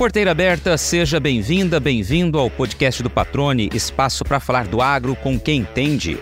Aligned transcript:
Porteira 0.00 0.30
aberta, 0.30 0.78
seja 0.78 1.20
bem-vinda, 1.20 1.78
bem-vindo 1.78 2.38
ao 2.38 2.48
podcast 2.48 3.02
do 3.02 3.10
Patrone, 3.10 3.68
espaço 3.74 4.24
para 4.24 4.40
falar 4.40 4.66
do 4.66 4.80
agro 4.80 5.14
com 5.14 5.38
quem 5.38 5.60
entende. 5.60 6.18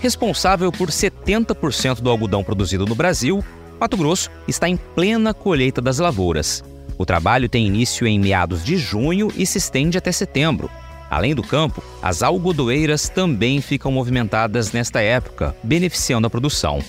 Responsável 0.00 0.70
por 0.70 0.90
70% 0.90 2.00
do 2.00 2.08
algodão 2.08 2.44
produzido 2.44 2.86
no 2.86 2.94
Brasil, 2.94 3.44
Mato 3.80 3.96
Grosso 3.96 4.30
está 4.46 4.68
em 4.68 4.76
plena 4.76 5.34
colheita 5.34 5.80
das 5.80 5.98
lavouras. 5.98 6.62
O 6.96 7.04
trabalho 7.04 7.48
tem 7.48 7.66
início 7.66 8.06
em 8.06 8.20
meados 8.20 8.64
de 8.64 8.76
junho 8.76 9.32
e 9.34 9.44
se 9.44 9.58
estende 9.58 9.98
até 9.98 10.12
setembro. 10.12 10.70
Além 11.16 11.34
do 11.34 11.42
campo, 11.42 11.82
as 12.02 12.22
algodoeiras 12.22 13.08
também 13.08 13.62
ficam 13.62 13.90
movimentadas 13.90 14.72
nesta 14.72 15.00
época, 15.00 15.56
beneficiando 15.62 16.26
a 16.26 16.30
produção. 16.30 16.80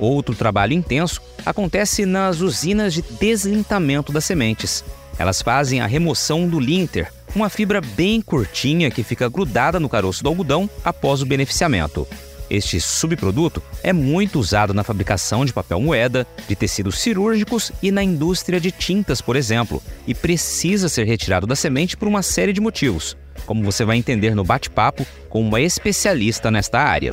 Outro 0.00 0.34
trabalho 0.34 0.72
intenso 0.72 1.22
acontece 1.46 2.04
nas 2.04 2.40
usinas 2.40 2.92
de 2.92 3.02
deslintamento 3.02 4.10
das 4.10 4.24
sementes. 4.24 4.84
Elas 5.16 5.40
fazem 5.40 5.80
a 5.80 5.86
remoção 5.86 6.48
do 6.48 6.58
linter, 6.58 7.12
uma 7.36 7.48
fibra 7.48 7.80
bem 7.80 8.20
curtinha 8.20 8.90
que 8.90 9.04
fica 9.04 9.28
grudada 9.28 9.78
no 9.78 9.88
caroço 9.88 10.24
do 10.24 10.28
algodão 10.28 10.68
após 10.84 11.22
o 11.22 11.26
beneficiamento. 11.26 12.04
Este 12.50 12.80
subproduto 12.80 13.62
é 13.80 13.92
muito 13.92 14.40
usado 14.40 14.74
na 14.74 14.82
fabricação 14.82 15.44
de 15.44 15.52
papel 15.52 15.80
moeda, 15.80 16.26
de 16.48 16.56
tecidos 16.56 16.98
cirúrgicos 16.98 17.70
e 17.80 17.92
na 17.92 18.02
indústria 18.02 18.58
de 18.58 18.72
tintas, 18.72 19.20
por 19.20 19.36
exemplo, 19.36 19.80
e 20.04 20.16
precisa 20.16 20.88
ser 20.88 21.04
retirado 21.04 21.46
da 21.46 21.54
semente 21.54 21.96
por 21.96 22.08
uma 22.08 22.22
série 22.22 22.52
de 22.52 22.60
motivos, 22.60 23.16
como 23.46 23.62
você 23.62 23.84
vai 23.84 23.96
entender 23.96 24.34
no 24.34 24.44
bate-papo 24.44 25.06
com 25.28 25.40
uma 25.40 25.60
especialista 25.60 26.50
nesta 26.50 26.80
área. 26.80 27.12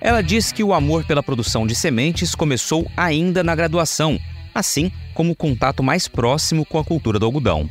Ela 0.00 0.22
diz 0.22 0.52
que 0.52 0.62
o 0.62 0.74
amor 0.74 1.04
pela 1.04 1.22
produção 1.22 1.66
de 1.66 1.74
sementes 1.74 2.34
começou 2.34 2.86
ainda 2.94 3.42
na 3.42 3.54
graduação, 3.54 4.20
assim 4.54 4.92
como 5.14 5.32
o 5.32 5.36
contato 5.36 5.82
mais 5.82 6.06
próximo 6.06 6.66
com 6.66 6.78
a 6.78 6.84
cultura 6.84 7.18
do 7.18 7.24
algodão. 7.24 7.70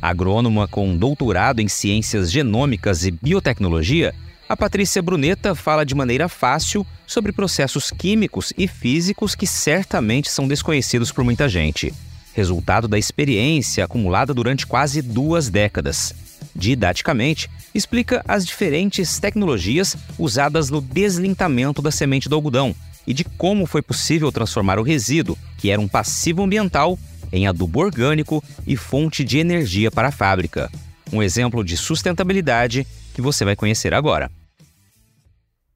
Agrônoma 0.00 0.68
com 0.68 0.96
doutorado 0.96 1.60
em 1.60 1.66
ciências 1.66 2.30
genômicas 2.30 3.04
e 3.04 3.10
biotecnologia, 3.10 4.14
a 4.48 4.56
Patrícia 4.56 5.02
Bruneta 5.02 5.54
fala 5.54 5.84
de 5.84 5.94
maneira 5.94 6.28
fácil 6.28 6.86
sobre 7.06 7.32
processos 7.32 7.90
químicos 7.90 8.52
e 8.56 8.68
físicos 8.68 9.34
que 9.34 9.46
certamente 9.46 10.30
são 10.30 10.46
desconhecidos 10.46 11.10
por 11.10 11.24
muita 11.24 11.48
gente, 11.48 11.92
resultado 12.34 12.88
da 12.88 12.98
experiência 12.98 13.84
acumulada 13.84 14.32
durante 14.32 14.66
quase 14.66 15.02
duas 15.02 15.48
décadas. 15.48 16.14
Didaticamente, 16.54 17.48
explica 17.74 18.22
as 18.26 18.44
diferentes 18.44 19.18
tecnologias 19.18 19.96
usadas 20.18 20.70
no 20.70 20.80
deslintamento 20.80 21.80
da 21.80 21.90
semente 21.90 22.28
do 22.28 22.34
algodão 22.34 22.74
e 23.06 23.14
de 23.14 23.24
como 23.24 23.66
foi 23.66 23.82
possível 23.82 24.30
transformar 24.30 24.78
o 24.78 24.82
resíduo, 24.82 25.36
que 25.58 25.70
era 25.70 25.80
um 25.80 25.88
passivo 25.88 26.42
ambiental, 26.42 26.98
em 27.32 27.46
adubo 27.46 27.80
orgânico 27.80 28.44
e 28.66 28.76
fonte 28.76 29.24
de 29.24 29.38
energia 29.38 29.90
para 29.90 30.08
a 30.08 30.12
fábrica. 30.12 30.70
Um 31.12 31.22
exemplo 31.22 31.64
de 31.64 31.76
sustentabilidade 31.76 32.86
que 33.14 33.22
você 33.22 33.44
vai 33.44 33.56
conhecer 33.56 33.94
agora. 33.94 34.30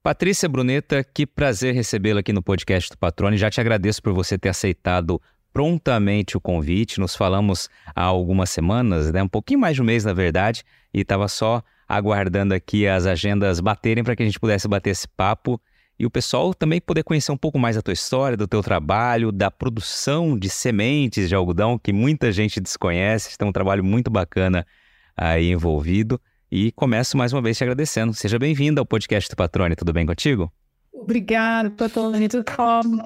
Patrícia 0.03 0.49
Bruneta, 0.49 1.03
que 1.03 1.27
prazer 1.27 1.75
recebê-la 1.75 2.21
aqui 2.21 2.33
no 2.33 2.43
podcast 2.43 2.91
do 2.91 2.99
Patrone. 2.99 3.37
Já 3.37 3.51
te 3.51 3.61
agradeço 3.61 4.01
por 4.01 4.13
você 4.13 4.39
ter 4.39 4.51
aceitado 4.51 5.21
prontamente 5.57 6.37
o 6.37 6.41
convite. 6.41 7.01
Nos 7.01 7.17
falamos 7.17 7.71
há 7.95 8.03
algumas 8.03 8.51
semanas, 8.51 9.11
né? 9.11 9.23
um 9.23 9.29
pouquinho 9.29 9.59
mais 9.59 9.75
de 9.75 9.81
um 9.81 9.87
mês, 9.87 10.05
na 10.05 10.13
verdade, 10.13 10.63
e 10.93 11.01
estava 11.01 11.27
só 11.29 11.63
aguardando 11.89 12.53
aqui 12.53 12.87
as 12.87 13.07
agendas 13.07 13.59
baterem 13.59 14.05
para 14.05 14.15
que 14.15 14.23
a 14.23 14.27
gente 14.27 14.39
pudesse 14.39 14.69
bater 14.69 14.91
esse 14.91 15.09
papo 15.09 15.59
e 15.99 16.05
o 16.05 16.11
pessoal 16.11 16.53
também 16.53 16.79
poder 16.79 17.05
conhecer 17.05 17.33
um 17.33 17.39
pouco 17.39 17.59
mais 17.59 17.75
da 17.75 17.81
tua 17.81 17.95
história, 17.95 18.37
do 18.37 18.47
teu 18.47 18.63
trabalho, 18.63 19.33
da 19.33 19.51
produção 19.51 20.39
de 20.39 20.51
sementes 20.51 21.27
de 21.27 21.35
algodão, 21.35 21.79
que 21.79 21.91
muita 21.91 22.31
gente 22.31 22.61
desconhece. 22.61 23.39
Tem 23.39 23.49
um 23.49 23.53
trabalho 23.53 23.83
muito 23.83 24.11
bacana 24.11 24.67
aí 25.17 25.53
envolvido. 25.53 26.21
E 26.53 26.71
começo 26.73 27.17
mais 27.17 27.33
uma 27.33 27.41
vez 27.41 27.57
te 27.57 27.65
agradecendo. 27.65 28.13
Seja 28.13 28.39
bem-vindo 28.39 28.79
ao 28.79 28.85
podcast 28.85 29.31
do 29.31 29.37
Patrone. 29.37 29.75
Tudo 29.75 29.91
bem 29.91 30.05
contigo? 30.05 30.53
Bom? 30.97 31.07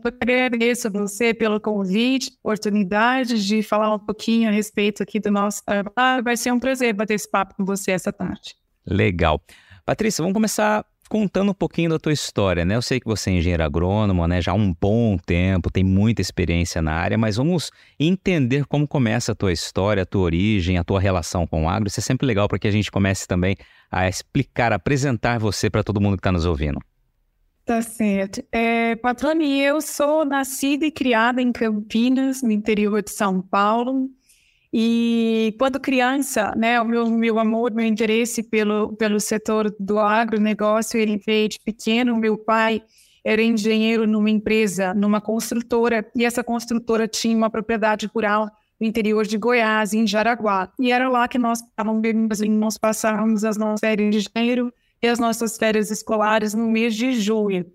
Eu 0.05 0.13
agradeço 0.21 0.87
a 0.87 0.91
você 0.91 1.35
pelo 1.35 1.61
convite, 1.61 2.33
oportunidade 2.43 3.45
de 3.45 3.63
falar 3.63 3.95
um 3.95 3.99
pouquinho 3.99 4.49
a 4.49 4.53
respeito 4.53 5.03
aqui 5.03 5.19
do 5.19 5.31
nosso 5.31 5.65
trabalho. 5.65 6.23
Vai 6.23 6.37
ser 6.37 6.53
um 6.53 6.61
prazer 6.61 6.95
bater 6.95 7.15
esse 7.15 7.29
papo 7.29 7.55
com 7.57 7.65
você 7.65 7.91
essa 7.91 8.13
tarde. 8.13 8.55
Legal. 8.87 9.43
Patrícia, 9.85 10.23
vamos 10.23 10.35
começar 10.35 10.85
contando 11.11 11.51
um 11.51 11.55
pouquinho 11.55 11.91
da 11.91 11.99
tua 11.99 12.13
história, 12.13 12.65
né? 12.65 12.77
Eu 12.77 12.83
sei 12.83 13.01
que 13.01 13.07
você 13.07 13.31
é 13.31 13.33
engenheiro 13.33 13.65
agrônomo, 13.65 14.25
né? 14.29 14.41
Já 14.41 14.53
há 14.53 14.55
um 14.55 14.73
bom 14.73 15.19
tempo, 15.19 15.69
tem 15.69 15.83
muita 15.83 16.23
experiência 16.23 16.81
na 16.81 16.93
área, 16.93 17.19
mas 17.19 17.37
vamos 17.37 17.73
entender 17.99 18.65
como 18.67 18.87
começa 18.87 19.33
a 19.33 19.35
tua 19.35 19.53
história, 19.53 20.05
a 20.05 20.07
tua 20.07 20.23
origem, 20.23 20.79
a 20.79 20.85
tua 20.85 21.01
relação 21.01 21.49
com 21.49 21.65
o 21.65 21.69
agro. 21.69 21.89
Isso 21.89 21.99
é 21.99 22.03
sempre 22.03 22.25
legal 22.25 22.47
para 22.47 22.61
que 22.61 22.69
a 22.69 22.71
gente 22.71 22.93
comece 22.93 23.27
também 23.27 23.57
a 23.91 24.09
explicar, 24.09 24.73
a 24.73 24.77
apresentar 24.77 25.41
você 25.41 25.69
para 25.69 25.83
todo 25.83 26.01
mundo 26.01 26.17
que 26.17 26.21
está 26.21 26.31
nos 26.31 26.47
ouvindo. 26.47 26.79
Tá 27.71 27.81
certo. 27.83 28.43
É, 28.51 28.97
Patrone, 28.97 29.61
eu 29.61 29.81
sou 29.81 30.25
nascida 30.25 30.85
e 30.87 30.91
criada 30.91 31.41
em 31.41 31.53
Campinas, 31.53 32.43
no 32.43 32.51
interior 32.51 33.01
de 33.01 33.13
São 33.13 33.41
Paulo. 33.41 34.11
E 34.73 35.55
quando 35.57 35.79
criança, 35.79 36.53
né, 36.57 36.81
o 36.81 36.85
meu, 36.85 37.09
meu 37.09 37.39
amor, 37.39 37.73
meu 37.73 37.87
interesse 37.87 38.43
pelo, 38.43 38.97
pelo 38.97 39.21
setor 39.21 39.73
do 39.79 40.01
agronegócio, 40.01 40.99
ele 40.99 41.17
veio 41.25 41.49
de 41.49 41.61
pequeno. 41.65 42.17
Meu 42.17 42.37
pai 42.37 42.83
era 43.25 43.41
engenheiro 43.41 44.05
numa 44.05 44.31
empresa, 44.31 44.93
numa 44.93 45.21
construtora, 45.21 46.05
e 46.17 46.25
essa 46.25 46.43
construtora 46.43 47.07
tinha 47.07 47.37
uma 47.37 47.51
propriedade 47.51 48.11
rural 48.13 48.51
no 48.81 48.87
interior 48.89 49.25
de 49.25 49.39
Goiás, 49.39 49.95
em 49.95 50.09
Jaraguá. 50.09 50.73
E 50.77 50.91
era 50.91 51.09
lá 51.09 51.29
que 51.29 51.39
nós, 51.39 51.61
nós 52.49 52.77
passávamos 52.77 53.45
as 53.45 53.57
nossas 53.57 53.79
férias 53.79 54.11
de 54.11 54.29
janeiro 54.35 54.75
e 55.03 55.09
as 55.09 55.19
nossas 55.19 55.57
férias 55.57 55.91
escolares 55.91 56.55
no 56.55 56.69
mês 56.69 56.95
de 56.95 57.13
junho. 57.13 57.67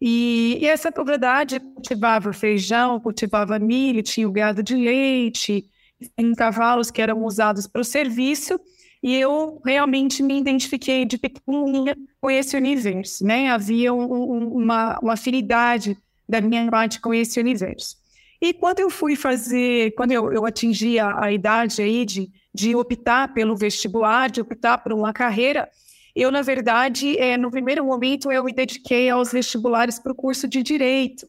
E, 0.00 0.58
e 0.60 0.66
essa 0.66 0.92
propriedade 0.92 1.58
cultivava 1.58 2.32
feijão, 2.32 3.00
cultivava 3.00 3.58
milho, 3.58 4.02
tinha 4.02 4.28
o 4.28 4.32
gado 4.32 4.62
de 4.62 4.76
leite, 4.76 5.68
em 6.16 6.34
cavalos 6.34 6.90
que 6.90 7.02
eram 7.02 7.24
usados 7.24 7.66
para 7.66 7.80
o 7.80 7.84
serviço, 7.84 8.60
e 9.02 9.14
eu 9.14 9.60
realmente 9.64 10.22
me 10.22 10.38
identifiquei 10.38 11.04
de 11.04 11.18
pequenininha 11.18 11.96
com 12.20 12.30
esse 12.30 12.56
universo, 12.56 13.24
né? 13.24 13.48
Havia 13.48 13.92
um, 13.92 14.12
um, 14.12 14.48
uma, 14.54 14.98
uma 15.00 15.12
afinidade 15.12 15.96
da 16.28 16.40
minha 16.40 16.68
parte 16.70 17.00
com 17.00 17.14
esse 17.14 17.40
universo. 17.40 17.96
E 18.40 18.52
quando 18.52 18.80
eu 18.80 18.90
fui 18.90 19.16
fazer, 19.16 19.92
quando 19.96 20.12
eu, 20.12 20.32
eu 20.32 20.44
atingi 20.44 20.98
a, 20.98 21.24
a 21.24 21.32
idade 21.32 21.80
aí 21.82 22.04
de, 22.04 22.30
de 22.54 22.74
optar 22.74 23.32
pelo 23.34 23.56
vestibular, 23.56 24.30
de 24.30 24.40
optar 24.40 24.78
por 24.78 24.92
uma 24.92 25.12
carreira, 25.12 25.68
eu, 26.14 26.30
na 26.30 26.42
verdade, 26.42 27.18
é, 27.18 27.36
no 27.36 27.50
primeiro 27.50 27.84
momento, 27.84 28.30
eu 28.30 28.44
me 28.44 28.52
dediquei 28.52 29.10
aos 29.10 29.32
vestibulares 29.32 29.98
para 29.98 30.12
o 30.12 30.14
curso 30.14 30.48
de 30.48 30.62
Direito. 30.62 31.28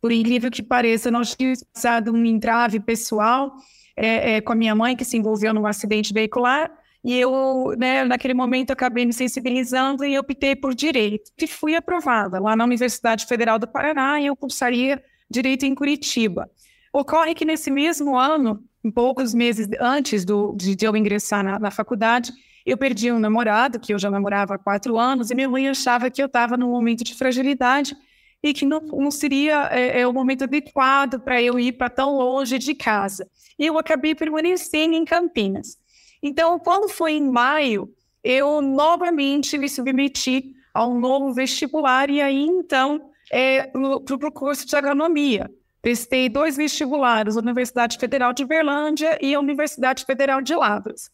Por 0.00 0.12
incrível 0.12 0.50
que 0.50 0.62
pareça, 0.62 1.10
nós 1.10 1.34
tínhamos 1.34 1.62
passado 1.64 2.12
um 2.12 2.24
entrave 2.24 2.78
pessoal 2.78 3.52
é, 3.96 4.36
é, 4.36 4.40
com 4.40 4.52
a 4.52 4.56
minha 4.56 4.74
mãe, 4.74 4.96
que 4.96 5.04
se 5.04 5.16
envolveu 5.16 5.52
num 5.52 5.66
acidente 5.66 6.12
veicular, 6.12 6.70
e 7.02 7.14
eu, 7.14 7.74
né, 7.78 8.04
naquele 8.04 8.34
momento, 8.34 8.70
acabei 8.70 9.06
me 9.06 9.12
sensibilizando 9.12 10.04
e 10.04 10.18
optei 10.18 10.54
por 10.54 10.74
direito. 10.74 11.30
E 11.38 11.46
fui 11.46 11.74
aprovada 11.74 12.40
lá 12.40 12.56
na 12.56 12.64
Universidade 12.64 13.26
Federal 13.26 13.58
do 13.58 13.68
Paraná 13.68 14.20
e 14.20 14.26
eu 14.26 14.36
cursaria 14.36 15.02
direito 15.30 15.64
em 15.64 15.74
Curitiba. 15.74 16.50
Ocorre 16.92 17.34
que 17.34 17.44
nesse 17.44 17.70
mesmo 17.70 18.16
ano, 18.16 18.62
poucos 18.94 19.34
meses 19.34 19.68
antes 19.80 20.24
do, 20.24 20.54
de, 20.56 20.74
de 20.74 20.84
eu 20.84 20.96
ingressar 20.96 21.44
na, 21.44 21.58
na, 21.58 21.70
faculdade, 21.70 22.32
eu 22.70 22.76
perdi 22.76 23.10
um 23.10 23.18
namorado, 23.18 23.80
que 23.80 23.94
eu 23.94 23.98
já 23.98 24.10
namorava 24.10 24.54
há 24.54 24.58
quatro 24.58 24.98
anos, 24.98 25.30
e 25.30 25.34
minha 25.34 25.48
mãe 25.48 25.68
achava 25.68 26.10
que 26.10 26.22
eu 26.22 26.26
estava 26.26 26.56
num 26.56 26.70
momento 26.70 27.02
de 27.02 27.14
fragilidade 27.14 27.96
e 28.42 28.52
que 28.52 28.64
não, 28.64 28.80
não 28.80 29.10
seria 29.10 29.68
é, 29.72 30.00
é, 30.00 30.06
o 30.06 30.12
momento 30.12 30.44
adequado 30.44 31.18
para 31.20 31.40
eu 31.42 31.58
ir 31.58 31.72
para 31.72 31.88
tão 31.88 32.16
longe 32.16 32.58
de 32.58 32.74
casa. 32.74 33.28
E 33.58 33.66
eu 33.66 33.78
acabei 33.78 34.14
permanecendo 34.14 34.94
em 34.94 35.04
Campinas. 35.04 35.76
Então, 36.22 36.58
quando 36.58 36.88
foi 36.88 37.12
em 37.12 37.30
maio, 37.30 37.92
eu 38.22 38.60
novamente 38.60 39.56
me 39.58 39.68
submeti 39.68 40.52
a 40.72 40.86
um 40.86 40.98
novo 40.98 41.32
vestibular 41.32 42.10
e 42.10 42.20
aí, 42.20 42.44
então, 42.44 43.10
é, 43.30 43.66
para 43.66 44.28
o 44.28 44.32
curso 44.32 44.66
de 44.66 44.76
agronomia. 44.76 45.50
Prestei 45.80 46.28
dois 46.28 46.56
vestibulares, 46.56 47.36
a 47.36 47.40
Universidade 47.40 47.98
Federal 47.98 48.32
de 48.32 48.44
Berlândia 48.44 49.18
e 49.22 49.34
a 49.34 49.40
Universidade 49.40 50.04
Federal 50.04 50.40
de 50.40 50.54
Lavras. 50.54 51.10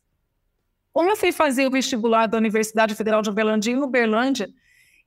Como 0.95 1.11
eu 1.11 1.17
fui 1.17 1.33
fazer 1.33 1.67
o 1.67 1.73
vestibular 1.73 2.29
da 2.29 2.39
Universidade 2.39 2.95
Federal 2.95 3.21
de 3.21 3.29
Uberlândia 3.29 3.73
em 3.73 3.83
Uberlândia, 3.83 4.49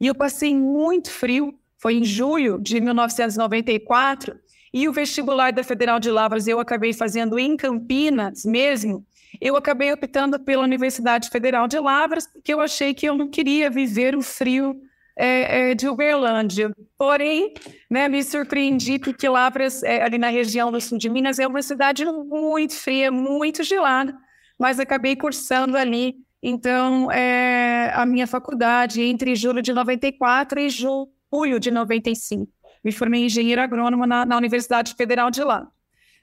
e 0.02 0.08
eu 0.08 0.14
passei 0.14 0.54
muito 0.54 1.10
frio, 1.10 1.58
foi 1.78 1.96
em 1.96 2.04
julho 2.04 2.60
de 2.60 2.82
1994, 2.82 4.38
e 4.74 4.86
o 4.90 4.92
vestibular 4.92 5.54
da 5.54 5.64
Federal 5.64 5.98
de 5.98 6.12
Lavras 6.12 6.46
eu 6.46 6.60
acabei 6.60 6.92
fazendo 6.92 7.40
em 7.40 7.56
Campinas 7.56 8.44
mesmo. 8.44 9.06
eu 9.40 9.56
acabei 9.56 9.94
optando 9.94 10.38
pela 10.38 10.64
Universidade 10.64 11.30
Federal 11.30 11.70
de 11.70 11.80
Lavras, 11.80 12.28
porque 12.28 12.54
eu 12.54 12.60
achei 12.60 12.94
que 12.94 13.06
eu 13.06 13.16
não 13.16 13.30
queria 13.30 13.70
viver 13.70 14.14
o 14.14 14.22
frio 14.22 14.76
é, 15.16 15.70
é, 15.72 15.74
de 15.74 15.88
Uberlândia. 15.88 16.70
Porém, 16.98 17.54
né, 17.90 18.10
me 18.10 18.22
surpreendi 18.26 19.00
porque 19.00 19.30
Lavras, 19.30 19.84
é, 19.84 20.04
ali 20.04 20.18
na 20.18 20.30
região 20.30 20.70
do 20.70 20.82
sul 20.82 20.98
de 20.98 21.10
Minas, 21.10 21.40
é 21.40 21.48
uma 21.48 21.62
cidade 21.62 22.04
muito 22.04 22.74
fria, 22.74 23.10
muito 23.10 23.64
gelada, 23.64 24.14
mas 24.58 24.80
acabei 24.80 25.16
cursando 25.16 25.78
ali, 25.78 26.16
então, 26.42 27.12
é, 27.12 27.92
a 27.94 28.06
minha 28.06 28.28
faculdade 28.28 29.02
entre 29.02 29.36
julho 29.36 29.62
de 29.62 29.74
94 29.74 30.60
e 30.60 30.70
julho 30.70 31.60
de 31.60 31.72
95. 31.72 32.52
Me 32.84 32.92
formei 32.92 33.22
em 33.22 33.26
engenheiro 33.26 33.62
agrônomo 33.62 34.06
na, 34.06 34.26
na 34.26 34.38
Universidade 34.38 34.94
Federal 34.94 35.32
de 35.32 35.44
lá. 35.44 35.68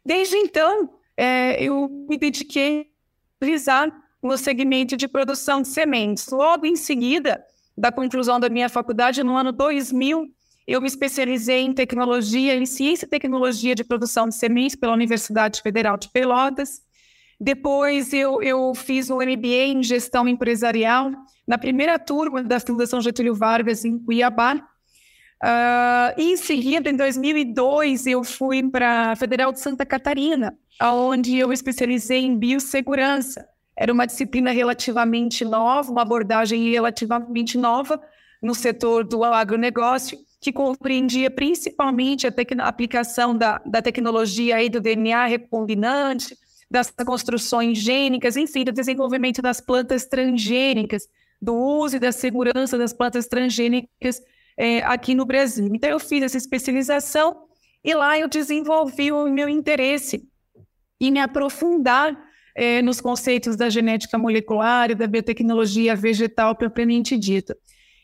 Desde 0.04 0.36
então, 0.36 0.90
é, 1.16 1.62
eu 1.62 1.88
me 2.08 2.16
dediquei 2.16 2.86
a 3.40 3.44
realizar 3.44 3.92
no 4.22 4.38
segmento 4.38 4.96
de 4.96 5.06
produção 5.06 5.60
de 5.60 5.68
sementes. 5.68 6.28
Logo 6.28 6.64
em 6.64 6.76
seguida, 6.76 7.44
da 7.76 7.90
conclusão 7.90 8.38
da 8.38 8.48
minha 8.48 8.68
faculdade, 8.68 9.22
no 9.22 9.36
ano 9.36 9.52
2000, 9.52 10.26
eu 10.66 10.80
me 10.80 10.86
especializei 10.86 11.60
em 11.60 11.72
tecnologia, 11.72 12.54
em 12.54 12.64
ciência 12.64 13.04
e 13.04 13.08
tecnologia 13.08 13.74
de 13.74 13.84
produção 13.84 14.28
de 14.28 14.36
sementes 14.36 14.76
pela 14.76 14.94
Universidade 14.94 15.60
Federal 15.60 15.98
de 15.98 16.08
Pelotas. 16.08 16.80
Depois 17.40 18.12
eu, 18.12 18.42
eu 18.42 18.74
fiz 18.74 19.10
um 19.10 19.16
MBA 19.16 19.66
em 19.66 19.82
gestão 19.82 20.28
empresarial 20.28 21.10
na 21.46 21.58
primeira 21.58 21.98
turma 21.98 22.42
da 22.42 22.60
Fundação 22.60 23.00
Getúlio 23.00 23.34
Vargas 23.34 23.84
em 23.84 23.98
Cuiabá. 23.98 24.54
Uh, 24.54 26.18
em 26.18 26.36
seguida, 26.36 26.88
em 26.88 26.96
2002, 26.96 28.06
eu 28.06 28.24
fui 28.24 28.62
para 28.62 29.12
a 29.12 29.16
Federal 29.16 29.52
de 29.52 29.60
Santa 29.60 29.84
Catarina, 29.84 30.56
onde 30.80 31.36
eu 31.36 31.52
especializei 31.52 32.20
em 32.24 32.38
biossegurança. 32.38 33.46
Era 33.76 33.92
uma 33.92 34.06
disciplina 34.06 34.52
relativamente 34.52 35.44
nova, 35.44 35.90
uma 35.90 36.02
abordagem 36.02 36.70
relativamente 36.70 37.58
nova 37.58 38.00
no 38.40 38.54
setor 38.54 39.04
do 39.04 39.24
agronegócio, 39.24 40.18
que 40.40 40.52
compreendia 40.52 41.30
principalmente 41.30 42.26
a, 42.26 42.30
a 42.30 42.68
aplicação 42.68 43.36
da, 43.36 43.60
da 43.66 43.82
tecnologia 43.82 44.56
aí 44.56 44.68
do 44.68 44.80
DNA 44.80 45.26
recombinante, 45.26 46.36
das 46.70 46.90
construções 46.90 47.78
gênicas, 47.78 48.36
enfim, 48.36 48.64
do 48.64 48.72
desenvolvimento 48.72 49.40
das 49.42 49.60
plantas 49.60 50.06
transgênicas, 50.06 51.08
do 51.40 51.54
uso 51.54 51.96
e 51.96 52.00
da 52.00 52.12
segurança 52.12 52.78
das 52.78 52.92
plantas 52.92 53.26
transgênicas 53.26 54.20
é, 54.56 54.78
aqui 54.82 55.14
no 55.14 55.24
Brasil. 55.24 55.68
Então, 55.74 55.90
eu 55.90 56.00
fiz 56.00 56.22
essa 56.22 56.38
especialização 56.38 57.44
e 57.84 57.94
lá 57.94 58.18
eu 58.18 58.28
desenvolvi 58.28 59.12
o 59.12 59.28
meu 59.28 59.48
interesse 59.48 60.26
em 61.00 61.10
me 61.10 61.20
aprofundar 61.20 62.16
é, 62.54 62.80
nos 62.80 63.00
conceitos 63.00 63.56
da 63.56 63.68
genética 63.68 64.16
molecular 64.16 64.90
e 64.90 64.94
da 64.94 65.06
biotecnologia 65.06 65.94
vegetal 65.94 66.54
propriamente 66.54 67.16
dita. 67.18 67.56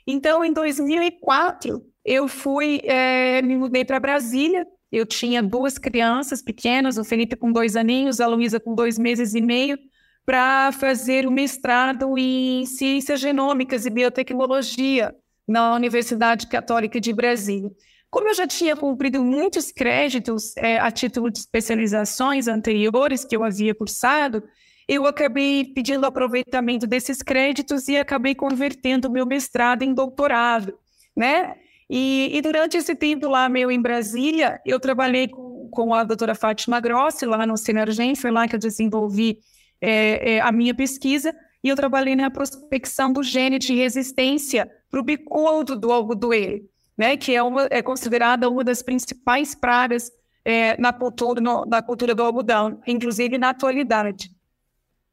Então, 0.06 0.44
em 0.44 0.52
2004, 0.52 1.82
eu 2.04 2.26
fui, 2.26 2.80
é, 2.84 3.40
me 3.42 3.56
mudei 3.56 3.84
para 3.84 4.00
Brasília. 4.00 4.66
Eu 4.90 5.06
tinha 5.06 5.42
duas 5.42 5.78
crianças 5.78 6.42
pequenas, 6.42 6.98
o 6.98 7.04
Felipe 7.04 7.36
com 7.36 7.52
dois 7.52 7.76
aninhos, 7.76 8.20
a 8.20 8.26
Luísa 8.26 8.58
com 8.58 8.74
dois 8.74 8.98
meses 8.98 9.34
e 9.34 9.40
meio, 9.40 9.78
para 10.26 10.72
fazer 10.72 11.26
o 11.26 11.30
mestrado 11.30 12.16
em 12.18 12.64
ciências 12.66 13.20
genômicas 13.20 13.86
e 13.86 13.90
biotecnologia 13.90 15.14
na 15.46 15.74
Universidade 15.74 16.46
Católica 16.46 17.00
de 17.00 17.12
Brasília. 17.12 17.70
Como 18.10 18.28
eu 18.28 18.34
já 18.34 18.46
tinha 18.46 18.76
cumprido 18.76 19.24
muitos 19.24 19.70
créditos 19.70 20.56
é, 20.56 20.78
a 20.78 20.90
título 20.90 21.30
de 21.30 21.38
especializações 21.38 22.48
anteriores 22.48 23.24
que 23.24 23.36
eu 23.36 23.44
havia 23.44 23.74
cursado, 23.74 24.42
eu 24.88 25.06
acabei 25.06 25.64
pedindo 25.64 26.04
aproveitamento 26.04 26.84
desses 26.86 27.22
créditos 27.22 27.86
e 27.86 27.96
acabei 27.96 28.34
convertendo 28.34 29.08
meu 29.08 29.24
mestrado 29.24 29.84
em 29.84 29.94
doutorado, 29.94 30.76
né? 31.16 31.54
E, 31.90 32.30
e, 32.32 32.40
durante 32.40 32.76
esse 32.76 32.94
tempo 32.94 33.28
lá 33.28 33.48
meu 33.48 33.70
em 33.70 33.82
Brasília, 33.82 34.60
eu 34.64 34.78
trabalhei 34.78 35.26
com, 35.26 35.68
com 35.72 35.92
a 35.92 36.04
doutora 36.04 36.36
Fátima 36.36 36.78
Grossi 36.78 37.26
lá 37.26 37.44
no 37.44 37.56
Sinergem, 37.56 38.14
foi 38.14 38.30
lá 38.30 38.46
que 38.46 38.54
eu 38.54 38.60
desenvolvi 38.60 39.38
é, 39.80 40.34
é, 40.34 40.40
a 40.40 40.52
minha 40.52 40.74
pesquisa, 40.74 41.34
e 41.64 41.68
eu 41.68 41.74
trabalhei 41.74 42.14
na 42.14 42.30
prospecção 42.30 43.12
do 43.12 43.22
gene 43.22 43.58
de 43.58 43.74
resistência 43.74 44.70
para 44.88 45.00
o 45.00 45.02
bicudo 45.02 45.76
do 45.76 45.90
algodoeiro 45.90 46.70
né, 47.00 47.16
que 47.16 47.34
é, 47.34 47.42
uma, 47.42 47.66
é 47.70 47.80
considerada 47.80 48.50
uma 48.50 48.62
das 48.62 48.82
principais 48.82 49.54
pragas 49.54 50.12
é, 50.44 50.78
na, 50.78 50.92
cultura, 50.92 51.40
no, 51.40 51.64
na 51.64 51.80
cultura 51.80 52.14
do 52.14 52.22
algodão, 52.22 52.78
inclusive 52.86 53.38
na 53.38 53.48
atualidade. 53.48 54.30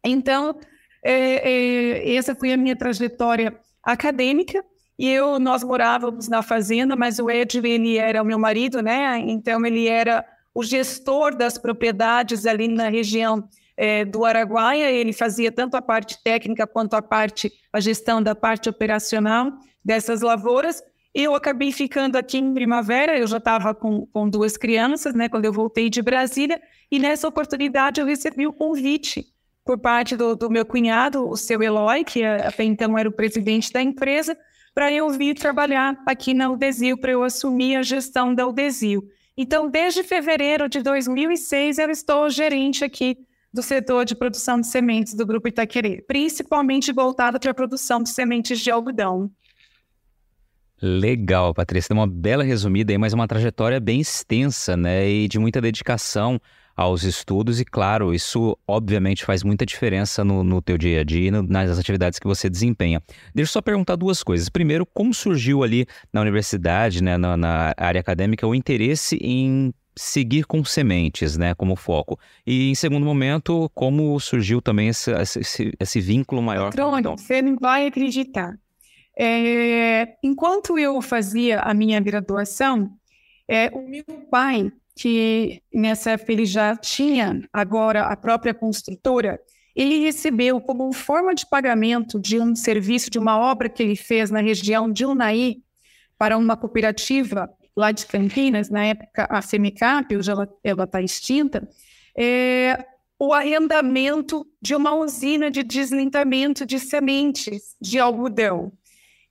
Então, 0.04 0.60
é, 1.02 1.14
é, 1.50 2.16
essa 2.18 2.36
foi 2.36 2.52
a 2.52 2.58
minha 2.58 2.76
trajetória 2.76 3.58
acadêmica, 3.82 4.66
e 4.98 5.10
eu, 5.10 5.40
nós 5.40 5.64
morávamos 5.64 6.28
na 6.28 6.42
fazenda, 6.42 6.96
mas 6.96 7.20
o 7.20 7.30
Ed, 7.30 7.60
ele 7.60 7.98
era 7.98 8.22
o 8.22 8.26
meu 8.26 8.40
marido, 8.40 8.82
né? 8.82 9.20
Então, 9.20 9.66
ele 9.66 9.88
era 9.88 10.26
o 10.54 10.64
gestor 10.64 11.36
das 11.36 11.58
propriedades 11.58 12.46
ali 12.48 12.68
na 12.68 12.90
região 12.90 13.48
é, 13.78 14.04
do 14.04 14.26
Araguaia, 14.26 14.90
ele 14.90 15.14
fazia 15.14 15.52
tanto 15.52 15.78
a 15.78 15.82
parte 15.82 16.22
técnica 16.24 16.66
quanto 16.66 16.96
a 16.96 17.02
parte, 17.02 17.52
a 17.72 17.80
gestão 17.80 18.24
da 18.24 18.34
parte 18.34 18.68
operacional 18.68 19.52
dessas 19.86 20.22
lavouras, 20.22 20.82
eu 21.14 21.34
acabei 21.34 21.72
ficando 21.72 22.16
aqui 22.16 22.38
em 22.38 22.54
primavera, 22.54 23.18
eu 23.18 23.28
já 23.28 23.38
estava 23.38 23.74
com, 23.74 24.06
com 24.08 24.30
duas 24.30 24.58
crianças, 24.58 25.14
né, 25.14 25.30
quando 25.30 25.46
eu 25.46 25.54
voltei 25.54 25.90
de 25.90 26.02
Brasília, 26.02 26.62
e 26.92 27.00
nessa 27.00 27.28
oportunidade 27.28 28.02
eu 28.02 28.06
recebi 28.06 28.48
o 28.48 28.54
convite 28.54 29.26
por 29.64 29.78
parte 29.78 30.16
do, 30.16 30.36
do 30.36 30.50
meu 30.50 30.66
cunhado, 30.66 31.28
o 31.28 31.36
seu 31.36 31.62
Eloy, 31.62 32.04
que 32.04 32.24
até 32.24 32.64
então 32.64 32.98
era 32.98 33.10
o 33.10 33.12
presidente 33.12 33.72
da 33.72 33.82
empresa, 33.82 34.38
para 34.78 34.94
eu 34.94 35.10
vir 35.10 35.34
trabalhar 35.34 35.98
aqui 36.06 36.36
na 36.36 36.52
Udesil, 36.52 37.00
para 37.00 37.12
eu 37.12 37.24
assumir 37.24 37.78
a 37.78 37.82
gestão 37.82 38.36
da 38.36 38.46
Udesil. 38.46 39.10
Então, 39.36 39.68
desde 39.68 40.04
fevereiro 40.04 40.70
de 40.70 40.84
2006, 40.84 41.80
eu 41.80 41.90
estou 41.90 42.30
gerente 42.30 42.86
aqui 42.86 43.18
do 43.52 43.64
setor 43.64 44.06
de 44.06 44.14
produção 44.14 44.62
de 44.62 44.68
sementes 44.68 45.16
do 45.16 45.26
Grupo 45.26 45.48
Itaquerê, 45.48 46.04
principalmente 46.08 46.94
voltado 46.94 47.40
para 47.40 47.50
a 47.50 47.56
produção 47.56 48.04
de 48.04 48.10
sementes 48.10 48.60
de 48.60 48.70
algodão. 48.70 49.32
Legal, 50.80 51.56
Patrícia. 51.56 51.92
Uma 51.92 52.06
bela 52.06 52.44
resumida 52.44 52.94
aí, 52.94 53.00
mas 53.00 53.14
uma 53.14 53.28
trajetória 53.28 53.80
bem 53.80 54.00
extensa, 54.00 54.78
né? 54.78 55.10
E 55.10 55.28
de 55.28 55.40
muita 55.40 55.60
dedicação 55.60 56.40
aos 56.78 57.02
estudos. 57.04 57.60
E 57.60 57.66
claro, 57.66 58.14
isso 58.14 58.56
obviamente 58.68 59.26
faz 59.26 59.44
muita 59.44 59.66
diferença 59.66 60.24
no, 60.24 60.44
no 60.44 60.62
teu 60.62 60.78
dia 60.78 61.02
a 61.02 61.04
dia 61.04 61.28
e 61.28 61.32
no, 61.32 61.42
nas 61.42 61.80
atividades 61.80 62.20
que 62.20 62.28
você 62.28 62.48
desempenha. 62.48 63.02
Deixa 63.34 63.50
eu 63.50 63.54
só 63.54 63.62
perguntar 63.62 63.96
duas 63.96 64.22
coisas. 64.22 64.48
Primeiro, 64.48 64.86
como 64.86 65.14
surgiu 65.14 65.64
ali 65.64 65.88
na 66.14 66.22
universidade, 66.22 67.02
né, 67.02 67.18
na, 67.18 67.36
na 67.36 67.74
área 67.76 68.00
acadêmica, 68.00 68.46
o 68.46 68.54
interesse 68.54 69.18
em 69.20 69.74
seguir 69.98 70.46
com 70.46 70.64
sementes, 70.64 71.36
né, 71.36 71.56
como 71.56 71.76
foco. 71.76 72.20
E 72.46 72.70
em 72.70 72.76
segundo 72.76 73.04
momento, 73.04 73.70
como 73.74 74.20
surgiu 74.20 74.62
também 74.62 74.90
esse, 74.90 75.12
esse, 75.12 75.74
esse 75.80 76.00
vínculo 76.00 76.44
maior? 76.44 76.72
Pronto, 76.72 77.18
você 77.18 77.42
não 77.42 77.56
vai 77.60 77.88
acreditar. 77.88 78.56
É, 79.20 80.10
enquanto 80.24 80.78
eu 80.78 81.02
fazia 81.02 81.60
a 81.62 81.74
minha 81.74 82.00
graduação, 82.00 82.92
é, 83.48 83.72
o 83.74 83.88
meu 83.88 84.04
pai, 84.30 84.72
que 84.98 85.62
nessa 85.72 86.12
época 86.12 86.32
ele 86.32 86.46
já 86.46 86.76
tinha 86.76 87.48
agora 87.54 88.04
a 88.04 88.18
própria 88.18 88.54
construtora, 88.54 89.40
ele 89.76 90.00
recebeu 90.00 90.60
como 90.60 90.92
forma 90.92 91.36
de 91.36 91.48
pagamento 91.48 92.20
de 92.20 92.40
um 92.40 92.56
serviço, 92.56 93.12
de 93.12 93.20
uma 93.20 93.38
obra 93.38 93.70
que 93.70 93.84
ele 93.84 93.96
fez 93.96 94.32
na 94.32 94.42
região 94.42 94.92
de 94.92 95.06
Unai, 95.06 95.58
para 96.18 96.36
uma 96.36 96.58
cooperativa 96.58 97.48
lá 97.76 97.92
de 97.92 98.08
Campinas, 98.08 98.72
na 98.72 98.86
época 98.86 99.28
a 99.30 99.40
Semicap, 99.40 100.16
hoje 100.16 100.32
ela 100.64 100.84
está 100.84 101.00
extinta, 101.00 101.70
é, 102.18 102.84
o 103.20 103.32
arrendamento 103.32 104.48
de 104.60 104.76
uma 104.76 104.96
usina 104.96 105.52
de 105.52 105.62
deslintamento 105.62 106.66
de 106.66 106.80
sementes 106.80 107.76
de 107.80 108.00
algodão. 108.00 108.72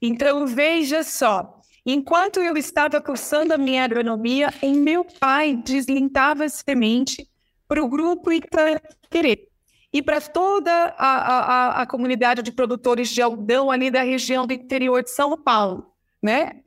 Então, 0.00 0.46
veja 0.46 1.02
só, 1.02 1.55
enquanto 1.86 2.40
eu 2.40 2.56
estava 2.56 3.00
cursando 3.00 3.54
a 3.54 3.58
minha 3.58 3.84
agronomia, 3.84 4.52
meu 4.62 5.04
pai 5.04 5.54
deslintava 5.54 6.48
semente 6.48 7.26
para 7.68 7.82
o 7.82 7.88
grupo 7.88 8.32
Itaquerê 8.32 9.48
e 9.92 10.02
para 10.02 10.20
toda 10.20 10.70
a, 10.98 11.78
a, 11.78 11.82
a, 11.82 11.86
comunidade 11.86 12.42
de 12.42 12.52
produtores 12.52 13.08
de 13.08 13.22
algodão 13.22 13.70
ali 13.70 13.90
da 13.90 14.02
região 14.02 14.46
do 14.46 14.52
interior 14.52 15.02
de 15.02 15.10
São 15.10 15.40
Paulo, 15.40 15.86
né? 16.22 16.60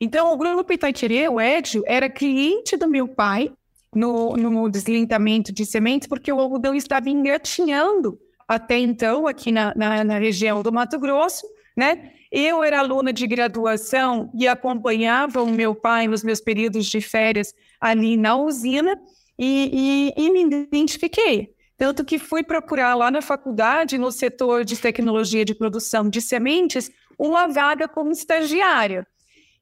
Então, 0.00 0.32
o 0.32 0.36
grupo 0.36 0.72
Itaquerê, 0.72 1.26
o 1.28 1.40
Edio, 1.40 1.82
era 1.86 2.08
cliente 2.08 2.76
do 2.76 2.86
meu 2.86 3.08
pai 3.08 3.50
no, 3.94 4.36
no 4.36 4.68
deslintamento 4.68 5.52
de 5.52 5.64
sementes, 5.64 6.06
porque 6.06 6.30
o 6.30 6.38
algodão 6.38 6.74
estava 6.74 7.08
engatinhando 7.08 8.20
até 8.46 8.78
então 8.78 9.26
aqui 9.26 9.50
na, 9.50 9.74
na, 9.74 10.04
na 10.04 10.18
região 10.18 10.62
do 10.62 10.70
Mato 10.70 10.98
Grosso, 10.98 11.46
né? 11.76 12.12
Eu 12.38 12.62
era 12.62 12.80
aluna 12.80 13.14
de 13.14 13.26
graduação 13.26 14.30
e 14.34 14.46
acompanhava 14.46 15.42
o 15.42 15.50
meu 15.50 15.74
pai 15.74 16.06
nos 16.06 16.22
meus 16.22 16.38
períodos 16.38 16.84
de 16.84 17.00
férias 17.00 17.54
ali 17.80 18.14
na 18.14 18.36
usina 18.36 18.94
e, 19.38 20.12
e, 20.18 20.22
e 20.22 20.30
me 20.30 20.42
identifiquei. 20.42 21.54
Tanto 21.78 22.04
que 22.04 22.18
fui 22.18 22.42
procurar 22.42 22.94
lá 22.94 23.10
na 23.10 23.22
faculdade, 23.22 23.96
no 23.96 24.12
setor 24.12 24.66
de 24.66 24.76
tecnologia 24.76 25.46
de 25.46 25.54
produção 25.54 26.10
de 26.10 26.20
sementes, 26.20 26.90
uma 27.18 27.46
vaga 27.46 27.88
como 27.88 28.12
estagiária. 28.12 29.06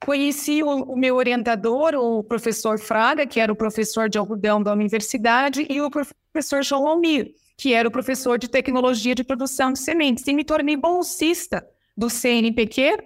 Conheci 0.05 0.61
o, 0.61 0.67
o, 0.69 0.97
meu 0.97 1.15
orientador, 1.15 1.95
o 1.95 2.25
professor 2.25 2.77
Fraga, 2.81 3.25
que 3.25 3.39
era 3.39 3.53
o 3.53 3.57
professor 3.57 4.09
de 4.09 4.19
algodão 4.19 4.61
da 4.61 4.73
universidade, 4.73 5.65
e 5.71 5.81
o 5.81 5.89
professor 5.89 6.65
João 6.65 6.89
Almir, 6.89 7.37
que 7.57 7.73
era 7.73 7.87
o 7.87 7.93
professor 7.93 8.37
de 8.37 8.49
tecnologia 8.49 9.15
de 9.15 9.23
produção 9.23 9.73
de 9.73 9.79
sementes. 9.79 10.27
E 10.27 10.33
me 10.33 10.43
tornei 10.43 10.77
bolsista 10.77 11.65
do 11.97 12.11
CNPq. 12.11 12.97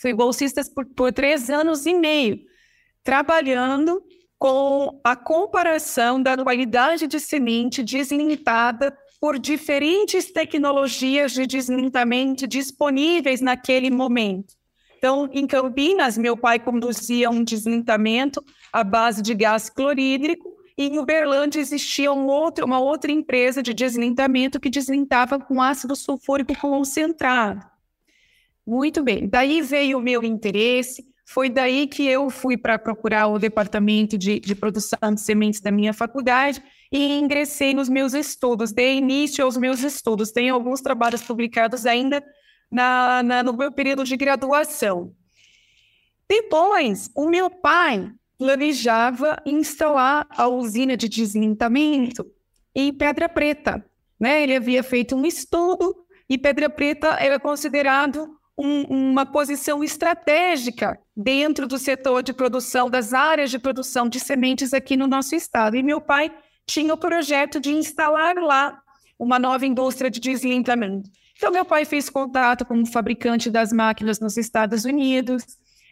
Fui 0.00 0.12
bolsista 0.12 0.62
por, 0.74 0.86
por 0.86 1.12
três 1.12 1.48
anos 1.50 1.86
e 1.86 1.94
meio, 1.94 2.40
trabalhando 3.02 4.02
com 4.38 5.00
a 5.02 5.16
comparação 5.16 6.22
da 6.22 6.36
qualidade 6.36 7.06
de 7.06 7.18
semente 7.18 7.82
deslimitada 7.82 8.96
por 9.20 9.38
diferentes 9.38 10.30
tecnologias 10.30 11.32
de 11.32 11.46
deslimitamento 11.46 12.46
disponíveis 12.46 13.40
naquele 13.40 13.90
momento. 13.90 14.54
Então, 14.98 15.28
em 15.32 15.46
Campinas, 15.46 16.18
meu 16.18 16.36
pai 16.36 16.58
conduzia 16.58 17.30
um 17.30 17.42
deslitamento 17.42 18.44
à 18.72 18.84
base 18.84 19.22
de 19.22 19.34
gás 19.34 19.70
clorídrico, 19.70 20.54
e 20.78 20.88
em 20.88 20.98
Uberlândia 20.98 21.58
existia 21.58 22.12
um 22.12 22.26
outro, 22.26 22.66
uma 22.66 22.78
outra 22.78 23.10
empresa 23.10 23.62
de 23.62 23.72
deslintamento 23.72 24.60
que 24.60 24.68
deslintava 24.68 25.38
com 25.38 25.62
ácido 25.62 25.96
sulfúrico 25.96 26.54
concentrado. 26.58 27.64
Muito 28.66 29.02
bem, 29.02 29.28
daí 29.28 29.62
veio 29.62 29.98
o 29.98 30.02
meu 30.02 30.24
interesse, 30.24 31.04
foi 31.24 31.48
daí 31.48 31.86
que 31.86 32.06
eu 32.06 32.30
fui 32.30 32.56
para 32.56 32.78
procurar 32.78 33.26
o 33.28 33.38
departamento 33.38 34.16
de, 34.16 34.40
de 34.40 34.54
produção 34.54 35.12
de 35.12 35.20
sementes 35.20 35.60
da 35.60 35.70
minha 35.70 35.92
faculdade 35.92 36.62
e 36.90 37.18
ingressei 37.18 37.74
nos 37.74 37.88
meus 37.88 38.14
estudos, 38.14 38.72
dei 38.72 38.96
início 38.96 39.44
aos 39.44 39.56
meus 39.56 39.82
estudos. 39.82 40.30
Tenho 40.30 40.54
alguns 40.54 40.80
trabalhos 40.80 41.22
publicados 41.22 41.84
ainda 41.84 42.24
na, 42.70 43.22
na, 43.22 43.42
no 43.42 43.56
meu 43.56 43.72
período 43.72 44.04
de 44.04 44.16
graduação. 44.16 45.12
Depois, 46.28 47.10
o 47.14 47.28
meu 47.28 47.50
pai 47.50 48.10
planejava 48.38 49.40
instalar 49.44 50.26
a 50.30 50.46
usina 50.48 50.96
de 50.96 51.08
deslintamento 51.08 52.26
em 52.74 52.92
Pedra 52.92 53.28
Preta. 53.28 53.84
Né? 54.18 54.42
Ele 54.42 54.56
havia 54.56 54.82
feito 54.82 55.16
um 55.16 55.24
estudo 55.24 55.94
e 56.28 56.36
Pedra 56.36 56.68
Preta 56.68 57.16
era 57.20 57.38
considerado 57.38 58.35
um, 58.56 58.82
uma 58.82 59.26
posição 59.26 59.84
estratégica 59.84 60.98
dentro 61.16 61.66
do 61.66 61.78
setor 61.78 62.22
de 62.22 62.32
produção, 62.32 62.88
das 62.88 63.12
áreas 63.12 63.50
de 63.50 63.58
produção 63.58 64.08
de 64.08 64.18
sementes 64.18 64.72
aqui 64.72 64.96
no 64.96 65.06
nosso 65.06 65.34
estado. 65.34 65.76
E 65.76 65.82
meu 65.82 66.00
pai 66.00 66.32
tinha 66.66 66.92
o 66.94 66.98
projeto 66.98 67.60
de 67.60 67.70
instalar 67.70 68.36
lá 68.36 68.80
uma 69.18 69.38
nova 69.38 69.66
indústria 69.66 70.10
de 70.10 70.20
deslintamento. 70.20 71.08
Então, 71.36 71.52
meu 71.52 71.64
pai 71.64 71.84
fez 71.84 72.08
contato 72.08 72.64
com 72.64 72.74
um 72.74 72.86
fabricante 72.86 73.50
das 73.50 73.72
máquinas 73.72 74.18
nos 74.18 74.36
Estados 74.36 74.84
Unidos. 74.84 75.44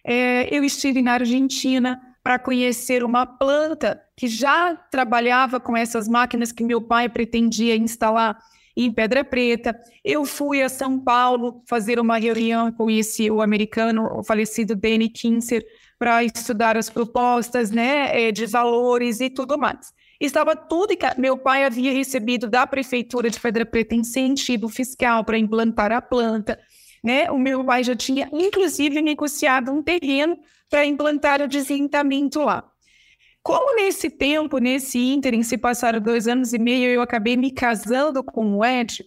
É, 0.03 0.49
eu 0.55 0.65
estive 0.65 1.03
na 1.03 1.15
Argentina 1.15 2.01
para 2.23 2.39
conhecer 2.39 3.05
uma 3.05 3.27
planta 3.27 4.01
que 4.17 4.27
já 4.27 4.75
trabalhava 4.75 5.61
com 5.61 5.77
essas 5.77 6.09
máquinas 6.09 6.51
que 6.51 6.65
meu 6.65 6.81
pai 6.81 7.09
pretendia 7.09 7.77
instalar 7.77 8.39
em 8.77 8.93
Pedra 8.93 9.25
Preta. 9.25 9.79
Eu 10.05 10.25
fui 10.25 10.63
a 10.63 10.69
São 10.69 10.99
Paulo 10.99 11.63
fazer 11.67 11.99
uma 11.99 12.19
reunião 12.19 12.73
com 12.73 12.91
esse 12.91 13.31
o 13.31 13.41
americano, 13.41 14.19
o 14.19 14.23
falecido 14.23 14.75
Danny 14.75 15.09
Kinser, 15.09 15.65
para 15.99 16.25
estudar 16.25 16.77
as 16.77 16.91
propostas 16.91 17.71
né, 17.71 18.29
eh, 18.29 18.33
de 18.33 18.47
valores 18.47 19.21
e 19.21 19.31
tudo 19.31 19.57
mais. 19.57 19.93
Estava 20.21 20.57
tudo. 20.57 20.95
Meu 21.19 21.37
pai 21.37 21.65
havia 21.65 21.93
recebido 21.93 22.49
da 22.49 22.67
prefeitura 22.67 23.31
de 23.31 23.39
Pedra 23.39 23.67
Preta 23.67 23.95
incentivo 23.95 24.69
fiscal 24.69 25.25
para 25.25 25.39
implantar 25.39 25.93
a 25.93 26.01
planta. 26.01 26.59
Né? 27.03 27.31
O 27.31 27.39
meu 27.39 27.65
pai 27.65 27.85
já 27.85 27.95
tinha, 27.95 28.29
inclusive, 28.33 29.03
negociado 29.03 29.71
um 29.71 29.83
terreno 29.83 30.39
para 30.71 30.87
implantar 30.87 31.43
o 31.43 31.49
desentamento 31.49 32.41
lá. 32.41 32.65
Como 33.45 33.77
nesse 33.77 34.09
tempo, 34.09 34.57
nesse 34.57 34.99
ínterim, 34.99 35.43
se 35.43 35.59
passaram 35.59 36.01
dois 36.01 36.27
anos 36.27 36.55
e 36.55 36.59
meio, 36.59 36.91
eu 36.91 37.03
acabei 37.03 37.37
me 37.37 37.51
casando 37.51 38.25
com 38.25 38.57
o 38.57 38.65
Ed, 38.65 39.05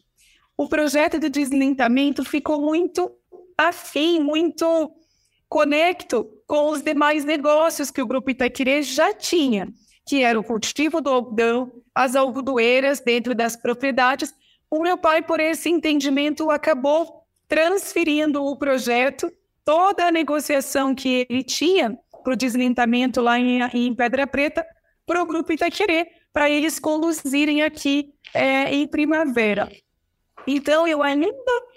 o 0.55 0.69
projeto 0.69 1.17
de 1.17 1.27
deslintamento 1.27 2.23
ficou 2.23 2.61
muito 2.61 3.11
afim, 3.57 4.19
muito 4.19 4.91
conecto 5.49 6.29
com 6.45 6.69
os 6.69 6.83
demais 6.83 7.25
negócios 7.25 7.89
que 7.89 7.99
o 8.01 8.05
Grupo 8.05 8.29
Itaquire 8.29 8.83
já 8.83 9.11
tinha, 9.11 9.73
que 10.05 10.21
era 10.21 10.39
o 10.39 10.43
cultivo 10.43 11.01
do 11.01 11.09
algodão, 11.09 11.71
as 11.95 12.15
algodoeiras 12.15 12.99
dentro 12.99 13.33
das 13.33 13.55
propriedades. 13.55 14.31
O 14.69 14.83
meu 14.83 14.99
pai, 14.99 15.23
por 15.23 15.39
esse 15.39 15.67
entendimento, 15.67 16.51
acabou 16.51 17.23
transferindo 17.47 18.43
o 18.43 18.55
projeto, 18.55 19.31
toda 19.65 20.05
a 20.05 20.11
negociação 20.11 20.93
que 20.93 21.25
ele 21.27 21.43
tinha 21.43 21.97
para 22.27 22.33
o 22.33 22.35
deslintamento 22.35 23.21
lá 23.21 23.39
em, 23.39 23.61
em 23.73 23.95
Pedra 23.95 24.27
Preta 24.27 24.65
para 25.05 25.23
o 25.23 25.25
Grupo 25.25 25.53
Itaquerê, 25.53 26.07
para 26.33 26.49
eles 26.49 26.77
conduzirem 26.77 27.63
aqui 27.63 28.09
é, 28.33 28.75
em 28.75 28.85
primavera. 28.85 29.71
Então, 30.45 30.85
eu 30.85 31.01
ainda, 31.01 31.31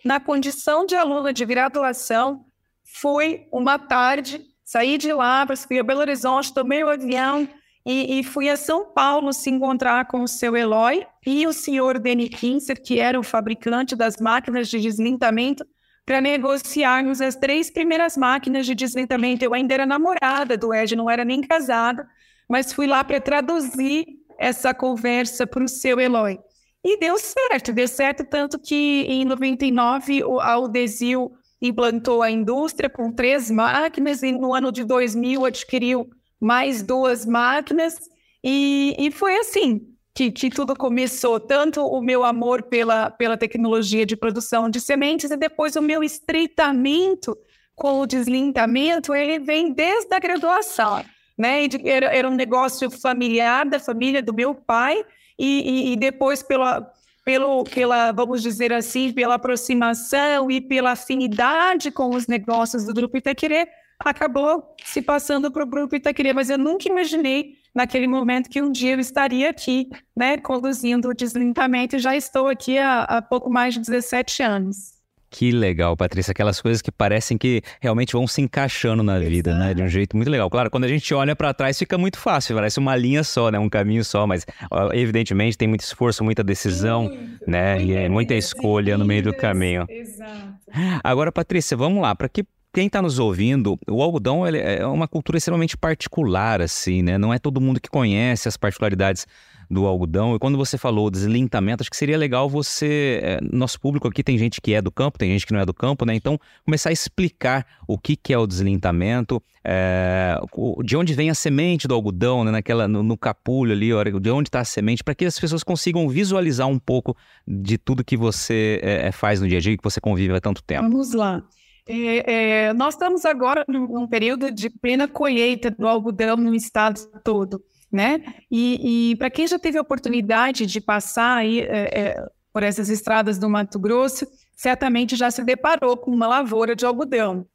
na 0.05 0.19
condição 0.19 0.85
de 0.85 0.97
aluna 0.97 1.33
de 1.33 1.45
graduação, 1.45 2.47
fui 2.83 3.47
uma 3.53 3.79
tarde, 3.79 4.45
saí 4.65 4.99
de 4.99 5.13
lá, 5.13 5.47
fui 5.69 5.79
a 5.79 5.85
Belo 5.85 6.01
Horizonte, 6.01 6.53
tomei 6.53 6.83
o 6.83 6.89
avião 6.89 7.49
e, 7.87 8.19
e, 8.19 8.25
fui 8.25 8.49
a 8.49 8.57
São 8.57 8.93
Paulo 8.93 9.33
se 9.33 9.51
encontrar 9.51 10.09
com 10.09 10.21
o 10.25 10.29
seu 10.29 10.57
Eloy 10.57 11.07
e 11.25 11.47
o 11.47 11.53
senhor 11.53 11.97
Denny 11.97 12.29
Kinser, 12.29 12.83
que 12.83 12.99
era 12.99 13.21
o 13.21 13.23
fabricante 13.23 13.95
das 13.95 14.17
máquinas 14.17 14.69
de 14.69 14.81
deslintamento, 14.81 15.65
para 16.11 16.21
negociarmos 16.21 17.21
as 17.21 17.37
três 17.37 17.71
primeiras 17.71 18.17
máquinas 18.17 18.67
de 18.67 18.75
desventamento. 18.75 19.45
Eu 19.45 19.55
ainda 19.55 19.75
era 19.75 19.87
namorada 19.87 20.57
do 20.57 20.75
Ed, 20.75 20.97
não 20.97 21.09
era 21.09 21.25
nem 21.25 21.41
casada, 21.41 22.05
mas 22.49 22.73
fui 22.73 22.89
lá 22.89 23.05
para 23.05 23.21
traduzir 23.21 24.07
essa 24.37 24.75
conversa 24.75 25.47
para 25.47 25.63
o 25.63 25.69
seu 25.69 26.01
Eloy. 26.01 26.37
E 26.85 26.99
deu 26.99 27.17
certo, 27.17 27.73
deu 27.73 27.87
certo 27.87 28.25
tanto 28.25 28.59
que 28.59 29.03
em 29.09 29.25
99 29.25 30.21
a 30.41 30.59
Udesil 30.59 31.31
implantou 31.63 32.25
a 32.25 32.31
indústria 32.31 32.91
com 32.91 33.13
três 33.13 33.49
máquinas 33.49 34.21
e 34.25 34.33
no 34.33 34.53
ano 34.53 34.73
de 34.73 34.83
2000 34.83 35.47
adquiriu 35.47 36.11
mais 36.41 36.83
duas 36.83 37.25
máquinas 37.25 37.95
e, 38.43 38.97
e 38.99 39.13
foi 39.13 39.37
assim, 39.37 39.87
que, 40.21 40.31
que 40.31 40.51
tudo 40.51 40.77
começou, 40.77 41.41
tanto 41.41 41.81
o 41.81 42.03
meu 42.03 42.25
amor 42.25 42.65
pela, 42.65 43.11
pela 43.11 43.39
tecnologia 43.39 44.05
de 44.05 44.17
produção 44.17 44.69
de 44.69 44.79
sementes 44.79 45.31
e 45.31 45.37
depois 45.37 45.77
o 45.77 45.81
meu 45.81 46.03
estreitamento 46.03 47.35
com 47.75 48.01
o 48.01 48.07
deslintamento, 48.07 49.15
ele 49.15 49.39
vem 49.39 49.73
desde 49.73 50.15
a 50.15 50.19
graduação, 50.19 51.03
né? 51.39 51.67
Era, 51.85 52.15
era 52.15 52.29
um 52.29 52.35
negócio 52.35 52.91
familiar 52.91 53.65
da 53.65 53.79
família 53.79 54.23
do 54.23 54.35
meu 54.35 54.55
pai 54.55 55.03
e, 55.39 55.89
e, 55.89 55.93
e 55.93 55.97
depois 55.97 56.43
pela, 56.43 56.93
pelo, 57.25 57.65
pela, 57.65 58.13
vamos 58.13 58.43
dizer 58.43 58.75
assim, 58.75 59.15
pela 59.15 59.37
aproximação 59.37 60.51
e 60.51 60.61
pela 60.61 60.91
afinidade 60.91 61.91
com 61.91 62.11
os 62.11 62.27
negócios 62.27 62.85
do 62.85 62.93
Grupo 62.93 63.17
Itaquerê, 63.17 63.67
acabou 63.99 64.75
se 64.85 65.01
passando 65.01 65.51
para 65.51 65.63
o 65.63 65.67
Grupo 65.67 65.97
Itaquerê, 65.97 66.35
mas 66.35 66.51
eu 66.51 66.59
nunca 66.59 66.91
imaginei 66.91 67.60
naquele 67.75 68.07
momento 68.07 68.49
que 68.49 68.61
um 68.61 68.71
dia 68.71 68.93
eu 68.93 69.01
estaria 69.01 69.51
aqui, 69.51 69.89
né, 70.17 70.37
conduzindo 70.39 71.09
o 71.09 71.15
deslimpamento, 71.15 71.97
e 71.97 71.99
já 71.99 72.17
estou 72.17 72.49
aqui 72.49 72.79
há, 72.79 73.03
há 73.03 73.23
pouco 73.23 73.51
mais 73.51 73.75
de 73.75 73.81
17 73.81 74.43
anos. 74.43 75.01
Que 75.33 75.53
legal, 75.53 75.97
Patrícia. 75.97 76.33
Aquelas 76.33 76.61
coisas 76.61 76.83
que 76.83 76.91
parecem 76.91 77.39
que 77.39 77.63
realmente 77.81 78.15
vão 78.15 78.27
se 78.27 78.43
encaixando 78.43 79.01
na 79.01 79.17
vida, 79.21 79.51
Exato. 79.51 79.65
né? 79.65 79.75
De 79.75 79.83
um 79.83 79.89
jeito 79.89 80.17
muito 80.17 80.29
legal. 80.29 80.51
Claro, 80.51 80.69
quando 80.69 80.85
a 80.85 80.89
gente 80.89 81.15
olha 81.15 81.37
para 81.37 81.55
trás 81.55 81.79
fica 81.79 81.97
muito 81.97 82.19
fácil, 82.19 82.57
parece 82.57 82.81
uma 82.81 82.97
linha 82.97 83.23
só, 83.23 83.49
né? 83.49 83.57
Um 83.57 83.69
caminho 83.69 84.05
só, 84.05 84.27
mas 84.27 84.45
evidentemente 84.93 85.57
tem 85.57 85.69
muito 85.69 85.83
esforço, 85.83 86.25
muita 86.25 86.43
decisão, 86.43 87.05
muito, 87.05 87.49
né? 87.49 87.81
E 87.81 87.93
é 87.93 88.09
muita 88.09 88.35
escolha 88.35 88.99
no 88.99 89.05
meio 89.05 89.23
do 89.23 89.33
caminho. 89.33 89.87
Exato. 89.89 90.59
Agora, 91.05 91.31
Patrícia, 91.31 91.77
vamos 91.77 92.03
lá. 92.03 92.13
Para 92.17 92.29
que 92.29 92.45
quem 92.73 92.87
está 92.87 93.03
nos 93.03 93.19
ouvindo, 93.19 93.79
o 93.89 94.03
algodão 94.03 94.47
é 94.47 94.87
uma 94.87 95.09
cultura 95.09 95.39
extremamente 95.39 95.77
particular, 95.77 96.61
assim, 96.61 97.03
né? 97.03 97.19
Não 97.19 97.35
é 97.35 97.39
todo 97.39 97.61
mundo 97.61 97.81
que 97.81 97.89
conhece 97.89 98.49
as 98.49 98.57
particularidades 98.57 99.27
do 99.71 99.87
algodão. 99.87 100.35
E 100.35 100.39
quando 100.39 100.59
você 100.59 100.77
falou 100.77 101.11
deslintamento, 101.11 101.83
acho 101.83 101.91
que 101.91 101.97
seria 101.97 102.19
legal 102.19 102.49
você. 102.49 103.21
É, 103.23 103.39
nosso 103.53 103.81
público 103.81 104.07
aqui 104.09 104.23
tem 104.23 104.37
gente 104.37 104.61
que 104.61 104.75
é 104.75 104.83
do 104.83 104.91
campo, 104.91 105.19
tem 105.19 105.31
gente 105.31 105.47
que 105.47 105.53
não 105.53 105.61
é 105.61 105.67
do 105.67 105.73
campo, 105.75 106.05
né? 106.05 106.15
Então, 106.15 106.39
começar 106.65 106.91
a 106.91 106.93
explicar 106.93 107.67
o 107.87 107.99
que, 107.99 108.17
que 108.17 108.33
é 108.33 108.39
o 108.39 108.47
deslintamento, 108.47 109.43
é, 109.65 110.37
de 110.85 110.97
onde 110.97 111.13
vem 111.15 111.31
a 111.31 111.35
semente 111.35 111.89
do 111.89 111.95
algodão, 111.95 112.45
né? 112.45 112.51
Naquela, 112.51 112.87
no, 112.87 113.03
no 113.03 113.17
capulho 113.17 113.73
ali, 113.73 113.91
de 114.21 114.31
onde 114.31 114.49
está 114.49 114.61
a 114.61 114.65
semente, 114.65 115.05
para 115.05 115.15
que 115.15 115.25
as 115.25 115.39
pessoas 115.39 115.63
consigam 115.63 116.09
visualizar 116.09 116.67
um 116.67 116.79
pouco 116.79 117.17
de 117.47 117.79
tudo 117.79 118.05
que 118.05 118.17
você 118.17 118.81
é, 118.83 119.13
faz 119.13 119.41
no 119.41 119.49
dia 119.49 119.59
a 119.59 119.61
dia, 119.61 119.77
que 119.77 119.85
você 119.85 120.01
convive 120.01 120.35
há 120.35 120.41
tanto 120.41 120.63
tempo. 120.63 120.83
Vamos 120.83 121.13
lá. 121.13 121.43
É, 121.93 122.33
é, 122.69 122.73
nós 122.73 122.95
estamos 122.95 123.25
agora 123.25 123.65
num 123.67 124.07
período 124.07 124.51
de 124.51 124.71
plena 124.71 125.09
colheita 125.09 125.71
do 125.71 125.89
algodão 125.89 126.37
no 126.37 126.55
estado 126.55 127.01
todo. 127.25 127.63
né? 127.91 128.23
E, 128.51 129.11
e 129.11 129.17
para 129.17 129.31
quem 129.31 129.47
já 129.47 129.59
teve 129.59 129.77
a 129.77 129.83
oportunidade 129.83 130.67
de 130.67 130.81
passar 130.81 131.39
aí, 131.39 131.61
é, 131.61 132.01
é, 132.01 132.27
por 132.53 132.63
essas 132.63 132.89
estradas 132.89 133.39
do 133.39 133.49
Mato 133.51 133.79
Grosso, 133.79 134.27
certamente 134.57 135.17
já 135.17 135.31
se 135.31 135.43
deparou 135.43 135.97
com 135.97 136.13
uma 136.13 136.29
lavoura 136.29 136.77
de 136.77 136.87
algodão. 136.87 137.47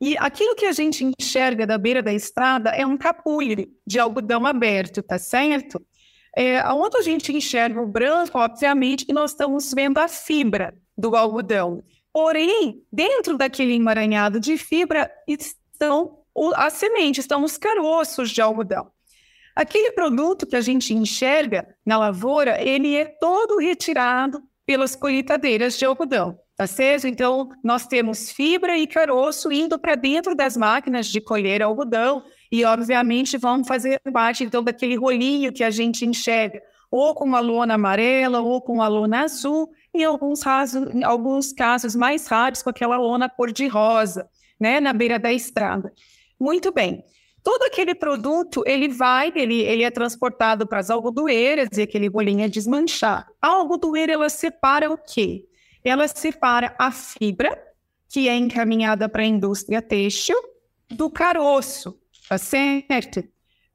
E 0.00 0.16
aquilo 0.18 0.56
que 0.56 0.66
a 0.66 0.72
gente 0.72 1.04
enxerga 1.04 1.66
da 1.66 1.78
beira 1.78 2.02
da 2.02 2.12
estrada 2.12 2.70
é 2.70 2.84
um 2.84 2.96
capulho 2.96 3.66
de 3.86 3.98
algodão 3.98 4.44
aberto, 4.44 5.02
tá 5.02 5.18
certo? 5.18 5.80
É, 6.36 6.66
onde 6.72 6.96
a 6.98 7.02
gente 7.02 7.32
enxerga 7.32 7.80
o 7.80 7.86
branco, 7.86 8.38
obviamente, 8.38 9.06
que 9.06 9.12
nós 9.12 9.30
estamos 9.30 9.72
vendo 9.72 9.98
a 9.98 10.08
fibra 10.08 10.74
do 10.98 11.14
algodão. 11.14 11.82
Porém, 12.14 12.80
dentro 12.92 13.36
daquele 13.36 13.74
emaranhado 13.74 14.38
de 14.38 14.56
fibra 14.56 15.10
estão 15.26 16.20
as 16.54 16.74
sementes, 16.74 17.24
estão 17.24 17.42
os 17.42 17.58
caroços 17.58 18.30
de 18.30 18.40
algodão. 18.40 18.86
Aquele 19.56 19.90
produto 19.90 20.46
que 20.46 20.54
a 20.54 20.60
gente 20.60 20.94
enxerga 20.94 21.66
na 21.84 21.98
lavoura, 21.98 22.62
ele 22.62 22.94
é 22.94 23.04
todo 23.04 23.58
retirado 23.58 24.40
pelas 24.64 24.94
colheitadeiras 24.94 25.76
de 25.76 25.84
algodão, 25.84 26.38
tá 26.56 26.68
certo? 26.68 27.08
Então, 27.08 27.48
nós 27.64 27.84
temos 27.84 28.30
fibra 28.30 28.78
e 28.78 28.86
caroço 28.86 29.50
indo 29.50 29.76
para 29.76 29.96
dentro 29.96 30.36
das 30.36 30.56
máquinas 30.56 31.08
de 31.08 31.20
colher 31.20 31.62
algodão 31.62 32.22
e, 32.50 32.64
obviamente, 32.64 33.36
vão 33.36 33.64
fazer 33.64 34.00
parte, 34.12 34.44
então, 34.44 34.62
daquele 34.62 34.94
rolinho 34.94 35.52
que 35.52 35.64
a 35.64 35.70
gente 35.70 36.06
enxerga, 36.06 36.62
ou 36.90 37.12
com 37.12 37.34
a 37.34 37.40
lona 37.40 37.74
amarela 37.74 38.40
ou 38.40 38.62
com 38.62 38.80
a 38.80 38.86
lona 38.86 39.24
azul, 39.24 39.68
em 39.94 40.04
alguns, 40.04 40.40
alguns 41.04 41.52
casos 41.52 41.94
mais 41.94 42.26
raros, 42.26 42.62
com 42.62 42.70
aquela 42.70 42.96
lona 42.96 43.28
cor-de-rosa, 43.28 44.28
né, 44.58 44.80
na 44.80 44.92
beira 44.92 45.18
da 45.18 45.32
estrada. 45.32 45.92
Muito 46.38 46.72
bem 46.72 47.04
todo 47.44 47.62
aquele 47.64 47.94
produto 47.94 48.64
ele 48.66 48.88
vai, 48.88 49.30
ele, 49.36 49.60
ele 49.60 49.84
é 49.84 49.90
transportado 49.90 50.66
para 50.66 50.80
as 50.80 50.88
algodoeiras 50.88 51.68
e 51.76 51.82
aquele 51.82 52.08
bolinho 52.08 52.42
é 52.42 52.48
desmanchado. 52.48 53.26
A 53.40 53.48
algodoeira 53.48 54.14
ela 54.14 54.30
separa 54.30 54.90
o 54.90 54.96
quê? 54.96 55.44
Ela 55.84 56.08
separa 56.08 56.74
a 56.78 56.90
fibra 56.90 57.62
que 58.08 58.28
é 58.28 58.34
encaminhada 58.34 59.08
para 59.08 59.22
a 59.22 59.26
indústria 59.26 59.82
têxtil 59.82 60.36
do 60.88 61.10
caroço, 61.10 62.00
tá 62.28 62.38
certo? 62.38 63.22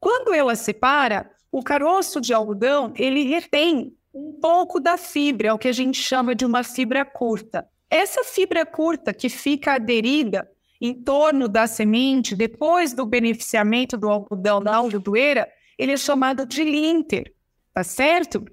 Quando 0.00 0.34
ela 0.34 0.56
separa, 0.56 1.30
o 1.52 1.62
caroço 1.62 2.20
de 2.20 2.34
algodão 2.34 2.92
ele 2.96 3.22
retém 3.22 3.96
um 4.12 4.32
pouco 4.40 4.80
da 4.80 4.96
fibra, 4.96 5.48
é 5.48 5.52
o 5.52 5.58
que 5.58 5.68
a 5.68 5.72
gente 5.72 6.00
chama 6.00 6.34
de 6.34 6.44
uma 6.44 6.62
fibra 6.64 7.04
curta. 7.04 7.66
Essa 7.88 8.24
fibra 8.24 8.64
curta 8.66 9.12
que 9.12 9.28
fica 9.28 9.74
aderida 9.74 10.48
em 10.80 10.94
torno 10.94 11.48
da 11.48 11.66
semente, 11.66 12.34
depois 12.34 12.92
do 12.92 13.04
beneficiamento 13.04 13.96
do 13.96 14.08
algodão 14.08 14.62
da 14.62 14.76
algodoeira, 14.76 15.46
ele 15.78 15.92
é 15.92 15.96
chamado 15.96 16.46
de 16.46 16.64
linter, 16.64 17.34
tá 17.74 17.84
certo? 17.84 18.44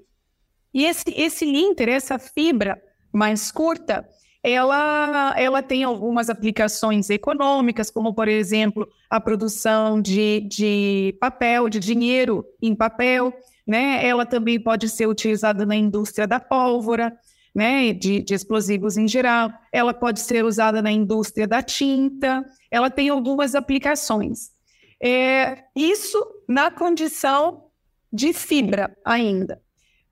E 0.73 0.85
esse, 0.85 1.05
esse 1.15 1.45
linter, 1.45 1.89
essa 1.89 2.19
fibra 2.19 2.81
mais 3.11 3.51
curta, 3.51 4.07
ela, 4.43 5.33
ela 5.37 5.63
tem 5.63 5.83
algumas 5.83 6.29
aplicações 6.29 7.09
econômicas, 7.09 7.89
como, 7.89 8.13
por 8.13 8.27
exemplo, 8.27 8.87
a 9.09 9.19
produção 9.19 10.01
de, 10.01 10.41
de 10.41 11.17
papel, 11.19 11.69
de 11.69 11.79
dinheiro 11.79 12.45
em 12.61 12.75
papel, 12.75 13.33
né? 13.67 14.05
Ela 14.07 14.25
também 14.25 14.59
pode 14.59 14.87
ser 14.87 15.07
utilizada 15.07 15.65
na 15.65 15.75
indústria 15.75 16.25
da 16.25 16.39
pólvora, 16.39 17.17
né, 17.57 17.91
de, 17.91 18.21
de, 18.21 18.35
explosivos 18.35 18.97
em 18.97 19.07
geral, 19.07 19.51
ela 19.71 19.91
pode 19.91 20.19
ser 20.19 20.45
usada 20.45 20.79
na 20.79 20.91
indústria 20.91 21.47
da 21.47 21.63
tinta, 21.63 22.45
ela 22.69 22.87
tem 22.87 23.09
algumas 23.09 23.55
aplicações. 23.55 24.51
É, 25.01 25.63
isso 25.75 26.23
na 26.47 26.69
condição 26.69 27.63
de 28.13 28.31
fibra 28.31 28.95
ainda. 29.03 29.59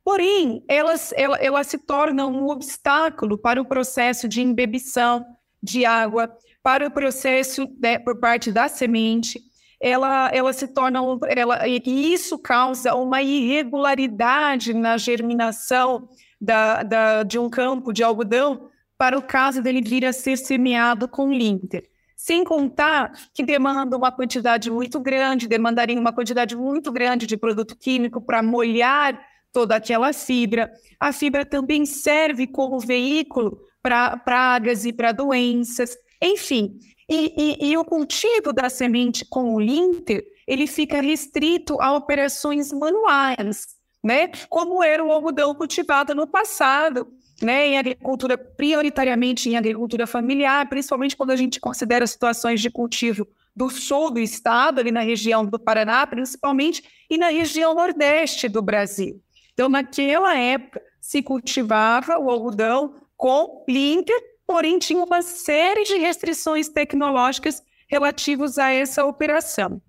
Porém, 0.04 0.64
elas, 0.68 1.14
ela, 1.16 1.38
ela 1.38 1.64
se 1.64 1.78
torna 1.78 2.26
um 2.26 2.48
obstáculo 2.48 3.38
para 3.38 3.62
o 3.62 3.66
processo 3.66 4.28
de 4.28 4.42
embebição 4.42 5.24
de 5.62 5.86
água, 5.86 6.36
para 6.64 6.88
o 6.88 6.92
processo 6.92 7.68
né, 7.80 8.00
por 8.00 8.20
parte 8.20 8.52
da 8.52 8.68
semente, 8.68 9.40
ela, 9.86 10.32
ela 10.34 10.52
se 10.52 10.68
torna, 10.68 11.00
ela, 11.28 11.68
e 11.68 11.80
isso 12.12 12.40
causa 12.40 12.96
uma 12.96 13.22
irregularidade 13.22 14.74
na 14.74 14.98
germinação 14.98 16.10
da, 16.42 16.82
da, 16.82 17.22
de 17.22 17.38
um 17.38 17.48
campo 17.48 17.94
de 17.94 18.02
algodão 18.02 18.68
para 18.98 19.16
o 19.16 19.22
caso 19.22 19.62
dele 19.62 19.84
vir 19.84 20.04
a 20.04 20.12
ser 20.12 20.38
semeado 20.38 21.08
com 21.08 21.32
linter. 21.32 21.88
Sem 22.18 22.44
contar 22.44 23.12
que 23.32 23.44
demanda 23.44 23.96
uma 23.96 24.12
quantidade 24.12 24.72
muito 24.72 25.00
grande, 25.00 25.48
demandaria 25.48 26.00
uma 26.00 26.12
quantidade 26.12 26.56
muito 26.56 26.92
grande 26.92 27.28
de 27.28 27.38
produto 27.38 27.78
químico 27.78 28.20
para 28.20 28.42
molhar 28.42 29.22
toda 29.54 29.76
aquela 29.76 30.12
fibra. 30.12 30.72
A 31.00 31.14
fibra 31.14 31.46
também 31.46 31.86
serve 31.86 32.48
como 32.48 32.80
veículo 32.80 33.60
para 33.84 34.18
pragas 34.18 34.84
e 34.84 34.92
para 34.92 35.12
doenças. 35.12 35.96
Enfim, 36.26 36.80
e, 37.08 37.34
e, 37.38 37.72
e, 37.72 37.78
o 37.78 37.86
cultivo 37.86 38.52
da 38.52 38.70
semente 38.70 39.24
com 39.26 39.54
o 39.54 39.60
linter, 39.60 40.26
ele 40.48 40.66
fica 40.66 41.02
restrito 41.02 41.80
a 41.80 41.94
operações 41.96 42.72
manuais 42.72 43.76
né? 44.06 44.30
Como 44.48 44.84
era 44.84 45.04
o 45.04 45.12
algodão 45.12 45.56
cultivado 45.56 46.14
no 46.14 46.28
passado, 46.28 47.08
né? 47.42 47.70
Em 47.70 47.78
agricultura, 47.80 48.38
prioritariamente 48.38 49.50
em 49.50 49.58
agricultura 49.58 50.06
familiar, 50.06 50.70
principalmente 50.70 51.18
quando 51.18 51.32
a 51.32 51.36
gente 51.36 51.60
considera 51.60 52.06
situações 52.06 52.62
de 52.62 52.70
cultivo 52.70 53.28
do 53.56 53.68
sul 53.68 54.12
do 54.12 54.20
estado, 54.20 54.80
ali 54.80 54.92
na 54.92 55.00
região 55.00 55.44
do 55.44 55.58
Paraná, 55.58 56.06
principalmente, 56.06 56.84
e 57.10 57.18
na 57.18 57.30
região 57.30 57.74
nordeste 57.74 58.48
do 58.48 58.62
Brasil. 58.62 59.20
Então, 59.54 59.68
naquela 59.68 60.38
época, 60.38 60.80
se 61.02 61.24
cultivava 61.24 62.20
o 62.20 62.30
algodão 62.30 62.94
com 63.18 63.66
linker, 63.68 64.22
porém 64.46 64.80
tinha 64.80 65.04
uma 65.04 65.22
série 65.22 65.84
de 65.84 65.98
restrições 65.98 66.70
tecnológicas 66.70 67.62
relativas 67.88 68.58
a 68.58 68.72
essa 68.72 69.06
operação. 69.06 69.82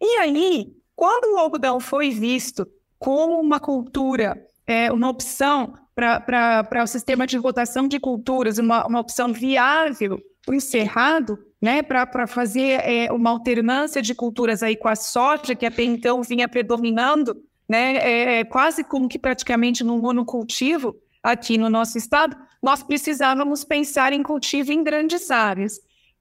E 0.00 0.18
aí, 0.18 0.72
quando 0.94 1.34
o 1.34 1.38
algodão 1.38 1.80
foi 1.80 2.10
visto 2.10 2.66
como 2.98 3.40
uma 3.40 3.60
cultura, 3.60 4.46
é, 4.66 4.90
uma 4.92 5.10
opção 5.10 5.74
para 5.94 6.82
o 6.82 6.86
sistema 6.86 7.26
de 7.26 7.38
votação 7.38 7.86
de 7.86 8.00
culturas, 8.00 8.58
uma, 8.58 8.86
uma 8.86 9.00
opção 9.00 9.32
viável 9.32 10.20
para 10.44 10.56
o 10.56 10.60
Cerrado, 10.60 11.38
né, 11.60 11.82
para 11.82 12.26
fazer 12.26 12.80
é, 12.82 13.12
uma 13.12 13.30
alternância 13.30 14.02
de 14.02 14.14
culturas 14.14 14.62
aí 14.62 14.76
com 14.76 14.88
a 14.88 14.96
soja, 14.96 15.54
que 15.54 15.64
até 15.64 15.82
então 15.82 16.22
vinha 16.22 16.48
predominando, 16.48 17.36
né, 17.68 17.96
é, 17.96 18.40
é 18.40 18.44
quase 18.44 18.84
como 18.84 19.08
que 19.08 19.18
praticamente 19.18 19.82
no 19.82 19.98
monocultivo 19.98 20.94
aqui 21.22 21.56
no 21.56 21.70
nosso 21.70 21.96
estado, 21.96 22.36
nós 22.64 22.82
precisávamos 22.82 23.62
pensar 23.62 24.14
em 24.14 24.22
cultivo 24.22 24.72
em 24.72 24.82
grandes 24.82 25.30
áreas. 25.30 25.78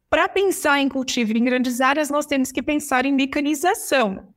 Para 0.09 0.27
pensar 0.27 0.77
em 0.81 0.89
cultivo 0.89 1.37
em 1.37 1.43
grandes 1.43 1.79
áreas, 1.79 2.09
nós 2.09 2.25
temos 2.25 2.51
que 2.51 2.61
pensar 2.61 3.05
em 3.05 3.13
mecanização 3.13 4.27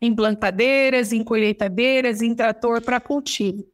em 0.00 0.12
plantadeiras, 0.12 1.12
em 1.12 1.22
colheitadeiras, 1.22 2.22
em 2.22 2.34
trator 2.34 2.82
para 2.82 2.98
cultivo. 2.98 3.64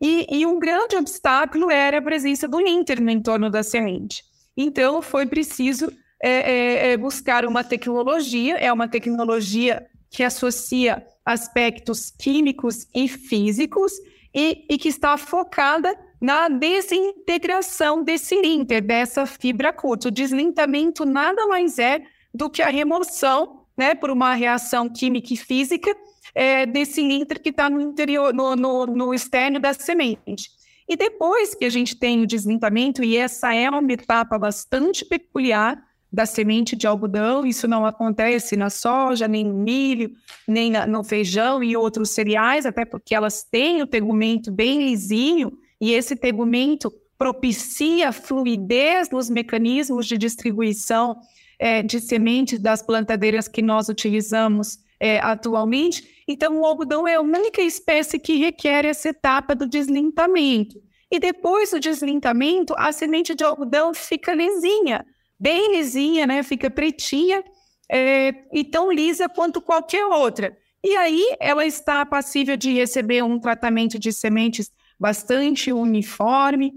E, 0.00 0.26
e, 0.30 0.46
um 0.46 0.60
grande 0.60 0.94
obstáculo 0.96 1.70
era 1.72 1.98
a 1.98 2.02
presença 2.02 2.46
do 2.46 2.60
Inter 2.60 3.02
no 3.02 3.10
entorno 3.10 3.50
da 3.50 3.64
semente. 3.64 4.22
Então, 4.56 5.02
foi 5.02 5.26
preciso 5.26 5.92
é, 6.22 6.30
é, 6.30 6.92
é, 6.92 6.96
buscar 6.96 7.44
uma 7.44 7.64
tecnologia, 7.64 8.56
é 8.58 8.72
uma 8.72 8.86
tecnologia 8.86 9.84
que 10.08 10.22
associa 10.22 11.04
aspectos 11.24 12.10
químicos 12.10 12.86
e 12.94 13.08
físicos 13.08 13.92
e, 14.32 14.66
e 14.70 14.78
que 14.78 14.88
está 14.88 15.16
focada 15.16 15.96
na 16.22 16.48
desintegração 16.48 18.04
desse 18.04 18.40
linter, 18.40 18.80
dessa 18.80 19.26
fibra 19.26 19.72
curta. 19.72 20.06
O 20.06 20.10
deslintamento 20.12 21.04
nada 21.04 21.48
mais 21.48 21.80
é 21.80 22.02
do 22.32 22.48
que 22.48 22.62
a 22.62 22.68
remoção 22.68 23.64
né, 23.76 23.92
por 23.96 24.08
uma 24.08 24.32
reação 24.34 24.88
química 24.88 25.34
e 25.34 25.36
física 25.36 25.92
é, 26.32 26.64
desse 26.64 27.02
líquido 27.02 27.40
que 27.40 27.48
está 27.48 27.68
no 27.68 27.80
interior, 27.80 28.32
no, 28.32 28.54
no, 28.54 28.86
no 28.86 29.12
externo 29.12 29.58
da 29.58 29.74
semente. 29.74 30.48
E 30.88 30.96
depois 30.96 31.56
que 31.56 31.64
a 31.64 31.70
gente 31.70 31.98
tem 31.98 32.22
o 32.22 32.26
deslintamento, 32.26 33.02
e 33.02 33.16
essa 33.16 33.52
é 33.52 33.68
uma 33.68 33.92
etapa 33.92 34.38
bastante 34.38 35.04
peculiar 35.04 35.82
da 36.12 36.24
semente 36.24 36.76
de 36.76 36.86
algodão, 36.86 37.44
isso 37.44 37.66
não 37.66 37.84
acontece 37.84 38.56
na 38.56 38.70
soja, 38.70 39.26
nem 39.26 39.44
no 39.44 39.54
milho, 39.54 40.12
nem 40.46 40.70
na, 40.70 40.86
no 40.86 41.02
feijão 41.02 41.64
e 41.64 41.76
outros 41.76 42.10
cereais, 42.10 42.64
até 42.64 42.84
porque 42.84 43.12
elas 43.12 43.42
têm 43.42 43.82
o 43.82 43.86
tegumento 43.86 44.52
bem 44.52 44.84
lisinho, 44.84 45.58
e 45.82 45.92
esse 45.92 46.14
tegumento 46.14 46.94
propicia 47.18 48.12
fluidez 48.12 49.10
nos 49.10 49.28
mecanismos 49.28 50.06
de 50.06 50.16
distribuição 50.16 51.18
é, 51.58 51.82
de 51.82 51.98
sementes 51.98 52.60
das 52.60 52.80
plantadeiras 52.80 53.48
que 53.48 53.60
nós 53.60 53.88
utilizamos 53.88 54.78
é, 55.00 55.18
atualmente. 55.18 56.22
Então, 56.28 56.60
o 56.60 56.64
algodão 56.64 57.08
é 57.08 57.16
a 57.16 57.20
única 57.20 57.60
espécie 57.60 58.16
que 58.20 58.36
requer 58.36 58.84
essa 58.84 59.08
etapa 59.08 59.56
do 59.56 59.66
deslintamento. 59.66 60.80
E 61.10 61.18
depois 61.18 61.72
do 61.72 61.80
deslintamento, 61.80 62.74
a 62.78 62.92
semente 62.92 63.34
de 63.34 63.42
algodão 63.42 63.92
fica 63.92 64.32
lisinha, 64.32 65.04
bem 65.38 65.76
lisinha, 65.76 66.28
né? 66.28 66.44
fica 66.44 66.70
pretinha 66.70 67.42
é, 67.90 68.32
e 68.52 68.62
tão 68.62 68.92
lisa 68.92 69.28
quanto 69.28 69.60
qualquer 69.60 70.06
outra. 70.06 70.56
e 70.84 70.94
aí 70.96 71.36
ela 71.40 71.66
está 71.66 72.06
passível 72.06 72.56
de 72.56 72.72
receber 72.72 73.24
um 73.24 73.40
tratamento 73.40 73.98
de 73.98 74.12
sementes 74.12 74.70
bastante 75.02 75.72
uniforme. 75.72 76.72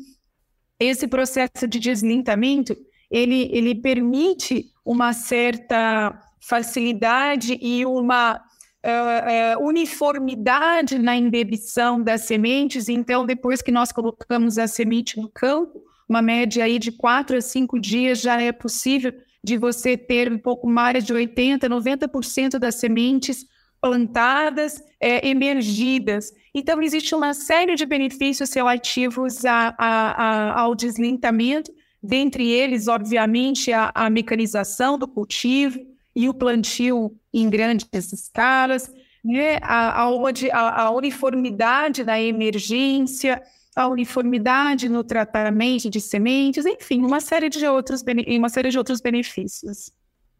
Esse 0.79 1.07
processo 1.07 1.67
de 1.69 1.79
deslintamento, 1.79 2.75
ele, 3.09 3.49
ele 3.53 3.75
permite 3.75 4.65
uma 4.83 5.13
certa 5.13 6.19
facilidade 6.39 7.57
e 7.61 7.85
uma 7.85 8.35
uh, 8.35 9.59
uh, 9.61 9.67
uniformidade 9.67 10.97
na 10.97 11.15
embebição 11.15 12.01
das 12.01 12.21
sementes. 12.21 12.89
Então, 12.89 13.27
depois 13.27 13.61
que 13.61 13.71
nós 13.71 13.91
colocamos 13.91 14.57
a 14.57 14.67
semente 14.67 15.19
no 15.19 15.29
campo, 15.29 15.83
uma 16.09 16.21
média 16.21 16.65
aí 16.65 16.79
de 16.79 16.91
quatro 16.91 17.37
a 17.37 17.41
cinco 17.41 17.79
dias 17.79 18.21
já 18.21 18.41
é 18.41 18.51
possível 18.51 19.13
de 19.43 19.55
você 19.55 19.95
ter 19.95 20.33
um 20.33 20.39
pouco 20.39 20.67
mais 20.67 21.03
de 21.03 21.13
80%, 21.13 21.59
90% 21.67 22.57
das 22.57 22.75
sementes 22.75 23.45
plantadas, 23.79 24.81
é, 24.99 25.27
emergidas. 25.27 26.31
Então, 26.57 26.81
existe 26.81 27.13
uma 27.13 27.33
série 27.33 27.75
de 27.75 27.85
benefícios 27.85 28.53
relativos 28.53 29.43
a, 29.43 29.75
a, 29.77 29.87
a, 29.87 30.61
ao 30.61 30.73
deslintamento, 30.73 31.69
dentre 32.01 32.49
eles, 32.49 32.87
obviamente, 32.87 33.73
a, 33.73 34.09
mecanização 34.09 34.97
do 34.97 35.05
cultivo 35.05 35.77
e 36.15 36.29
o 36.29 36.33
plantio 36.33 37.13
em 37.33 37.49
grandes 37.49 38.13
escalas, 38.13 38.89
né? 39.21 39.57
a, 39.61 40.03
a, 40.03 40.81
a 40.83 40.91
uniformidade 40.91 42.05
da 42.05 42.21
emergência, 42.21 43.41
a 43.75 43.89
uniformidade 43.89 44.87
no 44.87 45.03
tratamento 45.03 45.89
de 45.89 45.99
sementes, 45.99 46.65
enfim, 46.65 47.01
uma 47.01 47.19
série 47.19 47.49
de 47.49 47.67
outros, 47.67 48.01
uma 48.39 48.47
série 48.47 48.69
de 48.69 48.77
outros 48.77 49.01
benefícios. 49.01 49.91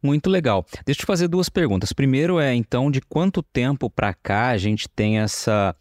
Muito 0.02 0.30
legal. 0.30 0.64
Deixa 0.86 1.00
eu 1.00 1.02
te 1.02 1.06
fazer 1.06 1.28
duas 1.28 1.50
perguntas. 1.50 1.92
Primeiro 1.92 2.40
é, 2.40 2.54
então, 2.54 2.90
de 2.90 3.02
quanto 3.02 3.42
tempo 3.42 3.90
para 3.90 4.14
cá 4.14 4.48
a 4.48 4.56
gente 4.56 4.88
tem 4.88 5.18
essa 5.18 5.76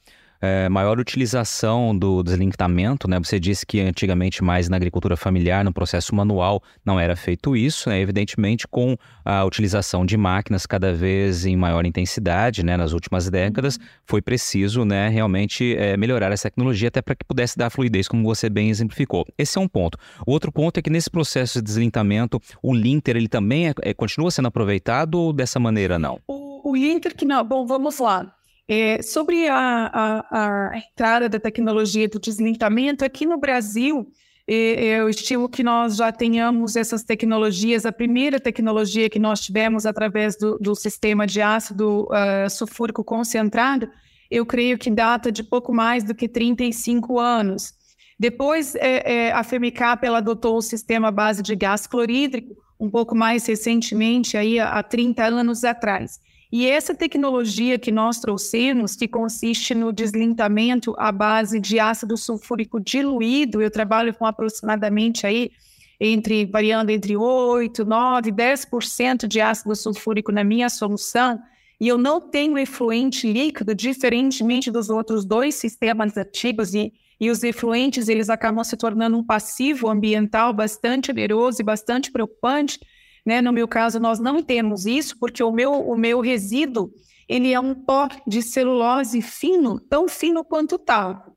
é, 0.46 0.70
maior 0.70 1.00
utilização 1.00 1.98
do 1.98 2.24
deslinktamento, 2.24 3.10
né? 3.10 3.18
Você 3.20 3.40
disse 3.40 3.66
que 3.66 3.82
antigamente 3.82 4.44
mais 4.44 4.70
na 4.70 4.78
agricultura 4.78 5.18
familiar, 5.18 5.64
no 5.64 5.74
processo 5.74 6.14
manual, 6.14 6.62
não 6.86 7.00
era 7.00 7.16
feito 7.16 7.56
isso, 7.56 7.90
né? 7.90 8.00
Evidentemente, 8.00 8.68
com 8.68 8.96
a 9.24 9.44
utilização 9.44 10.06
de 10.06 10.16
máquinas 10.16 10.66
cada 10.66 10.94
vez 10.94 11.46
em 11.46 11.58
maior 11.58 11.86
intensidade, 11.86 12.64
né? 12.64 12.78
Nas 12.78 12.94
últimas 12.94 13.30
décadas, 13.30 13.80
foi 14.06 14.22
preciso, 14.22 14.86
né? 14.86 15.10
Realmente 15.10 15.76
é, 15.76 15.98
melhorar 15.98 16.32
essa 16.32 16.50
tecnologia 16.50 16.88
até 16.88 17.02
para 17.02 17.16
que 17.16 17.26
pudesse 17.26 17.58
dar 17.58 17.70
fluidez, 17.70 18.08
como 18.08 18.24
você 18.24 18.50
bem 18.50 18.70
exemplificou. 18.70 19.26
Esse 19.38 19.58
é 19.58 19.62
um 19.62 19.68
ponto. 19.68 19.98
O 20.26 20.32
outro 20.32 20.52
ponto 20.52 20.78
é 20.78 20.82
que 20.82 20.90
nesse 20.90 21.10
processo 21.10 21.60
de 21.60 21.66
deslintamento, 21.66 22.40
o 22.62 22.74
linter, 22.74 23.16
ele 23.16 23.28
também 23.28 23.70
é, 23.70 23.74
é, 23.82 23.94
continua 23.94 24.30
sendo 24.30 24.48
aproveitado 24.48 25.16
ou 25.16 25.34
dessa 25.34 25.60
maneira 25.60 25.98
não? 25.98 26.20
O, 26.28 26.70
o 26.70 26.76
linter 26.76 27.16
que 27.16 27.26
não, 27.26 27.44
bom, 27.44 27.66
vamos 27.66 28.00
lá. 28.00 28.36
É, 28.68 29.02
sobre 29.02 29.48
a, 29.48 29.58
a, 29.94 30.72
a, 30.72 30.78
entrada 30.78 31.30
da 31.30 31.40
tecnologia 31.40 32.10
do 32.10 32.20
deslintamento, 32.20 33.06
aqui 33.06 33.26
no 33.26 33.38
Brasil, 33.38 34.12
é, 34.48 35.00
eu 35.00 35.10
estimo 35.10 35.48
que 35.48 35.64
nós 35.64 35.96
já 35.96 36.12
tenhamos 36.12 36.76
essas 36.76 37.04
tecnologias. 37.04 37.86
A 37.86 37.92
primeira 37.92 38.40
tecnologia 38.40 39.10
que 39.10 39.20
nós 39.20 39.42
tivemos 39.42 39.86
através 39.86 40.36
do, 40.36 40.58
do 40.58 40.76
sistema 40.76 41.26
de 41.26 41.42
ácido 41.42 42.08
uh, 42.10 42.50
sulfúrico 42.50 43.04
concentrado, 43.04 43.90
eu 44.30 44.46
creio 44.46 44.78
que 44.78 44.90
data 44.90 45.32
de 45.32 45.44
pouco 45.44 45.74
mais 45.74 46.04
do 46.04 46.16
que 46.16 46.28
35 46.28 47.20
anos. 47.20 47.74
Depois, 48.20 48.76
é, 48.76 49.28
é, 49.28 49.32
a 49.32 49.44
Femicap 49.44 50.06
ela 50.06 50.20
adotou 50.20 50.58
o 50.58 50.62
sistema 50.62 51.12
base 51.12 51.44
de 51.44 51.56
gás 51.56 51.86
clorídrico, 51.86 52.56
um 52.80 52.90
pouco 52.90 53.16
mais 53.16 53.46
recentemente, 53.46 54.38
aí, 54.38 54.60
há 54.60 54.82
30 54.82 55.24
anos 55.24 55.64
atrás. 55.64 56.20
E 56.58 56.70
essa 56.70 56.96
tecnologia 56.96 57.78
que 57.78 57.92
nós 57.92 58.22
trouxemos, 58.22 58.96
que 58.96 59.10
consiste 59.10 59.76
no 59.76 59.92
deslintamento 59.92 60.96
à 60.98 61.12
base 61.12 61.60
de 61.60 61.82
ácido 61.82 62.16
sulfúrico 62.16 62.80
diluído, 62.80 63.62
eu 63.62 63.70
trabalho 63.70 64.14
com 64.14 64.26
aproximadamente 64.26 65.28
aí 65.28 65.52
entre 66.00 66.46
variando 66.46 66.92
entre 66.92 67.18
8, 67.18 67.84
9, 67.84 68.32
10% 68.32 69.28
de 69.28 69.42
ácido 69.42 69.76
sulfúrico 69.76 70.32
na 70.32 70.46
minha 70.46 70.70
solução, 70.70 71.42
e 71.78 71.90
eu 71.90 71.98
não 71.98 72.22
tenho 72.22 72.58
efluente 72.58 73.30
líquido, 73.30 73.76
diferentemente 73.76 74.72
dos 74.72 74.90
outros 74.90 75.26
dois 75.26 75.56
sistemas 75.56 76.18
ativos, 76.18 76.74
e, 76.74 76.94
e 77.20 77.30
os 77.30 77.44
efluentes 77.44 78.08
eles 78.08 78.30
acabam 78.30 78.64
se 78.64 78.78
tornando 78.78 79.18
um 79.18 79.26
passivo 79.26 79.90
ambiental 79.90 80.54
bastante 80.54 81.12
oneroso 81.12 81.62
e 81.62 81.66
bastante 81.66 82.14
preocupante. 82.14 82.80
Né? 83.26 83.42
No 83.42 83.52
meu 83.52 83.68
caso, 83.68 84.00
nós 84.00 84.20
não 84.20 84.44
temos 84.44 84.86
isso, 84.86 85.18
porque 85.20 85.44
o 85.44 85.52
meu, 85.52 85.74
o 85.74 85.98
meu 85.98 86.22
resíduo 86.22 86.92
ele 87.28 87.52
é 87.52 87.60
um 87.60 87.74
pó 87.74 88.08
de 88.28 88.42
celulose 88.42 89.22
fino, 89.22 89.80
tão 89.80 90.08
fino 90.08 90.44
quanto 90.44 90.76
o 90.76 90.80
talco. 90.80 91.36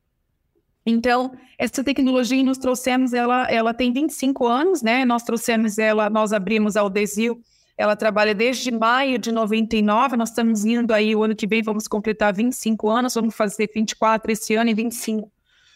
Então, 0.85 1.33
essa 1.59 1.83
tecnologia 1.83 2.43
nós 2.45 2.59
trouxemos, 2.59 3.13
ela, 3.13 3.51
ela 3.51 3.73
tem 3.73 3.93
25 3.93 4.47
anos, 4.47 4.83
né? 4.83 5.05
Nós 5.05 5.23
trouxemos 5.23 5.79
ela, 5.79 6.11
nós 6.11 6.33
abrimos 6.33 6.77
a 6.77 6.81
Aldesil, 6.81 7.41
ela 7.77 7.97
trabalha 7.97 8.35
desde 8.35 8.71
maio 8.71 9.19
de 9.19 9.33
99, 9.33 10.17
nós 10.17 10.31
estamos 10.31 10.65
indo 10.65 10.93
aí, 10.93 11.15
o 11.15 11.23
ano 11.23 11.37
que 11.37 11.47
vem 11.47 11.63
vamos 11.63 11.89
completar 11.89 12.35
25 12.35 12.89
anos, 12.89 13.15
vamos 13.15 13.35
fazer 13.35 13.71
24 13.75 14.31
esse 14.33 14.55
ano 14.55 14.71
e 14.71 14.75
25 14.75 15.31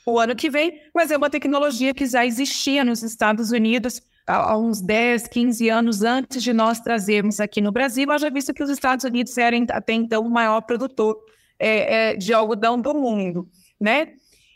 o 0.05 0.18
ano 0.18 0.35
que 0.35 0.51
vem, 0.51 0.81
mas 0.94 1.11
é 1.11 1.16
uma 1.16 1.31
tecnologia 1.31 1.94
que 1.94 2.07
já 2.07 2.27
existia 2.27 2.85
nos 2.85 3.03
Estados 3.03 3.51
Unidos, 3.51 4.03
há 4.26 4.56
uns 4.56 4.80
10, 4.80 5.28
15 5.28 5.68
anos 5.68 6.02
antes 6.02 6.42
de 6.42 6.52
nós 6.52 6.80
trazermos 6.80 7.40
aqui 7.40 7.61
no 7.61 7.72
Brasil, 7.72 8.06
já 8.18 8.30
visto 8.30 8.54
que 8.54 8.62
os 8.62 8.70
Estados 8.70 9.04
Unidos 9.04 9.37
eram 9.37 9.66
até 9.70 9.92
então 9.92 10.24
o 10.24 10.30
maior 10.30 10.61
produtor 10.62 11.16
é, 11.58 12.11
é, 12.11 12.16
de 12.16 12.32
algodão 12.32 12.80
do 12.80 12.94
mundo, 12.94 13.48
né? 13.80 14.08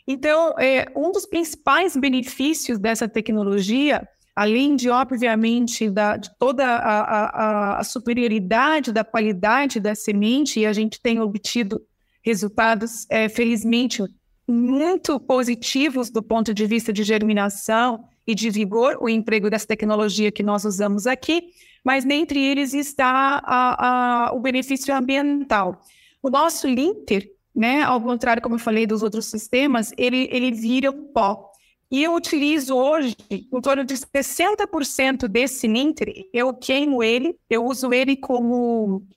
Então, 0.07 0.53
é, 0.57 0.85
um 0.95 1.11
dos 1.11 1.25
principais 1.25 1.97
benefícios 1.97 2.79
dessa 2.79 3.09
tecnologia, 3.09 4.07
além 4.33 4.75
de, 4.75 4.89
obviamente, 4.89 5.89
da, 5.89 6.15
de 6.15 6.29
toda 6.39 6.65
a, 6.65 7.01
a, 7.01 7.79
a 7.79 7.83
superioridade 7.83 8.93
da 8.93 9.03
qualidade 9.03 9.81
da 9.81 9.93
semente, 9.93 10.61
e 10.61 10.65
a 10.65 10.71
gente 10.71 11.01
tem 11.01 11.19
obtido 11.19 11.81
resultados, 12.23 13.05
é, 13.09 13.27
felizmente, 13.27 14.01
muito 14.47 15.19
positivos 15.19 16.09
do 16.09 16.23
ponto 16.23 16.53
de 16.53 16.65
vista 16.65 16.93
de 16.93 17.03
germinação, 17.03 18.05
e 18.27 18.35
de 18.35 18.49
vigor 18.49 18.97
o 18.99 19.07
emprego 19.07 19.49
dessa 19.49 19.65
tecnologia 19.65 20.31
que 20.31 20.43
nós 20.43 20.65
usamos 20.65 21.07
aqui, 21.07 21.49
mas 21.83 22.03
dentre 22.03 22.43
eles 22.43 22.73
está 22.73 23.41
a, 23.43 24.27
a, 24.27 24.33
o 24.33 24.39
benefício 24.41 24.93
ambiental. 24.93 25.81
O 26.21 26.29
nosso 26.29 26.67
linter, 26.67 27.31
né, 27.55 27.83
ao 27.83 28.01
contrário, 28.01 28.41
como 28.41 28.55
eu 28.55 28.59
falei 28.59 28.85
dos 28.85 29.01
outros 29.01 29.27
sistemas, 29.27 29.93
ele, 29.97 30.27
ele 30.29 30.51
vira 30.51 30.91
pó. 30.91 31.49
E 31.89 32.03
eu 32.03 32.13
utilizo 32.13 32.75
hoje 32.75 33.15
em 33.29 33.61
torno 33.61 33.85
de 33.85 33.93
60% 33.93 35.25
desse 35.29 35.67
linter, 35.67 36.13
eu 36.33 36.53
queimo 36.53 37.01
ele, 37.01 37.39
eu 37.49 37.65
uso 37.65 37.93
ele 37.93 38.17
como, 38.17 39.07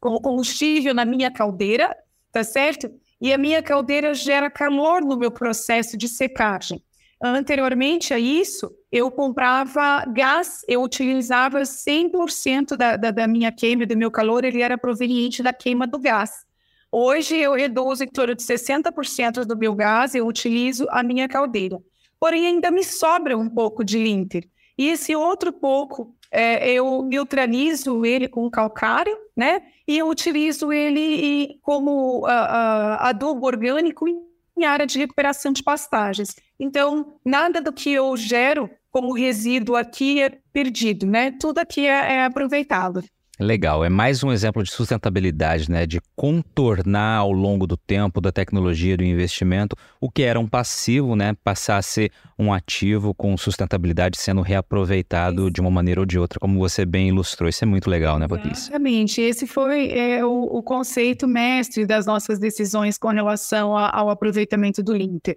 como 0.00 0.20
combustível 0.20 0.92
na 0.92 1.04
minha 1.04 1.30
caldeira, 1.30 1.96
tá 2.32 2.42
certo? 2.42 2.90
E 3.20 3.32
a 3.32 3.38
minha 3.38 3.62
caldeira 3.62 4.12
gera 4.12 4.50
calor 4.50 5.02
no 5.02 5.16
meu 5.16 5.30
processo 5.30 5.96
de 5.96 6.08
secagem. 6.08 6.82
Anteriormente 7.22 8.12
a 8.12 8.18
isso, 8.18 8.70
eu 8.90 9.10
comprava 9.10 10.04
gás, 10.06 10.62
eu 10.68 10.82
utilizava 10.82 11.62
100% 11.62 12.76
da, 12.76 12.96
da, 12.96 13.10
da 13.10 13.26
minha 13.26 13.50
queima, 13.50 13.86
do 13.86 13.96
meu 13.96 14.10
calor, 14.10 14.44
ele 14.44 14.62
era 14.62 14.76
proveniente 14.76 15.42
da 15.42 15.52
queima 15.52 15.86
do 15.86 15.98
gás. 15.98 16.44
Hoje 16.90 17.36
eu 17.36 17.54
reduzo 17.54 18.04
em 18.04 18.08
torno 18.08 18.34
de 18.34 18.42
60% 18.42 19.44
do 19.44 19.56
meu 19.56 19.74
gás, 19.74 20.14
eu 20.14 20.26
utilizo 20.26 20.86
a 20.90 21.02
minha 21.02 21.26
caldeira. 21.26 21.78
Porém, 22.20 22.46
ainda 22.46 22.70
me 22.70 22.84
sobra 22.84 23.36
um 23.36 23.48
pouco 23.48 23.84
de 23.84 23.98
linter. 23.98 24.48
E 24.78 24.88
esse 24.88 25.14
outro 25.14 25.52
pouco, 25.52 26.14
é, 26.30 26.72
eu 26.72 27.02
neutralizo 27.02 28.04
ele 28.04 28.28
com 28.28 28.50
calcário, 28.50 29.16
né? 29.36 29.62
E 29.86 29.98
eu 29.98 30.08
utilizo 30.08 30.72
ele 30.72 31.58
como 31.62 32.20
uh, 32.20 32.26
uh, 32.26 32.96
adubo 32.98 33.46
orgânico 33.46 34.06
em 34.56 34.64
área 34.64 34.86
de 34.86 34.98
recuperação 34.98 35.52
de 35.52 35.62
pastagens. 35.62 36.34
Então, 36.58 37.18
nada 37.24 37.60
do 37.60 37.72
que 37.72 37.92
eu 37.92 38.16
gero 38.16 38.70
como 38.90 39.12
resíduo 39.12 39.74
aqui 39.74 40.22
é 40.22 40.30
perdido, 40.52 41.06
né? 41.06 41.32
Tudo 41.32 41.58
aqui 41.58 41.86
é, 41.86 42.14
é 42.14 42.24
aproveitado. 42.24 43.02
Legal, 43.40 43.84
é 43.84 43.88
mais 43.88 44.22
um 44.22 44.30
exemplo 44.30 44.62
de 44.62 44.70
sustentabilidade, 44.70 45.68
né? 45.68 45.86
De 45.86 46.00
contornar 46.14 47.16
ao 47.18 47.32
longo 47.32 47.66
do 47.66 47.76
tempo 47.76 48.20
da 48.20 48.30
tecnologia 48.30 48.96
do 48.96 49.02
investimento 49.02 49.76
o 50.00 50.08
que 50.08 50.22
era 50.22 50.38
um 50.38 50.46
passivo, 50.46 51.16
né? 51.16 51.34
Passar 51.42 51.78
a 51.78 51.82
ser 51.82 52.12
um 52.38 52.52
ativo 52.52 53.12
com 53.12 53.36
sustentabilidade 53.36 54.18
sendo 54.18 54.40
reaproveitado 54.40 55.50
de 55.50 55.60
uma 55.60 55.70
maneira 55.70 56.00
ou 56.00 56.06
de 56.06 56.16
outra, 56.16 56.38
como 56.38 56.60
você 56.60 56.84
bem 56.84 57.08
ilustrou. 57.08 57.48
Isso 57.48 57.64
é 57.64 57.66
muito 57.66 57.90
legal, 57.90 58.20
né, 58.20 58.28
Patrícia? 58.28 58.70
Exatamente. 58.70 59.20
Esse 59.20 59.48
foi 59.48 59.88
é, 59.88 60.24
o, 60.24 60.42
o, 60.44 60.62
conceito 60.62 61.26
mestre 61.26 61.84
das 61.84 62.06
nossas 62.06 62.38
decisões 62.38 62.96
com 62.96 63.08
relação 63.08 63.76
a, 63.76 63.90
ao 63.90 64.10
aproveitamento 64.10 64.80
do 64.80 64.92
Linter. 64.94 65.36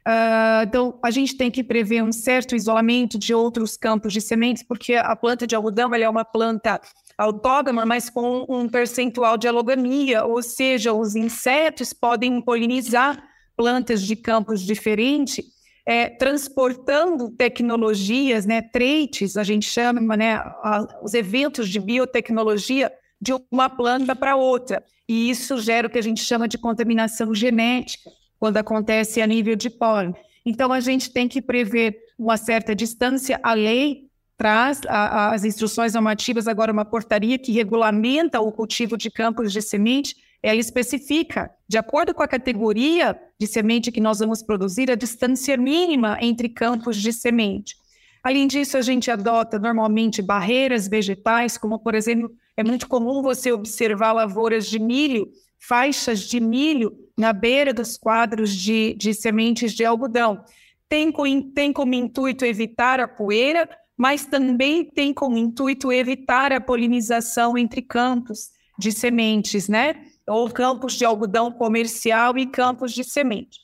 Uh, 0.08 0.62
então, 0.64 1.00
a 1.04 1.10
gente 1.10 1.36
tem 1.36 1.50
que 1.50 1.64
prever 1.64 2.04
um 2.04 2.12
certo 2.12 2.56
isolamento 2.56 3.18
de 3.18 3.34
outros 3.34 3.76
campos 3.76 4.14
de 4.14 4.22
sementes, 4.22 4.62
porque 4.62 4.94
a 4.94 5.16
planta 5.16 5.48
de 5.48 5.56
algodão 5.56 5.94
é 5.96 6.08
uma 6.08 6.24
planta 6.24 6.80
autógama, 7.18 7.86
mas 7.86 8.10
com 8.10 8.46
um 8.48 8.70
percentual 8.70 9.36
de 9.36 9.48
alogamia, 9.48 10.24
ou 10.26 10.44
seja, 10.44 10.94
os 10.94 11.16
insetos 11.16 11.92
podem 11.92 12.40
polinizar 12.40 13.22
plantas 13.58 14.04
de 14.04 14.16
campos 14.16 14.62
diferentes, 14.62 15.44
é, 15.86 16.10
transportando 16.10 17.30
tecnologias, 17.30 18.46
né, 18.46 18.62
traits, 18.62 19.38
a 19.38 19.44
gente 19.44 19.70
chama, 19.70 20.18
né, 20.18 20.36
a, 20.36 21.00
os 21.04 21.14
eventos 21.14 21.70
de 21.70 21.80
biotecnologia 21.80 22.92
de 23.22 23.34
uma 23.52 23.70
planta 23.70 24.16
para 24.16 24.36
outra. 24.36 24.84
E 25.08 25.30
isso 25.30 25.60
gera 25.60 25.88
o 25.88 25.90
que 25.90 26.00
a 26.00 26.04
gente 26.04 26.22
chama 26.22 26.48
de 26.48 26.58
contaminação 26.58 27.34
genética, 27.34 28.10
quando 28.40 28.58
acontece 28.58 29.22
a 29.22 29.28
nível 29.28 29.56
de 29.56 29.70
pólen. 29.70 30.14
Então, 30.46 30.72
a 30.72 30.80
gente 30.80 31.12
tem 31.12 31.28
que 31.28 31.42
prever 31.42 31.98
uma 32.18 32.38
certa 32.38 32.76
distância. 32.76 33.40
A 33.42 33.54
lei 33.54 34.06
traz 34.38 34.82
a, 34.88 35.34
as 35.34 35.46
instruções 35.46 35.94
normativas, 35.94 36.48
agora 36.48 36.72
uma 36.72 36.86
portaria 36.86 37.38
que 37.38 37.52
regulamenta 37.52 38.42
o 38.42 38.52
cultivo 38.52 38.98
de 38.98 39.10
campos 39.10 39.52
de 39.52 39.62
semente, 39.62 40.16
ela 40.42 40.60
especifica, 40.60 41.52
de 41.68 41.78
acordo 41.78 42.14
com 42.14 42.22
a 42.22 42.28
categoria 42.28 43.20
de 43.40 43.48
semente 43.48 43.92
que 43.92 44.00
nós 44.00 44.20
vamos 44.20 44.44
produzir, 44.44 44.92
a 44.92 44.96
distância 44.96 45.58
mínima 45.58 46.18
entre 46.22 46.50
campos 46.50 46.98
de 46.98 47.12
semente. 47.12 47.76
Além 48.24 48.48
disso, 48.48 48.78
a 48.78 48.82
gente 48.82 49.12
adota 49.12 49.60
normalmente 49.60 50.22
barreiras 50.22 50.88
vegetais, 50.88 51.58
como, 51.58 51.78
por 51.78 51.94
exemplo, 51.94 52.32
é 52.58 52.64
muito 52.64 52.88
comum 52.88 53.22
você 53.22 53.52
observar 53.52 54.14
lavouras 54.14 54.68
de 54.68 54.80
milho, 54.80 55.28
faixas 55.60 56.22
de 56.22 56.40
milho 56.40 56.92
na 57.18 57.32
beira 57.32 57.74
dos 57.74 57.98
quadros 57.98 58.56
de, 58.56 58.96
de 58.96 59.14
sementes 59.14 59.74
de 59.74 59.86
algodão. 59.86 60.44
Tem, 60.90 61.12
tem 61.54 61.74
como 61.74 61.94
intuito 61.94 62.46
evitar 62.46 63.00
a 63.00 63.08
poeira, 63.08 63.70
mas 63.98 64.26
também 64.26 64.86
tem 64.86 65.14
como 65.14 65.38
intuito 65.38 65.92
evitar 65.92 66.52
a 66.52 66.62
polinização 66.62 67.58
entre 67.58 67.82
campos 67.82 68.50
de 68.78 68.92
sementes, 68.92 69.68
né? 69.68 70.04
Ou 70.28 70.50
campos 70.50 70.94
de 70.94 71.06
algodão 71.06 71.52
comercial 71.52 72.38
e 72.38 72.46
campos 72.46 72.94
de 72.94 73.04
semente. 73.04 73.60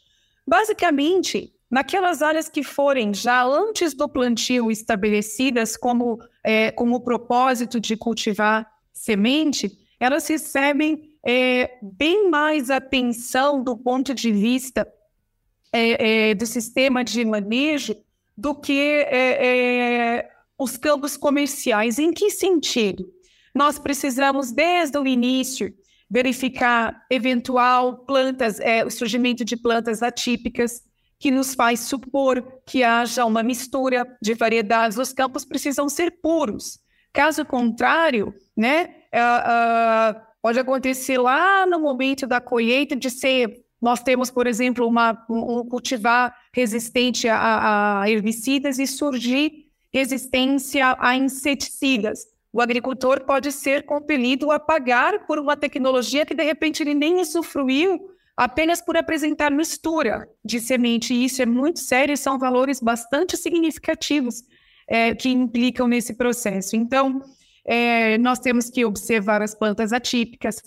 Basicamente, 0.48 1.54
Naquelas 1.72 2.22
áreas 2.22 2.50
que 2.50 2.64
forem 2.64 3.14
já 3.14 3.46
antes 3.46 3.94
do 3.94 4.10
plantio 4.10 4.70
estabelecidas 4.70 5.78
como, 5.78 6.20
é, 6.44 6.70
como 6.70 7.00
propósito 7.00 7.80
de 7.80 7.96
cultivar 7.96 8.70
semente, 8.92 9.72
elas 9.98 10.28
recebem 10.28 11.16
é, 11.26 11.78
bem 11.82 12.30
mais 12.30 12.70
atenção 12.70 13.64
do 13.64 13.78
ponto 13.78 14.14
de 14.14 14.34
vista 14.34 14.86
é, 15.72 16.32
é 16.32 16.36
do 16.36 16.46
sistema 16.46 17.06
de 17.06 17.24
manejo 17.24 17.96
do 18.38 18.54
que 18.54 18.78
é, 19.08 19.48
é, 19.48 20.30
os 20.58 20.76
campos 20.76 21.16
comerciais. 21.16 21.98
Em 22.00 22.12
que 22.12 22.30
sentido? 22.32 23.10
Nós 23.56 23.80
precisamos, 23.80 24.52
desde 24.52 24.98
o 24.98 25.08
início, 25.08 25.74
verificar 26.12 27.06
eventual 27.10 28.00
plantas, 28.00 28.60
o 28.86 28.90
surgimento 28.90 29.46
de 29.46 29.56
plantas 29.56 30.04
atípicas, 30.04 30.82
que 31.18 31.32
nos 31.32 31.54
faz 31.54 31.82
supor 31.82 32.44
que 32.66 32.84
haja 32.84 33.24
uma 33.26 33.42
mistura 33.44 34.06
de 34.22 34.34
variedades. 34.34 34.98
Os 34.98 35.14
campos 35.14 35.46
precisam 35.46 35.88
ser 35.88 36.20
puros. 36.20 36.80
Caso 37.14 37.46
contrário, 37.46 38.34
né, 38.58 38.90
uh, 39.14 40.18
uh, 40.18 40.22
pode 40.42 40.60
acontecer 40.60 41.20
lá 41.20 41.66
no 41.68 41.80
momento 41.80 42.26
da 42.26 42.42
colheita 42.42 42.96
de 42.96 43.10
ser. 43.10 43.54
Nós 43.80 44.02
temos, 44.02 44.32
por 44.32 44.48
exemplo, 44.48 44.88
uma, 44.88 45.26
um 45.30 45.64
cultivar 45.66 46.36
resistente 46.54 47.28
a, 47.30 48.02
a 48.02 48.10
herbicidas 48.10 48.80
e 48.80 48.88
surgir 48.88 49.68
resistência 49.94 50.96
a 51.00 51.16
inseticidas. 51.16 52.31
O 52.54 52.62
agricultor 52.62 53.24
pode 53.26 53.52
ser 53.52 53.84
compelido 53.84 54.52
a 54.52 54.60
pagar 54.60 55.26
por 55.26 55.40
uma 55.40 55.56
tecnologia 55.56 56.26
que, 56.26 56.36
de 56.36 56.44
repente, 56.44 56.84
ele 56.84 56.94
nem 56.94 57.22
usufruiu 57.22 58.00
apenas 58.36 58.82
por 58.82 58.98
apresentar 58.98 59.52
mistura 59.52 60.28
de 60.44 60.60
semente. 60.60 61.14
E 61.14 61.26
isso 61.26 61.42
é 61.42 61.46
muito 61.46 61.80
sério 61.80 62.14
e 62.14 62.18
são 62.18 62.38
valores 62.38 62.80
bastante 62.82 63.38
significativos 63.38 64.44
é, 64.88 65.16
que 65.16 65.30
implicam 65.30 65.88
nesse 65.88 66.16
processo. 66.16 66.76
Então, 66.76 67.22
é, 67.66 68.18
nós 68.18 68.40
temos 68.40 68.70
que 68.70 68.84
observar 68.84 69.42
as 69.42 69.56
plantas 69.56 69.94
atípicas. 69.94 70.62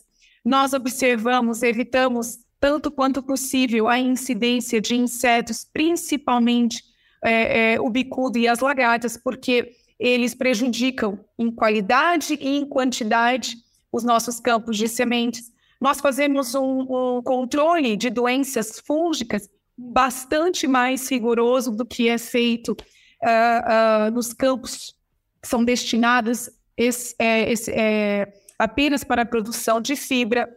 Nós 0.45 0.73
observamos, 0.73 1.63
evitamos 1.63 2.39
tanto 2.59 2.91
quanto 2.91 3.23
possível 3.23 3.89
a 3.89 3.99
incidência 3.99 4.81
de 4.81 4.95
insetos, 4.95 5.67
principalmente 5.71 6.83
é, 7.23 7.75
é, 7.75 7.81
o 7.81 7.91
bicudo 7.91 8.39
e 8.39 8.49
as 8.49 8.61
lagartas, 8.61 9.17
porque 9.17 9.73
eles 9.99 10.35
prejudicam 10.35 11.25
em 11.39 11.51
qualidade 11.51 12.37
e 12.41 12.57
em 12.57 12.67
quantidade 12.67 13.57
os 13.93 14.03
nossos 14.03 14.41
campos 14.41 14.77
de 14.77 14.89
sementes. 14.89 15.53
Nós 15.81 16.01
fazemos 16.01 16.55
um, 16.55 17.17
um 17.19 17.23
controle 17.23 17.97
de 17.97 18.11
doenças 18.11 18.81
fúngicas 18.81 19.49
bastante 19.77 20.67
mais 20.67 21.09
rigoroso 21.09 21.71
do 21.71 21.85
que 21.85 22.09
é 22.09 22.19
feito 22.19 22.71
uh, 22.73 24.09
uh, 24.09 24.11
nos 24.13 24.33
campos 24.33 24.95
que 25.43 25.49
são 25.49 25.65
destinados 25.65 26.49
esse, 26.77 27.15
é, 27.19 27.51
esse, 27.51 27.71
é, 27.71 28.33
apenas 28.59 29.05
para 29.05 29.23
a 29.23 29.27
produção 29.27 29.81
de 29.81 29.97
fibra. 29.97 30.49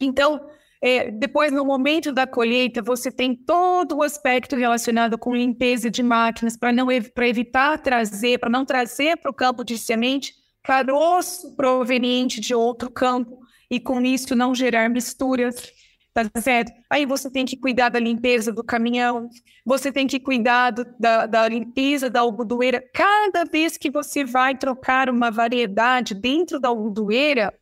Então, 0.00 0.48
é, 0.82 1.10
depois, 1.10 1.52
no 1.52 1.64
momento 1.64 2.12
da 2.12 2.26
colheita, 2.26 2.82
você 2.82 3.10
tem 3.10 3.34
todo 3.34 3.96
o 3.96 4.02
aspecto 4.02 4.56
relacionado 4.56 5.18
com 5.18 5.34
limpeza 5.34 5.90
de 5.90 6.02
máquinas 6.02 6.56
para 6.56 6.72
não 6.72 6.86
para 7.14 7.28
evitar 7.28 7.78
trazer, 7.78 8.38
para 8.38 8.50
não 8.50 8.64
trazer 8.64 9.16
para 9.16 9.30
o 9.30 9.34
campo 9.34 9.64
de 9.64 9.78
semente 9.78 10.34
caroço 10.62 11.54
proveniente 11.56 12.40
de 12.40 12.54
outro 12.54 12.90
campo 12.90 13.38
e 13.70 13.80
com 13.80 14.00
isso 14.00 14.34
não 14.34 14.54
gerar 14.54 14.88
misturas. 14.90 15.72
Tá 16.12 16.40
certo? 16.40 16.72
Aí 16.88 17.04
você 17.04 17.30
tem 17.30 17.44
que 17.44 17.58
cuidar 17.58 17.90
da 17.90 17.98
limpeza 17.98 18.50
do 18.50 18.64
caminhão, 18.64 19.28
você 19.66 19.92
tem 19.92 20.06
que 20.06 20.18
cuidar 20.18 20.70
do, 20.70 20.86
da, 20.98 21.26
da 21.26 21.46
limpeza 21.46 22.08
da 22.08 22.20
algodoeira. 22.20 22.82
Cada 22.94 23.44
vez 23.44 23.76
que 23.76 23.90
você 23.90 24.24
vai 24.24 24.56
trocar 24.56 25.10
uma 25.10 25.30
variedade 25.30 26.14
dentro 26.14 26.58
da 26.58 26.68
algodoeira, 26.68 27.52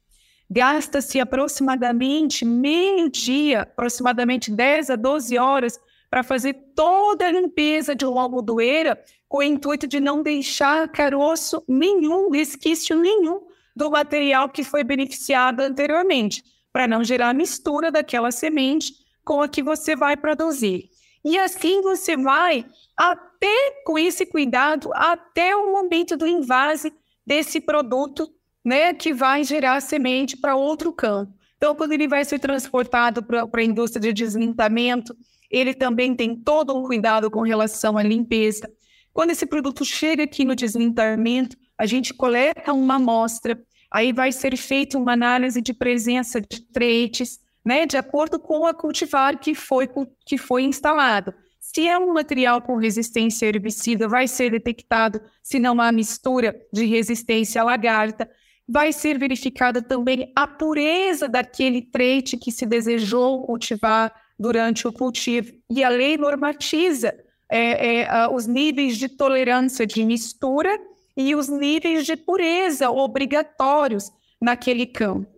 gasta-se 0.50 1.20
aproximadamente 1.20 2.44
meio 2.44 3.08
dia, 3.08 3.62
aproximadamente 3.62 4.50
10 4.50 4.90
a 4.90 4.96
12 4.96 5.38
horas, 5.38 5.80
para 6.10 6.22
fazer 6.22 6.54
toda 6.76 7.26
a 7.26 7.32
limpeza 7.32 7.94
de 7.94 8.04
uma 8.04 8.22
algodoeira, 8.22 9.02
com 9.28 9.38
o 9.38 9.42
intuito 9.42 9.86
de 9.86 9.98
não 9.98 10.22
deixar 10.22 10.88
caroço 10.88 11.64
nenhum, 11.66 12.30
resquício 12.30 12.96
nenhum 12.96 13.40
do 13.74 13.90
material 13.90 14.48
que 14.48 14.62
foi 14.62 14.84
beneficiado 14.84 15.60
anteriormente, 15.60 16.44
para 16.72 16.86
não 16.86 17.02
gerar 17.02 17.34
mistura 17.34 17.90
daquela 17.90 18.30
semente 18.30 18.92
com 19.24 19.42
a 19.42 19.48
que 19.48 19.62
você 19.62 19.96
vai 19.96 20.16
produzir. 20.16 20.88
E 21.24 21.38
assim 21.38 21.80
você 21.80 22.16
vai 22.16 22.64
até 22.96 23.82
com 23.84 23.98
esse 23.98 24.26
cuidado 24.26 24.90
até 24.94 25.56
o 25.56 25.72
momento 25.72 26.16
do 26.16 26.26
invase 26.26 26.92
desse 27.26 27.60
produto 27.60 28.30
né, 28.64 28.94
que 28.94 29.12
vai 29.12 29.44
gerar 29.44 29.80
semente 29.80 30.36
para 30.36 30.56
outro 30.56 30.92
campo. 30.92 31.32
Então, 31.56 31.74
quando 31.74 31.92
ele 31.92 32.08
vai 32.08 32.24
ser 32.24 32.38
transportado 32.38 33.22
para 33.22 33.48
a 33.52 33.64
indústria 33.64 34.00
de 34.00 34.12
deslintamento, 34.12 35.14
ele 35.50 35.74
também 35.74 36.14
tem 36.14 36.34
todo 36.34 36.76
um 36.76 36.82
cuidado 36.82 37.30
com 37.30 37.42
relação 37.42 37.96
à 37.96 38.02
limpeza. 38.02 38.68
Quando 39.12 39.30
esse 39.30 39.46
produto 39.46 39.84
chega 39.84 40.24
aqui 40.24 40.44
no 40.44 40.56
deslintamento, 40.56 41.56
a 41.78 41.86
gente 41.86 42.12
coleta 42.12 42.72
uma 42.72 42.96
amostra, 42.96 43.62
aí 43.90 44.12
vai 44.12 44.32
ser 44.32 44.56
feita 44.56 44.98
uma 44.98 45.12
análise 45.12 45.60
de 45.60 45.72
presença 45.72 46.40
de 46.40 46.60
traits, 46.72 47.38
né, 47.64 47.86
de 47.86 47.96
acordo 47.96 48.38
com 48.38 48.66
a 48.66 48.74
cultivar 48.74 49.38
que 49.38 49.54
foi, 49.54 49.88
que 50.26 50.36
foi 50.36 50.64
instalado. 50.64 51.32
Se 51.60 51.88
é 51.88 51.98
um 51.98 52.12
material 52.12 52.60
com 52.60 52.76
resistência 52.76 53.46
herbicida, 53.46 54.06
vai 54.06 54.28
ser 54.28 54.50
detectado 54.50 55.20
se 55.42 55.58
não 55.58 55.80
há 55.80 55.90
mistura 55.90 56.54
de 56.72 56.84
resistência 56.84 57.62
à 57.62 57.64
lagarta 57.64 58.28
vai 58.66 58.92
ser 58.92 59.18
verificada 59.18 59.82
também 59.82 60.32
a 60.34 60.46
pureza 60.46 61.28
daquele 61.28 61.82
trait 61.82 62.36
que 62.36 62.50
se 62.50 62.64
desejou 62.64 63.44
cultivar 63.44 64.12
durante 64.38 64.88
o 64.88 64.92
cultivo. 64.92 65.52
E 65.70 65.84
a 65.84 65.88
lei 65.88 66.16
normatiza 66.16 67.14
é, 67.48 68.00
é, 68.00 68.28
os 68.28 68.46
níveis 68.46 68.96
de 68.96 69.08
tolerância 69.08 69.86
de 69.86 70.04
mistura 70.04 70.76
e 71.16 71.34
os 71.34 71.48
níveis 71.48 72.06
de 72.06 72.16
pureza 72.16 72.90
obrigatórios 72.90 74.10
naquele 74.40 74.86
campo. 74.86 75.30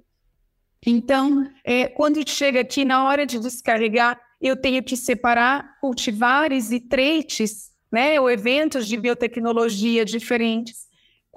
Então, 0.87 1.51
é, 1.65 1.89
quando 1.89 2.27
chega 2.29 2.61
aqui 2.61 2.85
na 2.85 3.05
hora 3.05 3.27
de 3.27 3.41
descarregar, 3.41 4.21
eu 4.41 4.57
tenho 4.57 4.83
que 4.83 4.97
separar 4.97 5.79
cultivares 5.81 6.71
e 6.71 6.79
traits, 6.79 7.71
né, 7.91 8.21
ou 8.21 8.31
eventos 8.31 8.87
de 8.87 8.97
biotecnologia 8.97 10.05
diferentes 10.05 10.86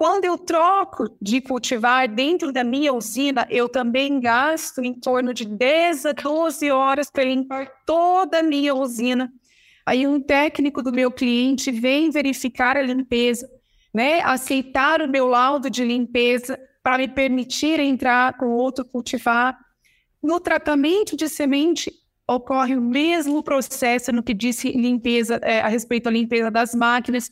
quando 0.00 0.24
eu 0.24 0.38
troco 0.38 1.14
de 1.20 1.42
cultivar 1.42 2.08
dentro 2.08 2.50
da 2.50 2.64
minha 2.64 2.90
usina, 2.90 3.46
eu 3.50 3.68
também 3.68 4.18
gasto 4.18 4.82
em 4.82 4.94
torno 4.94 5.34
de 5.34 5.44
10 5.44 6.06
a 6.06 6.12
12 6.12 6.70
horas 6.70 7.10
para 7.10 7.24
limpar 7.24 7.70
toda 7.84 8.38
a 8.38 8.42
minha 8.42 8.74
usina. 8.74 9.30
Aí 9.84 10.06
um 10.06 10.18
técnico 10.18 10.82
do 10.82 10.90
meu 10.90 11.12
cliente 11.12 11.70
vem 11.70 12.08
verificar 12.10 12.78
a 12.78 12.82
limpeza, 12.82 13.46
né? 13.92 14.22
aceitar 14.22 15.02
o 15.02 15.06
meu 15.06 15.26
laudo 15.26 15.68
de 15.68 15.84
limpeza 15.84 16.58
para 16.82 16.96
me 16.96 17.06
permitir 17.06 17.78
entrar 17.78 18.38
com 18.38 18.46
outro 18.46 18.86
cultivar. 18.86 19.54
No 20.22 20.40
tratamento 20.40 21.14
de 21.14 21.28
semente, 21.28 21.92
ocorre 22.26 22.74
o 22.74 22.80
mesmo 22.80 23.42
processo 23.42 24.10
no 24.12 24.22
que 24.22 24.32
diz 24.32 24.64
limpeza, 24.64 25.38
é, 25.42 25.60
a 25.60 25.68
respeito 25.68 26.08
à 26.08 26.10
limpeza 26.10 26.50
das 26.50 26.74
máquinas, 26.74 27.30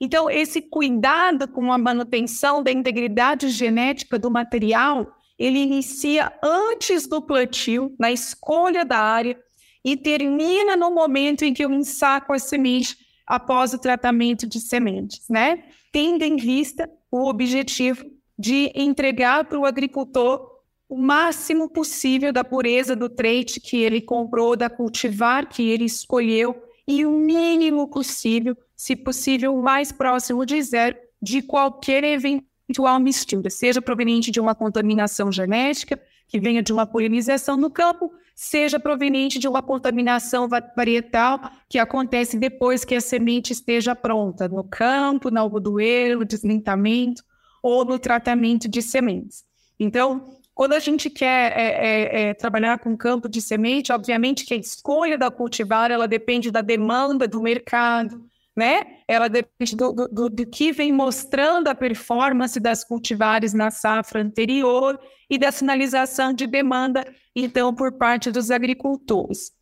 então, 0.00 0.30
esse 0.30 0.62
cuidado 0.62 1.48
com 1.48 1.72
a 1.72 1.78
manutenção 1.78 2.62
da 2.62 2.70
integridade 2.70 3.48
genética 3.48 4.18
do 4.18 4.30
material, 4.30 5.12
ele 5.36 5.58
inicia 5.58 6.32
antes 6.42 7.06
do 7.06 7.20
plantio, 7.20 7.94
na 7.98 8.12
escolha 8.12 8.84
da 8.84 8.98
área, 8.98 9.38
e 9.84 9.96
termina 9.96 10.76
no 10.76 10.90
momento 10.90 11.44
em 11.44 11.52
que 11.52 11.64
eu 11.64 11.72
ensaco 11.72 12.32
a 12.32 12.38
semente 12.38 12.96
após 13.26 13.72
o 13.74 13.78
tratamento 13.78 14.46
de 14.46 14.60
sementes, 14.60 15.28
né? 15.28 15.64
Tendo 15.92 16.22
em 16.22 16.36
vista 16.36 16.88
o 17.10 17.28
objetivo 17.28 18.04
de 18.38 18.70
entregar 18.74 19.44
para 19.44 19.58
o 19.58 19.66
agricultor 19.66 20.58
o 20.88 20.96
máximo 20.96 21.68
possível 21.68 22.32
da 22.32 22.42
pureza 22.42 22.96
do 22.96 23.08
trait 23.08 23.60
que 23.60 23.76
ele 23.76 24.00
comprou, 24.00 24.56
da 24.56 24.70
cultivar 24.70 25.48
que 25.48 25.68
ele 25.68 25.84
escolheu 25.84 26.56
e 26.86 27.04
o 27.04 27.10
mínimo 27.10 27.88
possível 27.88 28.56
se 28.78 28.94
possível, 28.94 29.56
o 29.56 29.60
mais 29.62 29.90
próximo 29.90 30.46
de 30.46 30.62
zero 30.62 30.96
de 31.20 31.42
qualquer 31.42 32.04
eventual 32.04 33.00
mistura, 33.00 33.50
seja 33.50 33.82
proveniente 33.82 34.30
de 34.30 34.38
uma 34.38 34.54
contaminação 34.54 35.32
genética, 35.32 36.00
que 36.28 36.38
venha 36.38 36.62
de 36.62 36.72
uma 36.72 36.86
polinização 36.86 37.56
no 37.56 37.70
campo, 37.70 38.12
seja 38.36 38.78
proveniente 38.78 39.40
de 39.40 39.48
uma 39.48 39.60
contaminação 39.60 40.48
varietal 40.48 41.40
que 41.68 41.76
acontece 41.76 42.38
depois 42.38 42.84
que 42.84 42.94
a 42.94 43.00
semente 43.00 43.52
esteja 43.52 43.96
pronta, 43.96 44.46
no 44.46 44.62
campo, 44.62 45.28
no 45.28 45.40
algodoeiro, 45.40 46.20
no 46.20 46.24
deslintamento 46.24 47.24
ou 47.60 47.84
no 47.84 47.98
tratamento 47.98 48.68
de 48.68 48.80
sementes. 48.80 49.44
Então, 49.80 50.38
quando 50.54 50.74
a 50.74 50.78
gente 50.78 51.10
quer 51.10 51.52
é, 51.56 51.62
é, 51.62 52.20
é, 52.28 52.34
trabalhar 52.34 52.78
com 52.78 52.96
campo 52.96 53.28
de 53.28 53.42
semente, 53.42 53.92
obviamente 53.92 54.44
que 54.44 54.54
a 54.54 54.56
escolha 54.56 55.18
da 55.18 55.32
cultivar 55.32 55.90
ela 55.90 56.06
depende 56.06 56.52
da 56.52 56.60
demanda 56.60 57.26
do 57.26 57.42
mercado, 57.42 58.24
né? 58.58 58.84
Ela 59.06 59.28
depende 59.28 59.76
do, 59.76 59.92
do, 59.92 60.28
do, 60.28 60.46
que 60.46 60.72
vem 60.72 60.92
mostrando 60.92 61.68
a 61.68 61.76
performance 61.76 62.58
das 62.58 62.82
cultivares 62.82 63.54
na 63.54 63.70
safra 63.70 64.20
anterior 64.20 64.98
e 65.30 65.38
da 65.38 65.52
sinalização 65.52 66.32
de 66.32 66.44
demanda, 66.44 67.04
então, 67.36 67.72
por 67.72 67.92
parte 67.92 68.32
dos 68.32 68.50
agricultores. 68.50 69.52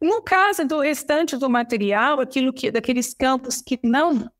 No 0.00 0.22
caso 0.22 0.64
do 0.64 0.78
restante 0.78 1.36
do 1.36 1.50
material, 1.50 2.20
aquilo 2.20 2.52
que, 2.52 2.70
daqueles 2.70 3.12
campos 3.12 3.60
que 3.60 3.76
não 3.82 4.30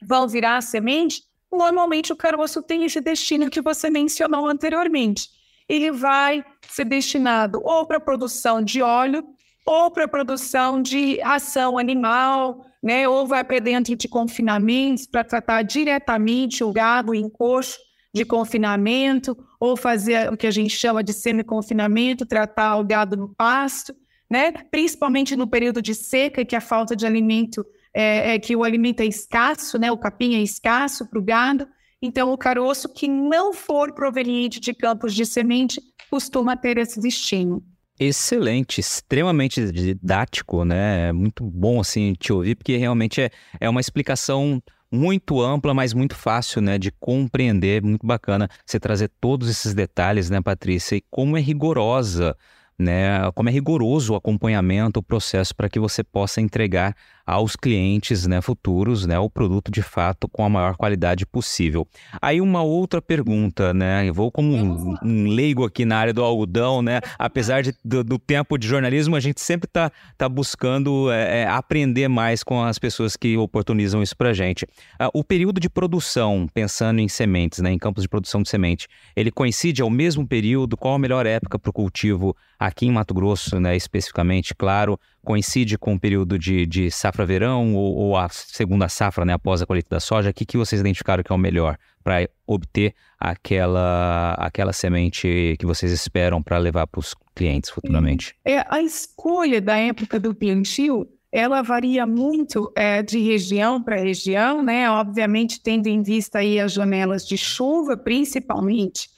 vão 0.00 0.28
virar 0.28 0.60
semente, 0.60 1.22
normalmente 1.50 2.12
o 2.12 2.16
caroço 2.16 2.62
tem 2.62 2.84
esse 2.84 3.00
destino 3.00 3.50
que 3.50 3.60
você 3.60 3.90
mencionou 3.90 4.46
anteriormente. 4.46 5.28
Ele 5.68 5.90
vai 5.90 6.44
ser 6.68 6.84
destinado 6.84 7.60
ou 7.64 7.84
para 7.84 7.98
produção 7.98 8.62
de 8.62 8.80
óleo 8.80 9.26
ou 9.66 9.90
para 9.90 10.06
produção 10.06 10.80
de 10.80 11.18
ração 11.20 11.78
animal, 11.78 12.64
né, 12.84 13.08
ou 13.08 13.26
vai 13.26 13.42
para 13.42 13.58
dentro 13.60 13.96
de 13.96 14.06
confinamentos 14.06 15.06
para 15.06 15.24
tratar 15.24 15.62
diretamente 15.62 16.62
o 16.62 16.70
gado 16.70 17.14
em 17.14 17.30
coxo 17.30 17.78
de 18.12 18.26
confinamento, 18.26 19.34
ou 19.58 19.74
fazer 19.74 20.30
o 20.30 20.36
que 20.36 20.46
a 20.46 20.50
gente 20.50 20.76
chama 20.76 21.02
de 21.02 21.14
semi-confinamento, 21.14 22.26
tratar 22.26 22.76
o 22.76 22.84
gado 22.84 23.16
no 23.16 23.34
pasto, 23.34 23.96
né, 24.30 24.52
principalmente 24.70 25.34
no 25.34 25.48
período 25.48 25.80
de 25.80 25.94
seca, 25.94 26.44
que 26.44 26.54
a 26.54 26.60
falta 26.60 26.94
de 26.94 27.06
alimento 27.06 27.64
é, 27.94 28.34
é 28.34 28.38
que 28.38 28.54
o 28.54 28.62
alimento 28.62 29.00
é 29.00 29.06
escasso, 29.06 29.78
né, 29.78 29.90
o 29.90 29.96
capim 29.96 30.34
é 30.34 30.42
escasso 30.42 31.08
para 31.08 31.18
o 31.18 31.24
gado. 31.24 31.66
Então, 32.02 32.32
o 32.32 32.38
caroço 32.38 32.92
que 32.92 33.08
não 33.08 33.54
for 33.54 33.94
proveniente 33.94 34.60
de 34.60 34.74
campos 34.74 35.14
de 35.14 35.24
semente 35.24 35.80
costuma 36.10 36.54
ter 36.54 36.76
esse 36.76 37.00
destino. 37.00 37.64
Excelente, 37.98 38.80
extremamente 38.80 39.70
didático, 39.70 40.64
né? 40.64 41.08
É 41.08 41.12
muito 41.12 41.44
bom 41.44 41.80
assim 41.80 42.12
te 42.14 42.32
ouvir, 42.32 42.56
porque 42.56 42.76
realmente 42.76 43.20
é, 43.22 43.30
é 43.60 43.68
uma 43.68 43.80
explicação 43.80 44.60
muito 44.90 45.40
ampla, 45.40 45.72
mas 45.72 45.92
muito 45.94 46.14
fácil, 46.16 46.60
né, 46.60 46.78
de 46.78 46.90
compreender, 46.92 47.82
muito 47.82 48.06
bacana 48.06 48.48
você 48.64 48.78
trazer 48.78 49.10
todos 49.20 49.48
esses 49.48 49.74
detalhes, 49.74 50.30
né, 50.30 50.40
Patrícia, 50.40 50.96
e 50.96 51.02
como 51.10 51.36
é 51.36 51.40
rigorosa, 51.40 52.36
né, 52.78 53.30
como 53.34 53.48
é 53.48 53.52
rigoroso 53.52 54.12
o 54.12 54.16
acompanhamento, 54.16 55.00
o 55.00 55.02
processo 55.02 55.54
para 55.54 55.68
que 55.68 55.80
você 55.80 56.04
possa 56.04 56.40
entregar 56.40 56.94
aos 57.26 57.56
clientes 57.56 58.26
né, 58.26 58.40
futuros 58.40 59.06
né, 59.06 59.18
o 59.18 59.30
produto 59.30 59.70
de 59.70 59.82
fato 59.82 60.28
com 60.28 60.44
a 60.44 60.48
maior 60.48 60.76
qualidade 60.76 61.24
possível. 61.26 61.86
Aí 62.20 62.40
uma 62.40 62.62
outra 62.62 63.00
pergunta, 63.00 63.72
né? 63.72 64.08
Eu 64.08 64.14
vou 64.14 64.30
como 64.30 64.54
um, 64.54 64.94
um 65.02 65.28
leigo 65.28 65.64
aqui 65.64 65.84
na 65.84 65.96
área 65.96 66.12
do 66.12 66.22
algodão, 66.22 66.82
né? 66.82 67.00
Apesar 67.18 67.62
de, 67.62 67.74
do, 67.84 68.04
do 68.04 68.18
tempo 68.18 68.58
de 68.58 68.66
jornalismo, 68.66 69.16
a 69.16 69.20
gente 69.20 69.40
sempre 69.40 69.66
está 69.66 69.90
tá 70.16 70.28
buscando 70.28 71.10
é, 71.10 71.42
é, 71.42 71.46
aprender 71.46 72.08
mais 72.08 72.42
com 72.42 72.62
as 72.62 72.78
pessoas 72.78 73.16
que 73.16 73.36
oportunizam 73.36 74.02
isso 74.02 74.16
para 74.16 74.32
gente. 74.32 74.64
Uh, 74.64 75.10
o 75.14 75.24
período 75.24 75.60
de 75.60 75.70
produção, 75.70 76.46
pensando 76.52 77.00
em 77.00 77.08
sementes, 77.08 77.60
né, 77.60 77.72
em 77.72 77.78
campos 77.78 78.02
de 78.02 78.08
produção 78.08 78.42
de 78.42 78.48
semente, 78.48 78.86
ele 79.16 79.30
coincide 79.30 79.82
ao 79.82 79.90
mesmo 79.90 80.26
período? 80.26 80.76
Qual 80.76 80.94
a 80.94 80.98
melhor 80.98 81.26
época 81.26 81.58
para 81.58 81.70
o 81.70 81.72
cultivo 81.72 82.36
aqui 82.58 82.86
em 82.86 82.90
Mato 82.90 83.14
Grosso, 83.14 83.58
né, 83.58 83.76
especificamente? 83.76 84.54
Claro, 84.54 84.98
coincide 85.24 85.76
com 85.76 85.94
o 85.94 86.00
período 86.00 86.38
de, 86.38 86.66
de 86.66 86.90
safra-verão 86.90 87.74
ou, 87.74 87.94
ou, 87.96 88.16
a 88.16 88.28
segunda 88.28 88.88
safra, 88.88 89.24
né, 89.24 89.32
após 89.32 89.60
a 89.62 89.66
colheita 89.66 89.88
da 89.90 90.00
soja? 90.00 90.30
O 90.30 90.34
que, 90.34 90.44
que 90.44 90.56
vocês 90.56 90.80
identificaram 90.80 91.24
que 91.24 91.32
é 91.32 91.34
o 91.34 91.38
melhor 91.38 91.76
para 92.02 92.28
obter 92.46 92.94
aquela, 93.18 94.34
aquela 94.34 94.72
semente 94.72 95.56
que 95.58 95.66
vocês 95.66 95.90
esperam 95.90 96.42
para 96.42 96.58
levar 96.58 96.86
para 96.86 97.00
os 97.00 97.14
clientes 97.34 97.70
futuramente? 97.70 98.36
É, 98.44 98.64
a 98.68 98.82
escolha 98.82 99.60
da 99.60 99.76
época 99.76 100.20
do 100.20 100.34
plantio 100.34 101.08
ela 101.32 101.62
varia 101.62 102.06
muito 102.06 102.72
é, 102.76 103.02
de 103.02 103.18
região 103.18 103.82
para 103.82 103.96
região, 103.96 104.62
né? 104.62 104.88
Obviamente, 104.88 105.60
tendo 105.60 105.88
em 105.88 106.00
vista 106.00 106.38
aí 106.38 106.60
as 106.60 106.72
janelas 106.72 107.26
de 107.26 107.36
chuva, 107.36 107.96
principalmente, 107.96 109.08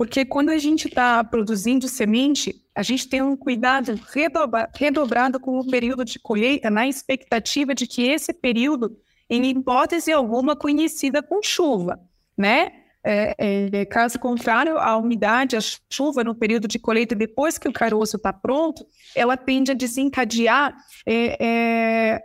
porque 0.00 0.24
quando 0.24 0.48
a 0.48 0.56
gente 0.56 0.88
está 0.88 1.22
produzindo 1.22 1.86
semente, 1.86 2.64
a 2.74 2.82
gente 2.82 3.06
tem 3.06 3.20
um 3.20 3.36
cuidado 3.36 4.00
redobra, 4.10 4.70
redobrado 4.74 5.38
com 5.38 5.58
o 5.58 5.66
período 5.66 6.06
de 6.06 6.18
colheita, 6.18 6.70
na 6.70 6.88
expectativa 6.88 7.74
de 7.74 7.86
que 7.86 8.08
esse 8.08 8.32
período, 8.32 8.96
em 9.28 9.44
hipótese 9.50 10.10
alguma, 10.10 10.56
coincida 10.56 11.22
com 11.22 11.42
chuva, 11.42 12.00
né? 12.34 12.72
É, 13.04 13.34
é, 13.72 13.84
caso 13.84 14.18
contrário, 14.18 14.78
a 14.78 14.96
umidade, 14.96 15.54
a 15.54 15.60
chuva 15.92 16.24
no 16.24 16.34
período 16.34 16.66
de 16.66 16.78
colheita, 16.78 17.14
depois 17.14 17.58
que 17.58 17.68
o 17.68 17.72
caroço 17.72 18.16
está 18.16 18.32
pronto, 18.32 18.86
ela 19.14 19.36
tende 19.36 19.70
a 19.70 19.74
desencadear 19.74 20.74
é, 21.04 21.36
é 21.38 22.22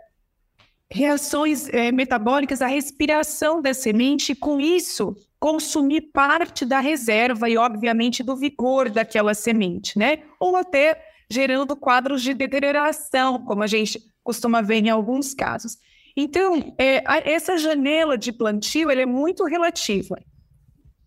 reações 0.90 1.68
é, 1.68 1.92
metabólicas, 1.92 2.62
a 2.62 2.68
respiração 2.68 3.60
da 3.60 3.74
semente, 3.74 4.32
e 4.32 4.34
com 4.34 4.58
isso 4.58 5.14
consumir 5.38 6.10
parte 6.12 6.64
da 6.64 6.80
reserva 6.80 7.48
e, 7.48 7.56
obviamente, 7.56 8.22
do 8.22 8.36
vigor 8.36 8.90
daquela 8.90 9.34
semente, 9.34 9.98
né? 9.98 10.22
Ou 10.40 10.56
até 10.56 11.00
gerando 11.30 11.76
quadros 11.76 12.22
de 12.22 12.32
deterioração, 12.34 13.44
como 13.44 13.62
a 13.62 13.66
gente 13.66 14.00
costuma 14.22 14.62
ver 14.62 14.84
em 14.84 14.90
alguns 14.90 15.34
casos. 15.34 15.76
Então, 16.16 16.74
é, 16.78 17.02
essa 17.30 17.58
janela 17.58 18.16
de 18.16 18.32
plantio 18.32 18.90
é 18.90 19.04
muito 19.04 19.44
relativa 19.44 20.16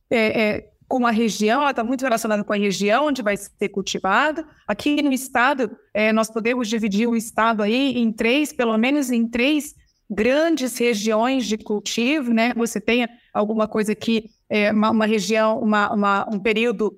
é, 0.10 0.42
é, 0.42 0.70
com 0.88 1.06
a 1.06 1.12
região, 1.12 1.62
ela 1.62 1.70
está 1.70 1.84
muito 1.84 2.02
relacionada 2.02 2.44
com 2.44 2.54
a 2.54 2.58
região 2.58 3.08
onde 3.08 3.22
vai 3.22 3.38
ser 3.38 3.70
cultivado. 3.70 4.46
Aqui 4.68 5.02
no 5.02 5.14
estado, 5.14 5.76
é, 5.94 6.12
nós 6.12 6.32
podemos 6.32 6.68
dividir 6.68 7.08
o 7.08 7.16
estado 7.16 7.62
aí 7.62 7.98
em 7.98 8.12
três, 8.12 8.52
pelo 8.52 8.78
menos 8.78 9.12
em 9.12 9.28
três 9.28 9.76
grandes 10.10 10.78
regiões 10.78 11.46
de 11.46 11.58
cultivo, 11.58 12.34
né? 12.34 12.54
Você 12.56 12.82
tem 12.82 13.08
alguma 13.34 13.68
coisa 13.68 13.92
aqui, 13.92 14.32
é, 14.50 14.72
uma, 14.72 14.90
uma, 14.90 15.06
região, 15.06 15.60
uma, 15.60 15.94
uma, 15.94 16.30
um 16.34 16.40
período 16.40 16.98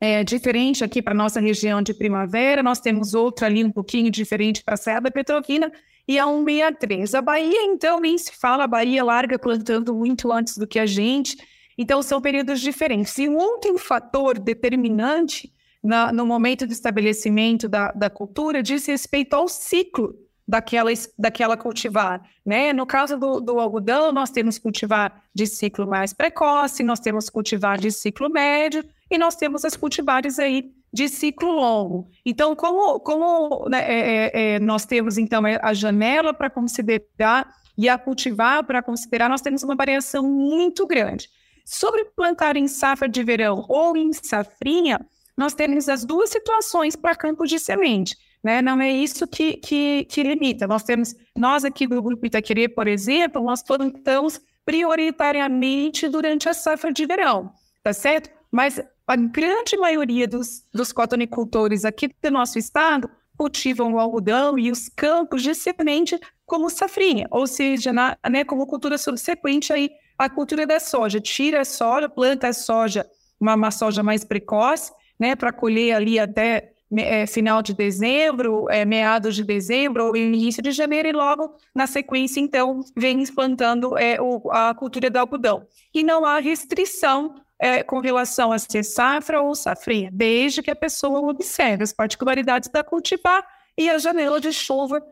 é, 0.00 0.22
diferente 0.22 0.84
aqui 0.84 1.02
para 1.02 1.12
nossa 1.12 1.40
região 1.40 1.82
de 1.82 1.92
primavera, 1.92 2.62
nós 2.62 2.80
temos 2.80 3.14
outra 3.14 3.46
ali 3.46 3.64
um 3.64 3.72
pouquinho 3.72 4.10
diferente 4.10 4.62
para 4.62 4.74
a 4.74 4.76
Serra 4.76 5.00
da 5.00 5.10
Petrolina 5.10 5.70
e 6.06 6.18
a 6.18 6.24
163. 6.24 7.14
A 7.14 7.20
Bahia, 7.20 7.62
então, 7.64 8.00
nem 8.00 8.16
se 8.16 8.32
fala, 8.32 8.64
a 8.64 8.68
Bahia 8.68 9.02
larga 9.04 9.38
plantando 9.38 9.94
muito 9.94 10.32
antes 10.32 10.56
do 10.56 10.66
que 10.66 10.78
a 10.78 10.86
gente, 10.86 11.36
então, 11.76 12.02
são 12.02 12.20
períodos 12.20 12.60
diferentes. 12.60 13.16
E 13.18 13.28
um 13.28 13.36
outro 13.36 13.76
fator 13.78 14.38
determinante 14.38 15.52
na, 15.82 16.12
no 16.12 16.26
momento 16.26 16.66
do 16.66 16.72
estabelecimento 16.72 17.68
da, 17.68 17.90
da 17.92 18.10
cultura 18.10 18.62
diz 18.62 18.86
respeito 18.86 19.34
ao 19.34 19.48
ciclo 19.48 20.14
daquela, 20.50 20.90
daquela 21.16 21.56
cultivar. 21.56 22.20
Né? 22.44 22.72
No 22.72 22.84
caso 22.84 23.16
do, 23.16 23.40
do, 23.40 23.60
algodão, 23.60 24.10
nós 24.10 24.30
temos 24.30 24.58
cultivar 24.58 25.22
de 25.32 25.46
ciclo 25.46 25.86
mais 25.86 26.12
precoce, 26.12 26.82
nós 26.82 26.98
temos 26.98 27.30
cultivar 27.30 27.78
de 27.78 27.92
ciclo 27.92 28.28
médio 28.28 28.84
e 29.08 29.16
nós 29.16 29.36
temos 29.36 29.64
as 29.64 29.76
cultivares 29.76 30.40
aí 30.40 30.72
de 30.92 31.08
ciclo 31.08 31.52
longo. 31.52 32.10
Então, 32.26 32.56
como, 32.56 32.98
como 32.98 33.68
né, 33.68 33.78
é, 33.80 34.00
é, 34.00 34.54
é 34.54 34.58
nós 34.58 34.84
temos 34.84 35.16
então 35.18 35.40
a 35.62 35.72
janela 35.72 36.34
para 36.34 36.50
considerar 36.50 37.48
e 37.78 37.88
a 37.88 37.96
cultivar 37.96 38.64
para 38.64 38.82
considerar, 38.82 39.28
nós 39.28 39.40
temos 39.40 39.62
uma 39.62 39.76
variação 39.76 40.24
muito 40.24 40.84
grande. 40.84 41.28
Sobre 41.64 42.06
plantar 42.06 42.56
em 42.56 42.66
safra 42.66 43.08
de 43.08 43.22
verão 43.22 43.64
ou 43.68 43.96
em 43.96 44.12
safrinha, 44.12 44.98
nós 45.36 45.54
temos 45.54 45.88
as 45.88 46.04
duas 46.04 46.28
situações 46.28 46.96
para 46.96 47.14
campo 47.14 47.46
de 47.46 47.60
semente. 47.60 48.16
Né? 48.42 48.62
Não 48.62 48.80
é 48.80 48.90
isso 48.90 49.26
que, 49.26 49.54
que, 49.54 50.04
que 50.04 50.22
limita. 50.22 50.66
Nós 50.66 50.82
temos, 50.82 51.14
nós 51.36 51.64
aqui 51.64 51.86
do 51.86 52.02
Grupo 52.02 52.26
Itaquerê, 52.26 52.68
por 52.68 52.88
exemplo, 52.88 53.42
nós 53.42 53.62
plantamos 53.62 54.40
prioritariamente 54.64 56.08
durante 56.08 56.48
a 56.48 56.54
safra 56.54 56.92
de 56.92 57.04
verão, 57.06 57.52
tá 57.82 57.92
certo? 57.92 58.30
Mas 58.50 58.80
a 59.06 59.16
grande 59.16 59.76
maioria 59.76 60.26
dos, 60.26 60.64
dos 60.72 60.92
cotonicultores 60.92 61.84
aqui 61.84 62.08
do 62.22 62.30
nosso 62.30 62.58
estado 62.58 63.10
cultivam 63.36 63.94
o 63.94 63.98
algodão 63.98 64.58
e 64.58 64.70
os 64.70 64.88
campos 64.88 65.42
de 65.42 65.54
semente 65.54 66.18
como 66.44 66.68
safrinha, 66.68 67.26
ou 67.30 67.46
seja, 67.46 67.92
na, 67.92 68.16
né, 68.28 68.44
como 68.44 68.66
cultura 68.66 68.98
subsequente 68.98 69.72
aí 69.72 69.90
a 70.18 70.28
cultura 70.28 70.66
da 70.66 70.78
soja. 70.78 71.20
Tira 71.20 71.62
a 71.62 71.64
soja, 71.64 72.08
planta 72.08 72.48
a 72.48 72.52
soja, 72.52 73.06
uma, 73.40 73.54
uma 73.54 73.70
soja 73.70 74.02
mais 74.02 74.24
precoce, 74.24 74.92
né, 75.18 75.34
para 75.34 75.52
colher 75.52 75.94
ali 75.94 76.18
até 76.18 76.72
é, 76.96 77.26
final 77.26 77.62
de 77.62 77.74
dezembro, 77.74 78.68
é, 78.68 78.84
meados 78.84 79.36
de 79.36 79.44
dezembro 79.44 80.06
ou 80.06 80.16
início 80.16 80.62
de 80.62 80.72
janeiro, 80.72 81.08
e 81.08 81.12
logo 81.12 81.54
na 81.74 81.86
sequência, 81.86 82.40
então, 82.40 82.80
vem 82.96 83.24
plantando 83.26 83.96
é, 83.96 84.20
o, 84.20 84.50
a 84.50 84.74
cultura 84.74 85.10
do 85.10 85.18
algodão. 85.18 85.66
E 85.94 86.02
não 86.02 86.24
há 86.24 86.38
restrição 86.40 87.34
é, 87.58 87.82
com 87.82 88.00
relação 88.00 88.52
a 88.52 88.58
ser 88.58 88.82
safra 88.82 89.40
ou 89.40 89.54
safrinha, 89.54 90.10
desde 90.12 90.62
que 90.62 90.70
a 90.70 90.76
pessoa 90.76 91.20
observe 91.30 91.84
as 91.84 91.92
particularidades 91.92 92.68
da 92.70 92.82
cultivar 92.82 93.44
e 93.76 93.88
a 93.88 93.98
janela 93.98 94.40
de 94.40 94.52
chuva 94.52 95.02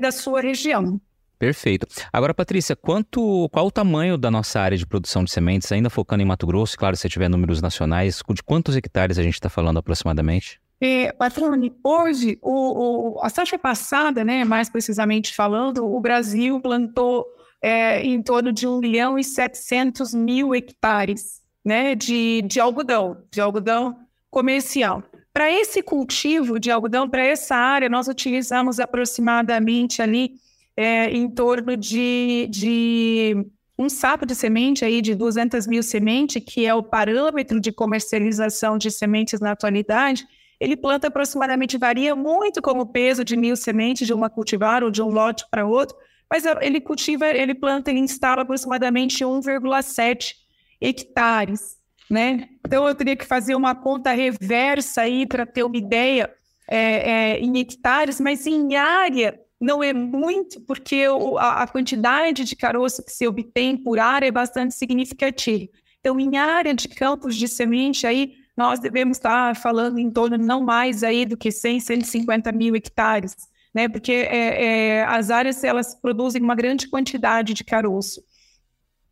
da 0.00 0.10
sua 0.10 0.40
região. 0.40 0.98
Perfeito. 1.38 1.86
Agora, 2.10 2.32
Patrícia, 2.32 2.74
quanto, 2.74 3.48
qual 3.50 3.66
o 3.66 3.70
tamanho 3.70 4.16
da 4.16 4.30
nossa 4.30 4.58
área 4.58 4.76
de 4.76 4.86
produção 4.86 5.22
de 5.22 5.30
sementes, 5.30 5.70
ainda 5.70 5.90
focando 5.90 6.22
em 6.22 6.26
Mato 6.26 6.46
Grosso, 6.46 6.78
claro, 6.78 6.96
se 6.96 7.08
tiver 7.10 7.28
números 7.28 7.60
nacionais, 7.60 8.22
de 8.32 8.42
quantos 8.42 8.74
hectares 8.74 9.18
a 9.18 9.22
gente 9.22 9.34
está 9.34 9.50
falando 9.50 9.78
aproximadamente? 9.78 10.58
É, 10.80 11.12
Patrone, 11.12 11.74
hoje, 11.82 12.38
o, 12.42 13.14
o, 13.16 13.20
a 13.22 13.30
safra 13.30 13.58
passada, 13.58 14.22
né, 14.22 14.44
mais 14.44 14.68
precisamente 14.68 15.34
falando, 15.34 15.86
o 15.86 16.00
Brasil 16.00 16.60
plantou 16.60 17.24
é, 17.62 18.02
em 18.02 18.22
torno 18.22 18.52
de 18.52 18.66
1 18.66 18.78
milhão 18.78 19.18
e 19.18 19.24
700 19.24 20.12
mil 20.12 20.54
hectares 20.54 21.40
né, 21.64 21.94
de, 21.94 22.42
de 22.42 22.60
algodão, 22.60 23.24
de 23.30 23.40
algodão 23.40 23.96
comercial. 24.30 25.02
Para 25.32 25.50
esse 25.50 25.82
cultivo 25.82 26.60
de 26.60 26.70
algodão, 26.70 27.08
para 27.08 27.24
essa 27.24 27.56
área, 27.56 27.88
nós 27.88 28.08
utilizamos 28.08 28.78
aproximadamente 28.78 30.00
ali 30.00 30.34
é, 30.76 31.10
em 31.10 31.28
torno 31.28 31.76
de, 31.76 32.48
de 32.50 33.46
um 33.78 33.88
saco 33.88 34.24
de 34.24 34.34
semente 34.34 34.84
aí 34.84 35.02
de 35.02 35.14
200 35.14 35.66
mil 35.66 35.82
sementes, 35.82 36.42
que 36.42 36.66
é 36.66 36.74
o 36.74 36.82
parâmetro 36.82 37.60
de 37.60 37.72
comercialização 37.72 38.78
de 38.78 38.90
sementes 38.90 39.40
na 39.40 39.52
atualidade, 39.52 40.26
ele 40.60 40.76
planta 40.76 41.08
aproximadamente, 41.08 41.78
varia 41.78 42.14
muito 42.14 42.62
como 42.62 42.82
o 42.82 42.86
peso 42.86 43.24
de 43.24 43.36
mil 43.36 43.56
sementes 43.56 44.06
de 44.06 44.14
uma 44.14 44.30
cultivar 44.30 44.82
ou 44.82 44.90
de 44.90 45.02
um 45.02 45.08
lote 45.08 45.44
para 45.50 45.66
outro, 45.66 45.96
mas 46.30 46.44
ele 46.60 46.80
cultiva, 46.80 47.26
ele 47.26 47.54
planta, 47.54 47.90
ele 47.90 48.00
instala 48.00 48.42
aproximadamente 48.42 49.24
1,7 49.24 50.34
hectares, 50.80 51.76
né? 52.10 52.48
Então 52.64 52.86
eu 52.86 52.94
teria 52.94 53.16
que 53.16 53.24
fazer 53.24 53.54
uma 53.54 53.74
conta 53.74 54.12
reversa 54.12 55.02
aí 55.02 55.26
para 55.26 55.46
ter 55.46 55.62
uma 55.62 55.76
ideia 55.76 56.32
é, 56.68 56.78
é, 56.78 57.40
em 57.40 57.58
hectares, 57.58 58.20
mas 58.20 58.46
em 58.46 58.74
área 58.76 59.38
não 59.60 59.82
é 59.82 59.92
muito, 59.92 60.60
porque 60.62 61.08
o, 61.08 61.38
a, 61.38 61.62
a, 61.62 61.66
quantidade 61.66 62.44
de 62.44 62.56
caroço 62.56 63.04
que 63.04 63.12
se 63.12 63.26
obtém 63.26 63.76
por 63.76 63.98
área 63.98 64.26
é 64.26 64.30
bastante 64.30 64.74
significativa. 64.74 65.70
Então, 66.00 66.20
em 66.20 66.36
área 66.36 66.74
de 66.74 66.88
campos 66.88 67.34
de 67.34 67.48
semente, 67.48 68.06
aí 68.06 68.34
nós 68.56 68.80
devemos 68.80 69.18
estar 69.18 69.54
falando 69.56 69.98
em 69.98 70.10
torno 70.10 70.38
não 70.38 70.62
mais 70.62 71.02
aí 71.02 71.26
do 71.26 71.36
que 71.36 71.50
100, 71.50 71.80
150 71.80 72.52
mil 72.52 72.74
hectares, 72.74 73.36
né? 73.74 73.88
Porque 73.88 74.12
é, 74.12 74.64
é, 74.64 75.04
as 75.04 75.30
áreas 75.30 75.62
elas 75.62 75.94
produzem 75.94 76.42
uma 76.42 76.54
grande 76.54 76.88
quantidade 76.88 77.52
de 77.52 77.62
caroço. 77.64 78.22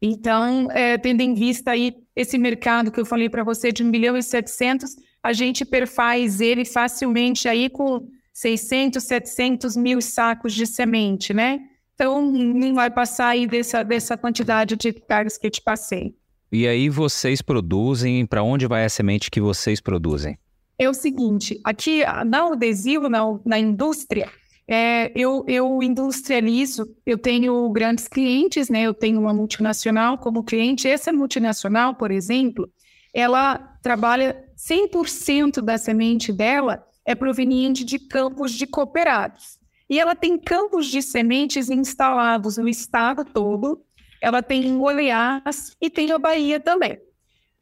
Então, 0.00 0.68
é, 0.70 0.98
tendo 0.98 1.20
em 1.20 1.34
vista 1.34 1.72
aí 1.72 1.94
esse 2.14 2.38
mercado 2.38 2.90
que 2.90 3.00
eu 3.00 3.06
falei 3.06 3.28
para 3.28 3.44
você 3.44 3.72
de 3.72 3.82
1 3.82 3.86
milhão 3.86 4.16
e 4.16 4.22
700, 4.22 4.96
a 5.22 5.32
gente 5.32 5.64
perfaz 5.64 6.40
ele 6.40 6.64
facilmente 6.64 7.48
aí 7.48 7.68
com 7.68 8.06
600, 8.32 9.02
700 9.02 9.76
mil 9.76 10.00
sacos 10.00 10.52
de 10.52 10.66
semente, 10.66 11.32
né? 11.32 11.60
então 11.94 12.20
não 12.20 12.74
vai 12.74 12.90
passar 12.90 13.28
aí 13.28 13.46
dessa, 13.46 13.82
dessa 13.82 14.16
quantidade 14.16 14.76
de 14.76 14.88
hectares 14.88 15.38
que 15.38 15.46
eu 15.46 15.50
te 15.50 15.62
passei. 15.62 16.14
E 16.54 16.68
aí 16.68 16.88
vocês 16.88 17.42
produzem, 17.42 18.24
para 18.24 18.40
onde 18.40 18.68
vai 18.68 18.84
a 18.84 18.88
semente 18.88 19.28
que 19.28 19.40
vocês 19.40 19.80
produzem? 19.80 20.38
É 20.78 20.88
o 20.88 20.94
seguinte, 20.94 21.60
aqui 21.64 22.04
na 22.24 22.46
adesivo, 22.52 23.08
na, 23.08 23.22
na 23.44 23.58
indústria, 23.58 24.30
é, 24.68 25.10
eu, 25.16 25.44
eu 25.48 25.82
industrializo, 25.82 26.86
eu 27.04 27.18
tenho 27.18 27.68
grandes 27.70 28.06
clientes, 28.06 28.68
né? 28.68 28.82
Eu 28.82 28.94
tenho 28.94 29.18
uma 29.18 29.34
multinacional 29.34 30.16
como 30.16 30.44
cliente. 30.44 30.86
Essa 30.86 31.12
multinacional, 31.12 31.96
por 31.96 32.12
exemplo, 32.12 32.70
ela 33.12 33.58
trabalha 33.82 34.40
100% 34.56 35.60
da 35.60 35.76
semente 35.76 36.32
dela 36.32 36.86
é 37.04 37.16
proveniente 37.16 37.84
de 37.84 37.98
campos 37.98 38.52
de 38.52 38.64
cooperados. 38.64 39.58
E 39.90 39.98
ela 39.98 40.14
tem 40.14 40.38
campos 40.38 40.86
de 40.86 41.02
sementes 41.02 41.68
instalados 41.68 42.58
no 42.58 42.68
estado 42.68 43.24
todo. 43.24 43.82
Ela 44.24 44.42
tem 44.42 44.64
em 44.64 44.78
Goiás 44.78 45.76
e 45.78 45.90
tem 45.90 46.10
a 46.10 46.18
Bahia 46.18 46.58
também. 46.58 46.98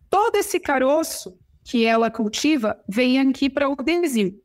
Todo 0.08 0.36
esse 0.36 0.60
caroço 0.60 1.36
que 1.64 1.84
ela 1.84 2.08
cultiva 2.08 2.80
vem 2.88 3.18
aqui 3.18 3.50
para 3.50 3.68
o 3.68 3.74
Brasil, 3.74 4.40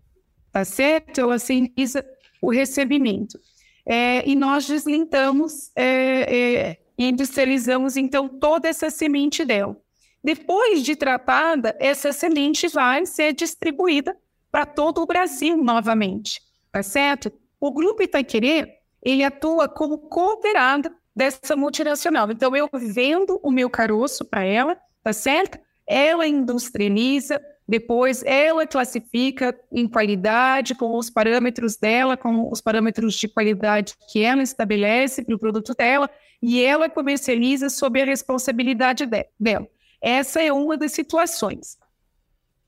tá 0.51 0.65
certo? 0.65 1.22
Ela 1.22 1.38
sinaliza 1.38 2.03
o 2.41 2.49
recebimento. 2.49 3.39
É, 3.86 4.28
e 4.28 4.36
nós 4.36 4.65
deslintamos 4.65 5.72
é, 5.76 5.86
é, 5.86 6.78
e 6.97 7.07
industrializamos, 7.07 7.95
então, 7.95 8.28
toda 8.28 8.68
essa 8.68 8.89
semente 8.89 9.45
dela. 9.45 9.78
Depois 10.24 10.82
de 10.82 10.95
tratada, 10.95 11.78
essa 11.80 12.11
semente 12.11 12.68
vai 12.68 13.05
ser 13.05 13.32
distribuída 13.32 14.18
para 14.51 14.65
todo 14.65 15.03
o 15.03 15.05
Brasil 15.05 15.55
novamente, 15.55 16.41
tá 16.72 16.82
certo? 16.82 17.32
O 17.59 17.72
Grupo 17.72 18.01
Itaquerê, 18.01 18.80
ele 19.03 19.24
atua 19.24 19.70
como 19.70 19.99
cooperado 19.99 20.91
dessa 21.18 21.55
multinacional. 21.55 22.30
Então, 22.30 22.55
eu 22.55 22.70
vendo 22.72 23.39
o 23.41 23.49
meu 23.49 23.72
caroço 23.72 24.24
para 24.24 24.43
ela, 24.43 24.78
tá 25.03 25.11
certo? 25.11 25.57
Ela 25.88 26.28
industrializa, 26.28 27.41
depois, 27.68 28.24
ela 28.24 28.68
classifica 28.68 29.59
em 29.72 29.88
qualidade, 29.88 30.76
com 30.76 30.95
os 30.95 31.09
parâmetros 31.09 31.76
dela, 31.76 32.15
com 32.15 32.51
os 32.51 32.61
parâmetros 32.61 33.15
de 33.15 33.28
qualidade 33.28 33.95
que 34.11 34.22
ela 34.22 34.43
estabelece 34.43 35.24
para 35.24 35.36
o 35.36 35.39
produto 35.39 35.74
dela, 35.74 36.07
e 36.39 36.63
ela 36.63 36.88
comercializa 36.88 37.68
sob 37.68 37.99
a 37.99 38.05
responsabilidade 38.05 39.07
dela. 39.39 39.68
Essa 39.99 40.39
é 40.39 40.53
uma 40.53 40.78
das 40.78 40.91
situações. 40.91 41.80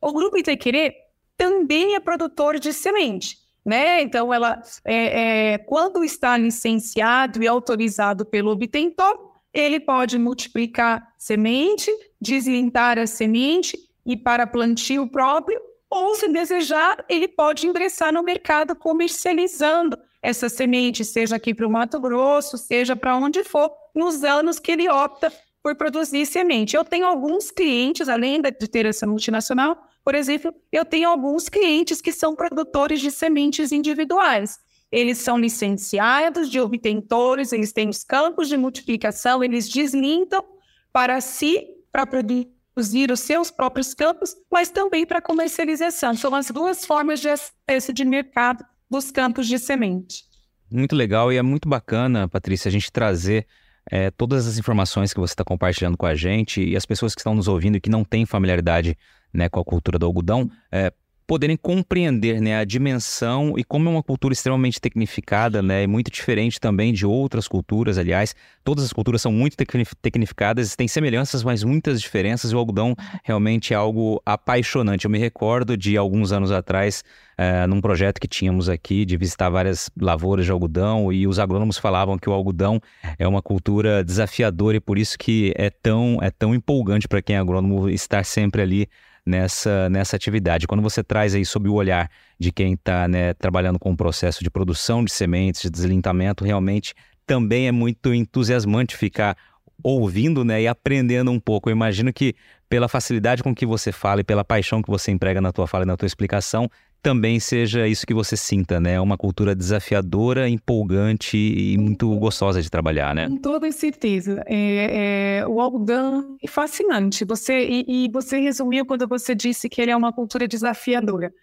O 0.02 0.12
Grupo 0.12 0.38
Itaquerê 0.38 0.95
também 1.38 1.93
é 1.93 2.00
produtor 2.00 2.58
de 2.58 2.74
semente. 2.74 3.38
Né? 3.70 4.02
Então, 4.02 4.34
ela, 4.34 4.60
é, 4.84 5.52
é, 5.52 5.58
quando 5.60 6.04
está 6.04 6.36
licenciado 6.36 7.44
e 7.44 7.48
autorizado 7.48 8.26
pelo 8.26 8.50
obtentor, 8.50 9.30
ele 9.54 9.80
pode 9.80 10.18
multiplicar 10.18 11.08
semente, 11.20 11.92
deslintar 12.20 12.98
a 12.98 13.06
semente 13.06 13.78
e 14.04 14.18
para 14.18 14.48
plantio 14.48 15.08
próprio, 15.08 15.62
ou, 15.88 16.16
se 16.16 16.28
desejar, 16.30 17.06
ele 17.08 17.28
pode 17.28 17.68
ingressar 17.68 18.12
no 18.12 18.24
mercado 18.24 18.76
comercializando 18.76 19.96
essa 20.20 20.50
semente, 20.50 21.06
seja 21.06 21.36
aqui 21.36 21.54
para 21.54 21.68
o 21.68 21.70
Mato 21.70 22.00
Grosso, 22.00 22.58
seja 22.58 22.96
para 22.96 23.16
onde 23.16 23.44
for, 23.44 23.72
nos 23.94 24.24
anos 24.24 24.58
que 24.58 24.72
ele 24.72 24.90
opta 24.90 25.32
por 25.62 25.76
produzir 25.76 26.26
semente. 26.26 26.76
Eu 26.76 26.84
tenho 26.84 27.06
alguns 27.06 27.52
clientes, 27.52 28.10
além 28.10 28.42
de 28.42 28.52
ter 28.52 28.88
essa 28.88 29.06
multinacional, 29.06 29.78
por 30.10 30.16
exemplo, 30.16 30.51
eu 30.72 30.84
tenho 30.84 31.07
alguns 31.07 31.49
clientes 31.49 32.01
que 32.01 32.12
são 32.12 32.36
produtores 32.36 32.99
de 32.99 33.12
sementes 33.12 33.72
individuais. 33.72 34.57
Eles 34.91 35.20
são 35.20 35.38
licenciados 35.38 36.49
de 36.49 36.60
obtentores, 36.60 37.53
eles 37.53 37.72
têm 37.72 37.89
os 37.89 38.03
campos 38.03 38.47
de 38.47 38.57
multiplicação, 38.57 39.43
eles 39.43 39.70
deslintam 39.70 40.43
para 40.91 41.22
si, 41.22 41.64
para 41.91 42.07
produzir 42.07 42.47
produzir 42.74 43.12
os 43.12 43.20
seus 43.20 43.51
próprios 43.51 43.93
campos, 43.93 44.36
mas 44.51 44.72
também 44.72 45.05
para 45.05 45.22
comercialização. 45.22 46.16
São 46.16 46.34
as 46.34 46.49
duas 46.49 46.84
formas 46.84 47.20
de 47.20 47.30
acesso 47.30 47.93
de 47.93 48.03
mercado 48.03 48.66
dos 48.89 49.12
campos 49.12 49.45
de 49.45 49.60
semente. 49.60 50.24
Muito 50.72 50.95
legal 50.95 51.32
e 51.32 51.38
é 51.38 51.43
muito 51.43 51.70
bacana, 51.70 52.28
Patrícia, 52.28 52.68
a 52.68 52.72
gente 52.72 52.91
trazer 52.91 53.45
é, 53.91 54.10
todas 54.10 54.47
as 54.47 54.57
informações 54.57 55.14
que 55.14 55.20
você 55.20 55.34
está 55.34 55.43
compartilhando 55.43 55.97
com 55.97 56.07
a 56.07 56.16
gente 56.16 56.64
e 56.64 56.76
as 56.76 56.86
pessoas 56.88 57.14
que 57.14 57.22
estão 57.22 57.36
nos 57.36 57.47
ouvindo 57.47 57.78
e 57.78 57.80
que 57.80 57.91
não 57.91 58.03
têm 58.03 58.26
familiaridade 58.26 58.97
né, 59.34 59.50
com 59.50 59.60
a 59.60 59.66
cultura 59.66 60.00
do 60.00 60.06
algodão, 60.06 60.50
é, 60.72 60.92
poderem 61.30 61.56
compreender 61.56 62.42
né, 62.42 62.58
a 62.58 62.66
dimensão 62.66 63.54
e 63.56 63.64
como 63.64 63.88
é 63.88 63.92
uma 63.92 64.02
cultura 64.02 64.34
extremamente 64.34 64.82
tecnificada, 64.82 65.62
né, 65.62 65.84
e 65.84 65.88
muito 65.88 66.10
diferente 66.10 66.60
também 66.60 66.92
de 66.92 67.06
outras 67.06 67.48
culturas, 67.48 68.00
aliás. 68.00 68.36
Todas 68.64 68.84
as 68.84 68.92
culturas 68.92 69.22
são 69.22 69.32
muito 69.32 69.56
tecnificadas, 70.02 70.76
têm 70.76 70.88
semelhanças, 70.88 71.44
mas 71.44 71.64
muitas 71.64 72.02
diferenças, 72.02 72.52
e 72.52 72.56
o 72.56 72.58
algodão 72.58 72.96
realmente 73.24 73.76
é 73.76 73.78
algo 73.78 74.20
apaixonante. 74.26 75.06
Eu 75.06 75.12
me 75.12 75.20
recordo 75.20 75.78
de 75.78 75.96
alguns 75.96 76.32
anos 76.32 76.52
atrás, 76.52 77.04
é, 77.38 77.68
num 77.68 77.80
projeto 77.80 78.20
que 78.20 78.28
tínhamos 78.28 78.68
aqui, 78.68 79.06
de 79.06 79.16
visitar 79.16 79.52
várias 79.52 79.88
lavouras 80.02 80.46
de 80.46 80.52
algodão, 80.52 81.14
e 81.14 81.28
os 81.28 81.38
agrônomos 81.38 81.78
falavam 81.78 82.18
que 82.18 82.28
o 82.28 82.34
algodão 82.34 82.82
é 83.20 83.28
uma 83.28 83.44
cultura 83.44 84.04
desafiadora 84.04 84.78
e 84.78 84.80
por 84.80 84.98
isso 84.98 85.16
que 85.16 85.54
é 85.56 85.70
tão, 85.70 86.18
é 86.24 86.32
tão 86.32 86.56
empolgante 86.56 87.08
para 87.08 87.22
quem 87.22 87.36
é 87.36 87.40
agrônomo 87.40 87.88
estar 87.88 88.26
sempre 88.26 88.64
ali 88.64 88.90
nessa, 89.30 89.90
nessa 89.90 90.16
atividade. 90.16 90.68
Quando 90.68 90.82
você 90.82 91.04
traz 91.04 91.36
aí 91.36 91.46
sob 91.46 91.70
o 91.70 91.74
olhar 91.74 92.10
de 92.40 92.52
quem 92.52 92.74
está 92.74 93.08
né, 93.08 93.34
trabalhando 93.36 93.78
com 93.78 93.92
o 93.92 93.98
processo 93.98 94.44
de 94.44 94.50
produção 94.50 95.06
de 95.06 95.12
sementes, 95.12 95.62
de 95.62 95.70
deslintamento, 95.70 96.44
realmente 96.44 96.96
também 97.26 97.68
é 97.68 97.72
muito 97.72 98.12
entusiasmante 98.12 98.98
ficar 98.98 99.38
ouvindo 99.84 100.44
né, 100.44 100.64
e 100.64 100.68
aprendendo 100.68 101.32
um 101.32 101.40
pouco. 101.40 101.70
Eu 101.70 101.74
imagino 101.74 102.12
que 102.12 102.36
pela 102.68 102.88
facilidade 102.88 103.44
com 103.44 103.54
que 103.54 103.66
você 103.66 103.92
fala 103.92 104.22
e 104.22 104.24
pela 104.24 104.44
paixão 104.44 104.82
que 104.82 104.90
você 104.90 105.12
emprega 105.12 105.40
na 105.40 105.52
tua 105.52 105.68
fala 105.68 105.84
e 105.84 105.88
na 105.88 105.96
tua 105.96 106.08
explicação, 106.08 106.70
também 107.02 107.39
seja 107.39 107.88
isso 107.88 108.06
que 108.06 108.14
você 108.14 108.36
sinta, 108.36 108.80
né? 108.80 109.00
Uma 109.00 109.18
cultura 109.18 109.56
desafiadora, 109.56 110.50
empolgante 110.50 111.38
e 111.38 111.78
muito 111.78 112.14
gostosa 112.18 112.62
de 112.62 112.70
trabalhar, 112.70 113.16
né? 113.16 113.28
Com 113.28 113.38
toda 113.38 113.72
certeza. 113.72 114.43
É, 114.45 115.39
é, 115.39 115.47
o 115.47 115.62
algodão 115.62 116.38
é 116.43 116.47
fascinante. 116.47 117.24
Você, 117.26 117.66
e, 117.66 118.06
e, 118.06 118.12
você 118.12 118.39
resumiu 118.39 118.86
quando 118.86 119.08
você 119.08 119.34
disse 119.34 119.70
que 119.70 119.82
ele 119.82 119.91
é 119.91 119.95
uma 119.95 120.12
cultura 120.12 120.47
desafiadora. 120.47 121.34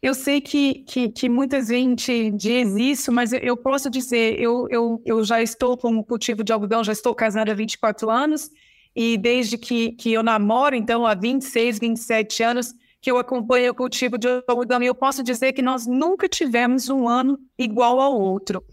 Eu 0.00 0.14
sei 0.14 0.40
que, 0.40 0.82
que, 0.84 1.08
que 1.10 1.28
muita 1.28 1.62
gente 1.62 2.30
diz 2.32 2.74
isso, 2.74 3.12
mas 3.12 3.32
eu 3.32 3.56
posso 3.56 3.88
dizer, 3.88 4.40
eu, 4.40 4.66
eu, 4.68 5.00
eu 5.04 5.22
já 5.22 5.40
estou 5.40 5.76
com 5.76 5.96
o 5.96 6.04
cultivo 6.04 6.42
de 6.42 6.52
algodão, 6.52 6.82
já 6.82 6.92
estou 6.92 7.14
casada 7.14 7.52
há 7.52 7.54
24 7.54 8.10
anos, 8.10 8.50
e 8.96 9.16
desde 9.16 9.56
que, 9.56 9.92
que 9.92 10.12
eu 10.12 10.22
namoro, 10.22 10.74
então 10.74 11.06
há 11.06 11.14
26, 11.14 11.78
27 11.78 12.42
anos, 12.42 12.74
que 13.02 13.10
eu 13.10 13.18
acompanho 13.18 13.72
o 13.72 13.74
cultivo 13.74 14.16
de 14.16 14.28
algodão 14.46 14.80
e 14.80 14.86
eu 14.86 14.94
posso 14.94 15.24
dizer 15.24 15.52
que 15.52 15.60
nós 15.60 15.88
nunca 15.88 16.28
tivemos 16.28 16.88
um 16.88 17.08
ano 17.08 17.36
igual 17.58 18.00
ao 18.00 18.18
outro. 18.18 18.64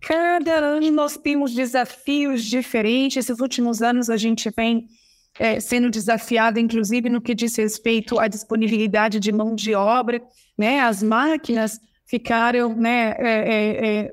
Cada 0.00 0.54
ano 0.54 0.90
nós 0.90 1.18
temos 1.18 1.52
desafios 1.52 2.42
diferentes. 2.42 3.18
Esses 3.18 3.40
últimos 3.40 3.82
anos 3.82 4.08
a 4.08 4.16
gente 4.16 4.50
vem 4.56 4.86
é, 5.38 5.60
sendo 5.60 5.90
desafiado, 5.90 6.58
inclusive 6.58 7.10
no 7.10 7.20
que 7.20 7.34
diz 7.34 7.56
respeito 7.56 8.18
à 8.18 8.26
disponibilidade 8.26 9.20
de 9.20 9.30
mão 9.30 9.54
de 9.54 9.74
obra. 9.74 10.22
Né? 10.56 10.80
As 10.80 11.02
máquinas 11.02 11.78
ficaram 12.06 12.74
né, 12.74 13.14
é, 13.18 13.28
é, 13.28 13.86
é 13.86 14.12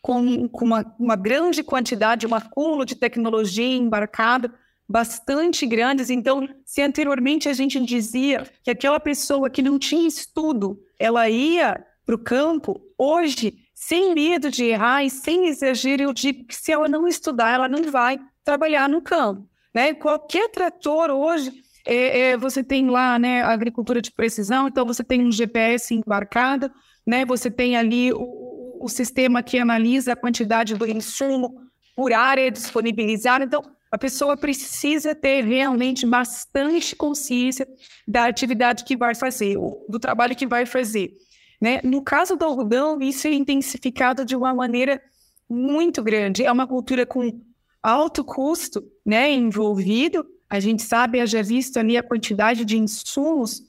com, 0.00 0.48
com 0.48 0.64
uma, 0.64 0.96
uma 0.98 1.14
grande 1.14 1.62
quantidade, 1.62 2.26
um 2.26 2.34
acúmulo 2.34 2.84
de 2.84 2.96
tecnologia 2.96 3.76
embarcado 3.76 4.52
bastante 4.92 5.64
grandes. 5.66 6.10
Então, 6.10 6.46
se 6.66 6.82
anteriormente 6.82 7.48
a 7.48 7.54
gente 7.54 7.80
dizia 7.80 8.46
que 8.62 8.70
aquela 8.70 9.00
pessoa 9.00 9.48
que 9.48 9.62
não 9.62 9.78
tinha 9.78 10.06
estudo, 10.06 10.78
ela 10.98 11.30
ia 11.30 11.82
para 12.04 12.14
o 12.14 12.18
campo, 12.18 12.78
hoje, 12.98 13.54
sem 13.74 14.14
medo 14.14 14.50
de 14.50 14.64
errar 14.64 15.02
e 15.02 15.08
sem 15.08 15.46
exagero, 15.46 16.02
eu 16.02 16.12
digo 16.12 16.44
que 16.44 16.54
se 16.54 16.70
ela 16.70 16.88
não 16.88 17.08
estudar, 17.08 17.54
ela 17.54 17.68
não 17.68 17.90
vai 17.90 18.20
trabalhar 18.44 18.86
no 18.86 19.00
campo. 19.00 19.48
Né? 19.74 19.94
Qualquer 19.94 20.50
trator 20.50 21.10
hoje, 21.10 21.50
é, 21.86 22.20
é, 22.20 22.36
você 22.36 22.62
tem 22.62 22.90
lá 22.90 23.18
né, 23.18 23.40
a 23.40 23.50
agricultura 23.50 24.02
de 24.02 24.12
precisão, 24.12 24.68
então 24.68 24.84
você 24.84 25.02
tem 25.02 25.26
um 25.26 25.32
GPS 25.32 25.94
embarcado, 25.94 26.70
né? 27.06 27.24
você 27.24 27.50
tem 27.50 27.78
ali 27.78 28.12
o, 28.12 28.78
o 28.78 28.88
sistema 28.90 29.42
que 29.42 29.58
analisa 29.58 30.12
a 30.12 30.16
quantidade 30.16 30.74
do 30.74 30.86
insumo 30.86 31.62
por 31.96 32.12
área 32.12 32.50
disponibilizada. 32.50 33.44
Então, 33.44 33.62
a 33.92 33.98
pessoa 33.98 34.38
precisa 34.38 35.14
ter 35.14 35.44
realmente 35.44 36.06
bastante 36.06 36.96
consciência 36.96 37.68
da 38.08 38.24
atividade 38.24 38.84
que 38.84 38.96
vai 38.96 39.14
fazer, 39.14 39.58
do 39.86 39.98
trabalho 40.00 40.34
que 40.34 40.46
vai 40.46 40.64
fazer. 40.64 41.12
Né? 41.60 41.78
No 41.84 42.02
caso 42.02 42.34
do 42.34 42.42
algodão, 42.42 42.98
isso 43.02 43.26
é 43.26 43.34
intensificado 43.34 44.24
de 44.24 44.34
uma 44.34 44.54
maneira 44.54 44.98
muito 45.46 46.02
grande. 46.02 46.42
É 46.42 46.50
uma 46.50 46.66
cultura 46.66 47.04
com 47.04 47.38
alto 47.82 48.24
custo 48.24 48.82
né, 49.04 49.30
envolvido. 49.30 50.24
A 50.48 50.58
gente 50.58 50.82
sabe, 50.82 51.24
já 51.26 51.42
visto 51.42 51.76
ali 51.76 51.98
a 51.98 52.02
quantidade 52.02 52.64
de 52.64 52.78
insumos 52.78 53.62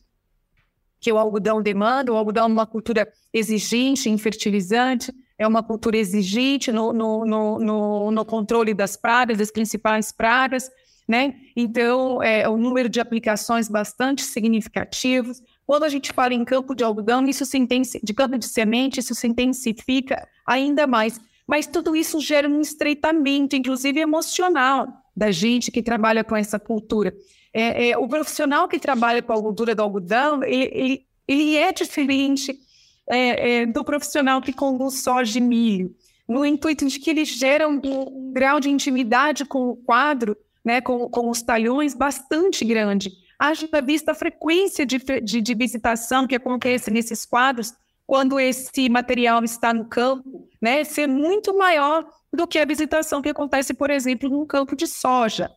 que 1.01 1.11
o 1.11 1.17
algodão 1.17 1.61
demanda. 1.61 2.13
O 2.13 2.15
algodão 2.15 2.45
é 2.45 2.47
uma 2.47 2.65
cultura 2.65 3.11
exigente 3.33 4.09
em 4.09 4.17
fertilizante, 4.17 5.13
é 5.43 5.47
uma 5.47 5.61
cultura 5.61 5.97
exigente 5.97 6.71
no, 6.71 6.93
no, 6.93 7.25
no, 7.25 8.11
no 8.11 8.25
controle 8.25 8.73
das 8.73 8.95
pragas, 8.95 9.37
das 9.37 9.51
principais 9.51 10.11
pragas, 10.11 10.69
né? 11.07 11.35
Então, 11.55 12.23
é 12.23 12.47
o 12.47 12.57
número 12.57 12.87
de 12.87 12.99
aplicações 12.99 13.67
bastante 13.67 14.23
significativos. 14.23 15.41
Quando 15.65 15.83
a 15.83 15.89
gente 15.89 16.13
fala 16.13 16.33
em 16.33 16.45
campo 16.45 16.73
de 16.73 16.83
algodão, 16.83 17.25
isso 17.27 17.45
se 17.45 17.57
intensifica, 17.57 18.05
de 18.05 18.13
campo 18.13 18.37
de 18.37 18.47
semente, 18.47 18.99
isso 18.99 19.13
se 19.13 19.27
intensifica 19.27 20.27
ainda 20.47 20.87
mais. 20.87 21.19
Mas 21.45 21.67
tudo 21.67 21.95
isso 21.95 22.19
gera 22.21 22.47
um 22.47 22.61
estreitamento, 22.61 23.55
inclusive 23.55 23.99
emocional, 23.99 24.87
da 25.15 25.29
gente 25.29 25.71
que 25.71 25.83
trabalha 25.83 26.23
com 26.23 26.35
essa 26.35 26.57
cultura. 26.57 27.13
É, 27.53 27.89
é, 27.89 27.97
o 27.97 28.07
profissional 28.07 28.67
que 28.67 28.79
trabalha 28.79 29.21
com 29.21 29.33
a 29.33 29.41
cultura 29.41 29.75
do 29.75 29.81
algodão, 29.81 30.41
ele, 30.43 31.05
ele 31.27 31.55
é 31.57 31.71
diferente 31.71 32.57
é, 33.09 33.61
é, 33.61 33.65
do 33.65 33.83
profissional 33.83 34.41
que 34.41 34.53
conduz 34.53 35.01
soja 35.01 35.37
e 35.37 35.41
milho, 35.41 35.95
no 36.27 36.45
intuito 36.45 36.87
de 36.87 36.99
que 36.99 37.09
ele 37.09 37.25
gera 37.25 37.67
um, 37.67 37.79
um 37.83 38.31
grau 38.33 38.59
de 38.59 38.69
intimidade 38.69 39.45
com 39.45 39.69
o 39.69 39.75
quadro, 39.75 40.37
né, 40.63 40.79
com, 40.79 41.09
com 41.09 41.29
os 41.29 41.41
talhões, 41.41 41.93
bastante 41.93 42.63
grande. 42.63 43.11
Haja 43.37 43.67
vista 43.83 44.11
a 44.11 44.15
frequência 44.15 44.85
de, 44.85 44.97
de, 45.21 45.41
de 45.41 45.53
visitação 45.53 46.25
que 46.25 46.35
acontece 46.35 46.89
nesses 46.89 47.25
quadros 47.25 47.73
quando 48.05 48.39
esse 48.39 48.89
material 48.89 49.43
está 49.43 49.73
no 49.73 49.85
campo, 49.85 50.47
né, 50.61 50.83
ser 50.83 51.07
muito 51.07 51.57
maior 51.57 52.05
do 52.31 52.47
que 52.47 52.59
a 52.59 52.65
visitação 52.65 53.21
que 53.21 53.29
acontece, 53.29 53.73
por 53.73 53.89
exemplo, 53.89 54.29
num 54.29 54.45
campo 54.45 54.75
de 54.75 54.87
soja. 54.87 55.49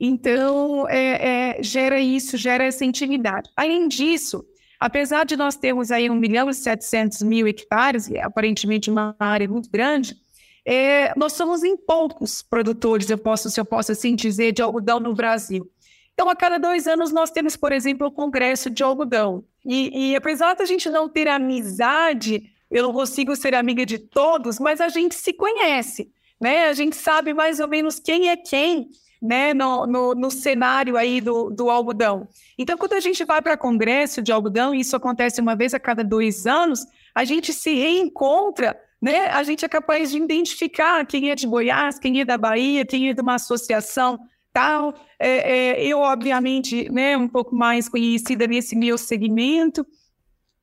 Então, 0.00 0.88
é, 0.88 1.58
é, 1.58 1.62
gera 1.62 2.00
isso, 2.00 2.36
gera 2.36 2.64
essa 2.64 2.84
intimidade. 2.84 3.50
Além 3.56 3.86
disso, 3.88 4.44
apesar 4.82 5.24
de 5.24 5.36
nós 5.36 5.54
termos 5.54 5.92
aí 5.92 6.10
1 6.10 6.14
milhão 6.14 6.50
e 6.50 6.54
700 6.54 7.22
mil 7.22 7.46
hectares, 7.46 8.08
e 8.08 8.16
é 8.16 8.22
aparentemente 8.24 8.90
uma 8.90 9.14
área 9.18 9.48
muito 9.48 9.70
grande, 9.70 10.16
é, 10.64 11.16
nós 11.16 11.34
somos 11.34 11.62
em 11.62 11.76
poucos 11.76 12.42
produtores, 12.42 13.08
eu 13.08 13.16
posso, 13.16 13.48
se 13.48 13.60
eu 13.60 13.64
posso 13.64 13.92
assim 13.92 14.16
dizer, 14.16 14.50
de 14.50 14.60
algodão 14.60 14.98
no 14.98 15.14
Brasil. 15.14 15.70
Então, 16.14 16.28
a 16.28 16.34
cada 16.34 16.58
dois 16.58 16.88
anos, 16.88 17.12
nós 17.12 17.30
temos, 17.30 17.56
por 17.56 17.70
exemplo, 17.70 18.08
o 18.08 18.12
Congresso 18.12 18.68
de 18.68 18.82
Algodão. 18.82 19.44
E, 19.64 20.10
e 20.10 20.16
apesar 20.16 20.54
da 20.54 20.64
gente 20.64 20.90
não 20.90 21.08
ter 21.08 21.28
amizade, 21.28 22.42
eu 22.70 22.82
não 22.82 22.92
consigo 22.92 23.36
ser 23.36 23.54
amiga 23.54 23.86
de 23.86 23.98
todos, 23.98 24.58
mas 24.58 24.80
a 24.80 24.88
gente 24.88 25.14
se 25.14 25.32
conhece, 25.32 26.10
né? 26.40 26.66
A 26.66 26.72
gente 26.72 26.96
sabe 26.96 27.32
mais 27.32 27.60
ou 27.60 27.68
menos 27.68 28.00
quem 28.00 28.28
é 28.28 28.36
quem, 28.36 28.88
né? 29.22 29.54
No, 29.54 29.86
no, 29.86 30.14
no 30.14 30.30
cenário 30.30 30.96
aí 30.96 31.20
do, 31.20 31.48
do 31.48 31.70
algodão. 31.70 32.28
Então, 32.58 32.76
quando 32.76 32.94
a 32.94 33.00
gente 33.00 33.24
vai 33.24 33.40
para 33.40 33.56
congresso 33.56 34.20
de 34.20 34.32
algodão, 34.32 34.74
e 34.74 34.80
isso 34.80 34.96
acontece 34.96 35.40
uma 35.40 35.54
vez 35.54 35.72
a 35.72 35.80
cada 35.80 36.02
dois 36.02 36.46
anos, 36.46 36.84
a 37.14 37.24
gente 37.24 37.52
se 37.52 37.72
reencontra 37.74 38.76
né? 39.02 39.26
A 39.26 39.42
gente 39.42 39.64
é 39.64 39.68
capaz 39.68 40.12
de 40.12 40.18
identificar 40.18 41.04
quem 41.04 41.32
é 41.32 41.34
de 41.34 41.44
Goiás, 41.44 41.98
quem 41.98 42.20
é 42.20 42.24
da 42.24 42.38
Bahia, 42.38 42.86
quem 42.86 43.08
é 43.08 43.12
de 43.12 43.20
uma 43.20 43.34
associação 43.34 44.16
tal. 44.52 44.94
É, 45.18 45.80
é, 45.80 45.84
eu, 45.84 45.98
obviamente, 45.98 46.88
né, 46.88 47.16
um 47.16 47.26
pouco 47.26 47.52
mais 47.52 47.88
conhecida 47.88 48.46
nesse 48.46 48.76
meu 48.76 48.96
segmento. 48.96 49.84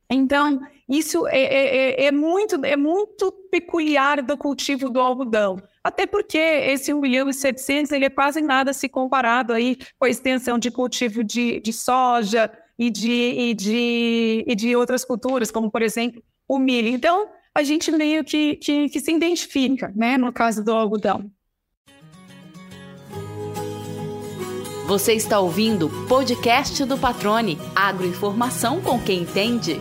Então, 0.09 0.61
isso 0.89 1.27
é, 1.27 1.39
é, 1.39 1.75
é, 1.75 2.05
é, 2.05 2.11
muito, 2.11 2.65
é 2.65 2.75
muito 2.75 3.31
peculiar 3.51 4.23
do 4.23 4.35
cultivo 4.35 4.89
do 4.89 4.99
algodão. 4.99 5.57
Até 5.83 6.07
porque 6.07 6.37
esse 6.37 6.91
1 6.91 6.99
milhão 6.99 7.29
e 7.29 7.33
700 7.33 7.91
ele 7.91 8.05
é 8.05 8.09
quase 8.09 8.41
nada 8.41 8.73
se 8.73 8.89
comparado 8.89 9.53
aí 9.53 9.77
com 9.99 10.05
a 10.05 10.09
extensão 10.09 10.57
de 10.57 10.71
cultivo 10.71 11.23
de, 11.23 11.59
de 11.59 11.71
soja 11.71 12.51
e 12.77 12.89
de, 12.89 13.11
e, 13.11 13.53
de, 13.53 14.43
e 14.47 14.55
de 14.55 14.75
outras 14.75 15.05
culturas, 15.05 15.51
como, 15.51 15.69
por 15.69 15.83
exemplo, 15.83 16.23
o 16.47 16.57
milho. 16.57 16.87
Então, 16.87 17.29
a 17.53 17.61
gente 17.61 17.91
meio 17.91 18.23
que, 18.23 18.55
que, 18.55 18.89
que 18.89 18.99
se 18.99 19.11
identifica, 19.11 19.93
né, 19.95 20.17
no 20.17 20.33
caso 20.33 20.63
do 20.63 20.71
algodão. 20.71 21.29
Você 24.87 25.13
está 25.13 25.39
ouvindo 25.39 25.85
o 25.85 26.07
podcast 26.07 26.83
do 26.83 26.97
Patrone, 26.97 27.59
agroinformação 27.75 28.81
com 28.81 28.99
quem 28.99 29.21
entende. 29.21 29.79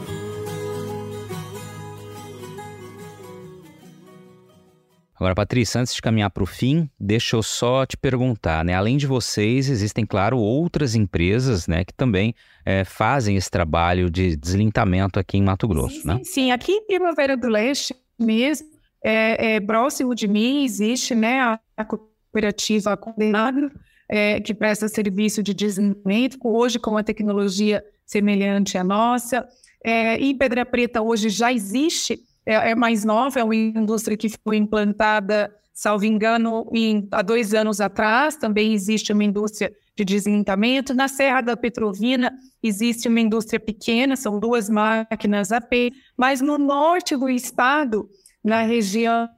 Agora, 5.18 5.34
Patrícia, 5.34 5.80
antes 5.80 5.94
de 5.94 6.00
caminhar 6.00 6.30
para 6.30 6.44
o 6.44 6.46
fim, 6.46 6.88
deixa 6.98 7.34
eu 7.34 7.42
só 7.42 7.84
te 7.84 7.96
perguntar, 7.96 8.64
né? 8.64 8.74
Além 8.74 8.96
de 8.96 9.04
vocês, 9.04 9.68
existem, 9.68 10.06
claro, 10.06 10.38
outras 10.38 10.94
empresas, 10.94 11.66
né, 11.66 11.84
que 11.84 11.92
também 11.92 12.36
é, 12.64 12.84
fazem 12.84 13.36
esse 13.36 13.50
trabalho 13.50 14.08
de 14.08 14.36
deslintamento 14.36 15.18
aqui 15.18 15.36
em 15.36 15.42
Mato 15.42 15.66
Grosso, 15.66 16.02
sim, 16.02 16.06
né? 16.06 16.18
Sim, 16.18 16.24
sim. 16.24 16.50
aqui 16.52 16.70
em 16.70 16.86
Primavera 16.86 17.36
do 17.36 17.48
Leste 17.48 17.96
mesmo, 18.16 18.68
é, 19.02 19.56
é, 19.56 19.60
próximo 19.60 20.14
de 20.14 20.28
mim, 20.28 20.64
existe, 20.64 21.16
né, 21.16 21.40
a, 21.40 21.60
a 21.76 21.84
cooperativa 21.84 22.96
Condenagro, 22.96 23.72
é, 24.08 24.40
que 24.40 24.54
presta 24.54 24.86
serviço 24.86 25.42
de 25.42 25.52
deslintamento, 25.52 26.38
hoje 26.44 26.78
com 26.78 26.92
uma 26.92 27.02
tecnologia 27.02 27.84
semelhante 28.06 28.78
à 28.78 28.84
nossa. 28.84 29.46
É, 29.84 30.16
em 30.16 30.36
Pedra 30.36 30.64
Preta 30.64 31.02
hoje 31.02 31.28
já 31.28 31.52
existe 31.52 32.20
é, 32.49 32.70
é 32.70 32.74
mais 32.74 33.05
nova, 33.05 33.38
é 33.38 33.44
uma 33.44 33.55
indústria 33.55 34.16
que 34.16 34.30
foi 34.42 34.57
implantada, 34.57 35.55
salvo 35.70 36.07
engano, 36.07 36.66
em, 36.72 37.07
há 37.12 37.20
dois 37.20 37.53
anos 37.53 37.78
atrás. 37.78 38.36
Também 38.36 38.72
existe 38.72 39.12
uma 39.12 39.22
indústria 39.22 39.70
de 39.94 40.03
deslintamento. 40.03 40.94
Na 40.94 41.09
Serra 41.09 41.42
da 41.42 41.57
Petrovina 41.59 42.32
existe 42.62 43.07
uma 43.07 43.20
indústria 43.20 43.61
pequena, 43.61 44.16
são 44.16 44.40
duas 44.40 44.70
máquinas 44.70 45.53
AP, 45.53 45.92
mas 46.16 46.40
no 46.40 46.57
norte 46.57 47.14
do 47.14 47.28
estado, 47.28 48.09
na 48.42 48.62
região 48.62 49.28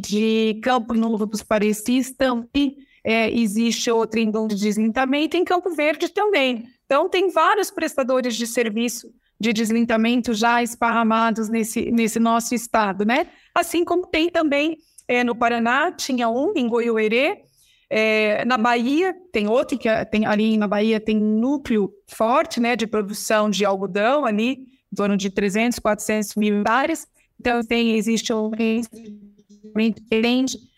de 0.00 0.60
Campo 0.62 0.94
Novo 0.94 1.26
dos 1.26 1.42
Parecis, 1.42 2.12
também 2.12 2.76
é, 3.02 3.28
existe 3.30 3.90
outra 3.90 4.20
indústria 4.20 4.56
de 4.56 4.62
deslintamento, 4.62 5.36
em 5.36 5.44
Campo 5.44 5.70
Verde 5.70 6.08
também. 6.08 6.64
Então, 6.84 7.08
tem 7.08 7.30
vários 7.30 7.70
prestadores 7.70 8.36
de 8.36 8.46
serviço 8.46 9.12
de 9.40 9.52
deslintamento 9.54 10.34
já 10.34 10.62
esparramados 10.62 11.48
nesse, 11.48 11.90
nesse 11.90 12.20
nosso 12.20 12.54
estado, 12.54 13.06
né? 13.06 13.26
Assim 13.54 13.84
como 13.84 14.06
tem 14.06 14.28
também 14.28 14.76
é, 15.08 15.24
no 15.24 15.34
Paraná, 15.34 15.90
tinha 15.90 16.28
um 16.28 16.52
em 16.54 16.68
Goiôerê, 16.68 17.42
é, 17.88 18.44
na 18.44 18.56
Bahia 18.56 19.12
tem 19.32 19.48
outro, 19.48 19.78
que 19.78 19.88
é, 19.88 20.04
tem, 20.04 20.26
ali 20.26 20.56
na 20.56 20.68
Bahia 20.68 21.00
tem 21.00 21.16
um 21.16 21.40
núcleo 21.40 21.90
forte 22.06 22.60
né, 22.60 22.76
de 22.76 22.86
produção 22.86 23.50
de 23.50 23.64
algodão 23.64 24.24
ali, 24.24 24.66
em 24.92 24.94
torno 24.94 25.16
de 25.16 25.30
300, 25.30 25.78
400 25.78 26.36
mil 26.36 26.58
hectares. 26.58 27.08
Então 27.40 27.64
tem, 27.64 27.96
existe 27.96 28.32
um 28.32 28.50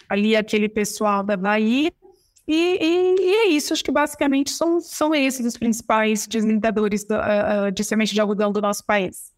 ali 0.09 0.37
aquele 0.37 0.69
pessoal 0.69 1.23
da 1.23 1.37
Bahia, 1.37 1.93
e, 2.55 2.79
e, 2.81 3.15
e, 3.21 3.35
é 3.35 3.49
isso, 3.49 3.73
acho 3.73 3.83
que 3.83 3.91
basicamente 3.91 4.51
são, 4.51 4.81
são 4.81 5.15
esses 5.15 5.47
os 5.47 5.57
principais 5.57 6.27
deslindadores 6.27 7.05
do, 7.05 7.15
uh, 7.15 7.73
de 7.73 7.83
semente 7.83 8.13
de 8.13 8.21
algodão 8.21 8.53
do 8.53 8.61
nosso 8.61 8.85
país. 8.85 9.33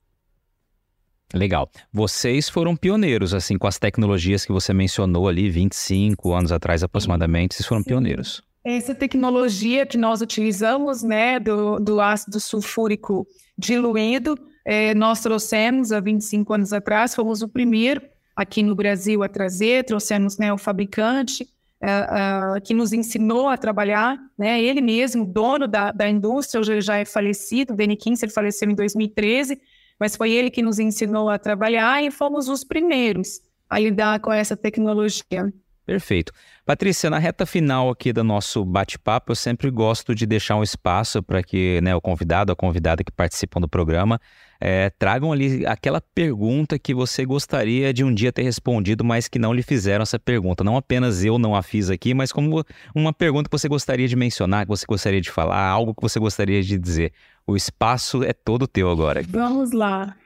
Legal. 1.33 1.71
Vocês 1.93 2.49
foram 2.49 2.75
pioneiros, 2.77 3.33
assim, 3.33 3.57
com 3.57 3.67
as 3.67 3.79
tecnologias 3.79 4.45
que 4.45 4.53
você 4.53 4.75
mencionou 4.75 5.29
ali, 5.29 5.49
25 5.49 6.33
anos 6.33 6.51
atrás 6.51 6.83
aproximadamente, 6.83 7.55
vocês 7.55 7.67
foram 7.67 7.83
Sim. 7.83 7.89
pioneiros. 7.89 8.43
Essa 8.65 8.95
tecnologia 8.95 9.87
que 9.87 9.99
nós 9.99 10.21
utilizamos, 10.21 11.03
né, 11.03 11.39
do, 11.39 11.79
do 11.79 12.01
ácido 12.01 12.41
sulfúrico 12.41 13.27
diluído, 13.57 14.37
é, 14.65 14.95
nós 14.95 15.21
trouxemos 15.21 15.93
há 15.93 16.01
25 16.01 16.53
anos 16.53 16.73
atrás, 16.73 17.15
fomos 17.15 17.43
o 17.43 17.49
primeiro 17.49 18.03
aqui 18.35 18.63
no 18.63 18.75
Brasil 18.75 19.23
a 19.23 19.29
trazer, 19.29 19.85
trouxemos 19.85 20.39
né, 20.39 20.53
o 20.53 20.59
fabricante, 20.59 21.47
uh, 21.85 22.57
uh, 22.57 22.61
que 22.63 22.73
nos 22.73 22.93
ensinou 22.93 23.49
a 23.49 23.57
trabalhar, 23.57 24.19
né? 24.37 24.63
Ele 24.63 24.81
mesmo, 24.81 25.25
dono 25.25 25.69
da, 25.69 25.93
da 25.93 26.09
indústria, 26.09 26.61
hoje 26.61 26.73
ele 26.73 26.81
já 26.81 26.97
é 26.97 27.05
falecido, 27.05 27.75
Benny 27.75 27.97
Kinsey 27.97 28.29
faleceu 28.29 28.71
em 28.71 28.75
2013, 28.75 29.61
mas 30.01 30.17
foi 30.17 30.33
ele 30.33 30.51
que 30.51 30.63
nos 30.63 30.79
ensinou 30.79 31.29
a 31.29 31.39
trabalhar 31.39 32.03
e 32.03 32.11
fomos 32.11 32.49
os 32.49 32.65
primeiros 32.65 33.41
a 33.69 33.79
lidar 33.79 34.21
com 34.21 34.33
essa 34.33 34.57
tecnologia. 34.57 35.53
Perfeito. 35.87 36.33
Patrícia, 36.65 37.11
na 37.11 37.19
reta 37.19 37.45
final 37.45 37.91
aqui 37.91 38.11
do 38.11 38.25
nosso 38.25 38.65
bate-papo, 38.65 39.33
eu 39.33 39.37
sempre 39.37 39.71
gosto 39.71 40.15
de 40.15 40.25
deixar 40.25 40.57
um 40.57 40.63
espaço 40.63 41.23
para 41.23 41.43
que 41.43 41.79
né, 41.83 41.95
o 41.95 42.01
convidado, 42.01 42.51
a 42.51 42.57
convidada 42.57 43.05
que 43.05 43.13
participam 43.13 43.61
do 43.61 43.69
programa, 43.69 44.19
é, 44.59 44.89
tragam 44.89 45.31
ali 45.31 45.67
aquela 45.67 46.01
pergunta 46.01 46.79
que 46.79 46.95
você 46.95 47.27
gostaria 47.27 47.93
de 47.93 48.03
um 48.03 48.15
dia 48.15 48.33
ter 48.33 48.43
respondido, 48.43 49.05
mas 49.05 49.29
que 49.29 49.39
não 49.39 49.53
lhe 49.53 49.63
fizeram 49.63 50.03
essa 50.03 50.19
pergunta. 50.19 50.65
Não 50.65 50.79
apenas 50.79 51.23
eu 51.23 51.39
não 51.39 51.55
a 51.55 51.63
fiz 51.63 51.91
aqui, 51.91 52.15
mas 52.15 52.33
como 52.33 52.65
uma 52.95 53.13
pergunta 53.13 53.51
que 53.51 53.59
você 53.59 53.69
gostaria 53.69 54.09
de 54.09 54.17
mencionar, 54.17 54.65
que 54.65 54.71
você 54.71 54.87
gostaria 54.89 55.21
de 55.21 55.31
falar, 55.31 55.69
algo 55.69 55.95
que 55.95 56.01
você 56.01 56.19
gostaria 56.19 56.63
de 56.63 56.79
dizer. 56.79 57.13
O 57.47 57.57
espaço 57.57 58.23
é 58.25 58.33
todo 58.33 58.67
teu 58.67 58.91
agora. 58.91 59.23
Vamos 59.29 59.73
lá. 59.73 60.17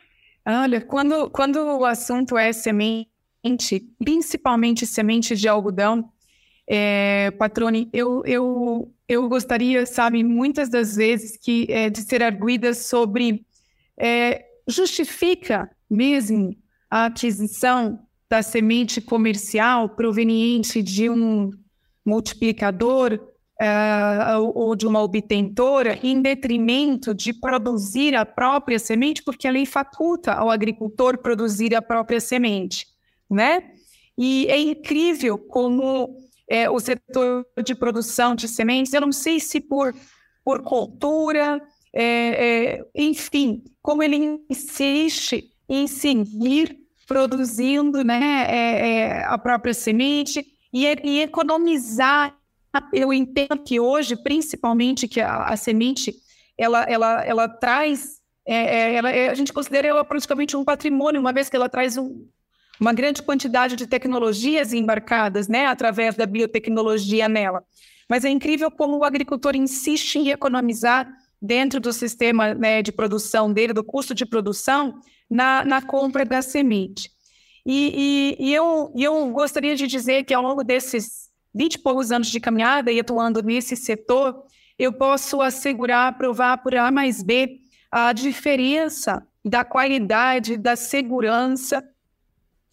Olha, 0.47 0.81
quando, 0.81 1.29
quando 1.31 1.57
o 1.57 1.85
assunto 1.85 2.39
é 2.39 2.53
semente, 2.53 3.11
principalmente 3.99 4.87
sementes 4.87 5.41
de 5.41 5.49
algodão, 5.49 6.11
é, 6.67 7.31
Patrone, 7.33 7.89
eu, 7.93 8.23
eu, 8.27 8.93
eu 9.09 9.29
gostaria, 9.29 9.87
sabe, 9.87 10.23
muitas 10.23 10.69
das 10.69 10.97
vezes 10.97 11.37
que 11.37 11.67
é, 11.71 11.89
de 11.89 12.03
ser 12.03 12.23
arguida 12.23 12.75
sobre 12.75 13.47
é, 13.97 14.45
justifica 14.67 15.71
mesmo 15.91 16.55
a 16.91 17.07
aquisição 17.07 17.99
da 18.29 18.43
semente 18.43 19.01
comercial 19.01 19.89
proveniente 19.89 20.83
de 20.83 21.09
um 21.09 21.51
multiplicador 22.05 23.19
uh, 23.61 24.53
ou 24.55 24.77
de 24.77 24.87
uma 24.87 25.03
obtentora 25.03 25.99
em 26.03 26.21
detrimento 26.21 27.15
de 27.15 27.33
produzir 27.33 28.15
a 28.15 28.25
própria 28.25 28.79
semente, 28.79 29.23
porque 29.23 29.49
a 29.49 29.51
lei 29.51 29.67
faculta 29.67 30.33
ao 30.33 30.51
agricultor 30.51 31.19
produzir 31.19 31.75
a 31.75 31.83
própria 31.83 32.21
semente, 32.21 32.87
né? 33.31 33.73
E 34.17 34.47
é 34.47 34.59
incrível 34.59 35.39
como 35.39 36.17
é, 36.49 36.69
o 36.69 36.81
setor 36.81 37.47
de 37.65 37.75
produção 37.75 38.35
de 38.35 38.49
sementes, 38.49 38.93
eu 38.93 39.01
não 39.01 39.13
sei 39.13 39.39
se 39.39 39.61
por, 39.61 39.95
por 40.45 40.63
cultura, 40.63 41.61
é, 41.93 42.03
é, 42.05 42.85
enfim, 42.95 43.63
como 43.83 44.03
ele 44.03 44.41
insiste 44.51 45.51
em 45.69 45.87
seguir 45.87 46.79
produzindo 47.07 48.05
né, 48.05 48.47
é, 48.49 48.89
é, 48.89 49.25
a 49.25 49.39
própria 49.39 49.73
semente 49.73 50.47
e, 50.73 50.85
e, 50.85 51.21
economizar. 51.21 52.37
Eu 52.93 53.13
entendo 53.13 53.63
que 53.65 53.81
hoje, 53.81 54.15
principalmente, 54.17 55.09
que 55.09 55.21
a, 55.21 55.45
a 55.45 55.57
semente 55.57 56.15
ela, 56.57 56.83
ela, 56.85 57.25
ela 57.25 57.49
traz, 57.49 58.21
é, 58.47 58.95
ela, 58.95 59.09
a 59.09 59.35
gente 59.35 59.53
considera 59.53 59.89
ela 59.89 60.05
praticamente 60.05 60.57
um 60.57 60.65
patrimônio, 60.65 61.21
uma 61.21 61.33
vez 61.33 61.49
que 61.49 61.57
ela 61.57 61.69
traz 61.69 61.97
um, 61.97 62.27
uma 62.81 62.93
grande 62.93 63.23
quantidade 63.23 63.77
de 63.77 63.87
tecnologias 63.87 64.73
embarcadas, 64.73 65.49
né, 65.49 65.67
através 65.67 66.15
da 66.15 66.27
biotecnologia 66.27 67.29
nela. 67.29 67.65
Mas 68.09 68.25
é 68.25 68.29
incrível 68.29 68.71
como 68.71 68.97
o 68.97 69.05
agricultor 69.05 69.55
insiste 69.55 70.17
em 70.17 70.31
economizar 70.31 71.13
dentro 71.41 71.79
do 71.79 71.93
sistema 71.93 72.55
né, 72.55 72.83
de 72.83 72.91
produção 72.91 73.53
dele, 73.53 73.73
do 73.73 73.85
custo 73.85 74.15
de 74.15 74.25
produção, 74.25 75.01
na, 75.31 75.65
na 75.65 75.83
compra 75.83 76.25
da 76.25 76.41
semente. 76.41 77.11
E, 77.67 78.37
e, 78.41 78.47
e, 78.49 78.55
eu, 78.55 78.93
eu 78.97 79.31
gostaria 79.31 79.77
de 79.77 79.87
dizer 79.87 80.25
que 80.25 80.33
ao 80.33 80.43
longo 80.43 80.65
desses 80.65 81.29
20 81.55 81.75
e 81.75 81.79
poucos 81.79 82.11
anos 82.11 82.29
de 82.29 82.41
caminhada 82.41 82.91
e 82.91 82.99
atuando 82.99 83.43
nesse 83.43 83.77
setor, 83.77 84.43
eu 84.79 84.93
posso 84.93 85.43
assegurar, 85.43 86.17
provar 86.17 86.59
por 86.59 86.75
A 86.75 86.91
mais 86.91 87.23
B 87.23 87.61
a 87.91 88.13
diferença 88.13 89.27
da 89.45 89.65
qualidade, 89.65 90.57
da 90.57 90.77
segurança 90.77 91.85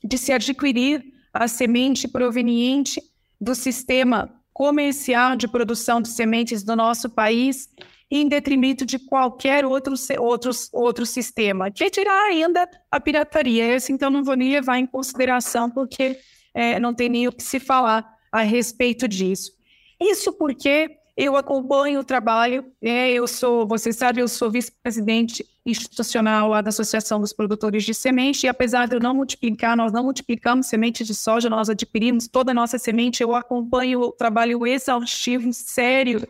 de 0.05 0.17
se 0.17 0.31
adquirir 0.31 1.03
a 1.33 1.47
semente 1.47 2.07
proveniente 2.07 3.01
do 3.41 3.55
sistema 3.55 4.33
comercial 4.53 5.35
de 5.35 5.47
produção 5.47 6.01
de 6.01 6.07
sementes 6.07 6.63
do 6.63 6.75
nosso 6.75 7.09
país 7.09 7.67
em 8.09 8.27
detrimento 8.27 8.85
de 8.85 8.99
qualquer 8.99 9.65
outro, 9.65 9.95
outro, 10.19 10.51
outro 10.71 11.05
sistema, 11.05 11.71
que 11.71 11.89
tirar 11.89 12.29
ainda 12.29 12.69
a 12.89 12.99
pirataria. 12.99 13.75
Esse, 13.75 13.91
então, 13.91 14.09
não 14.09 14.23
vou 14.23 14.35
nem 14.35 14.51
levar 14.51 14.77
em 14.77 14.85
consideração, 14.85 15.69
porque 15.69 16.17
é, 16.53 16.79
não 16.79 16.93
tem 16.93 17.09
nem 17.09 17.27
o 17.27 17.31
que 17.31 17.43
se 17.43 17.59
falar 17.59 18.07
a 18.31 18.41
respeito 18.41 19.07
disso. 19.07 19.51
Isso 19.99 20.31
porque 20.33 20.97
eu 21.17 21.37
acompanho 21.37 22.01
o 22.01 22.03
trabalho, 22.03 22.65
é, 22.81 23.11
eu 23.11 23.25
sou, 23.25 23.65
você 23.65 23.93
sabe, 23.93 24.19
eu 24.19 24.27
sou 24.27 24.51
vice-presidente 24.51 25.45
institucional 25.65 26.49
lá 26.49 26.61
da 26.61 26.69
Associação 26.69 27.21
dos 27.21 27.31
Produtores 27.31 27.85
de 27.85 27.93
Semente, 27.93 28.45
e 28.45 28.49
apesar 28.49 28.87
de 28.87 28.95
eu 28.95 28.99
não 28.99 29.15
multiplicar, 29.15 29.77
nós 29.77 29.93
não 29.93 30.03
multiplicamos 30.03 30.67
semente 30.67 31.05
de 31.05 31.15
soja, 31.15 31.49
nós 31.49 31.69
adquirimos 31.69 32.27
toda 32.27 32.51
a 32.51 32.53
nossa 32.53 32.77
semente, 32.77 33.23
eu 33.23 33.33
acompanho 33.33 34.01
o 34.01 34.11
trabalho 34.11 34.67
exaustivo, 34.67 35.53
sério, 35.53 36.27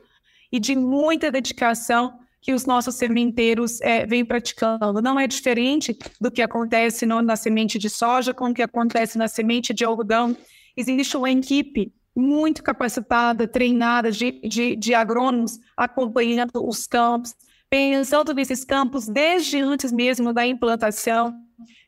e 0.52 0.60
de 0.60 0.76
muita 0.76 1.32
dedicação 1.32 2.20
que 2.40 2.54
os 2.54 2.68
nossos 2.68 2.94
sementeiros 2.94 3.82
é, 3.82 4.06
vêm 4.06 4.24
praticando. 4.24 5.02
Não 5.02 5.20
é 5.20 5.26
diferente 5.26 5.98
do 6.22 6.30
que 6.30 6.44
acontece 6.44 7.04
no, 7.04 7.20
na 7.24 7.36
semente 7.36 7.80
de 7.80 7.90
soja, 7.90 8.36
com 8.36 8.52
o 8.52 8.54
que 8.54 8.62
acontece 8.62 9.18
na 9.18 9.28
semente 9.28 9.74
de 9.74 9.84
algodão. 9.84 10.38
Existe 10.78 11.18
uma 11.18 11.32
equipe 11.32 11.92
muito 12.16 12.64
capacitada, 12.64 13.48
treinada 13.48 14.12
de, 14.12 14.40
de, 14.42 14.76
de 14.76 14.94
agrônomos 14.94 15.60
acompanhando 15.76 16.66
os 16.66 16.88
campos, 16.88 17.34
pensando 17.70 18.34
nesses 18.34 18.64
campos 18.64 19.08
desde 19.08 19.60
antes 19.60 19.92
mesmo 19.92 20.32
da 20.32 20.46
implantação, 20.46 21.34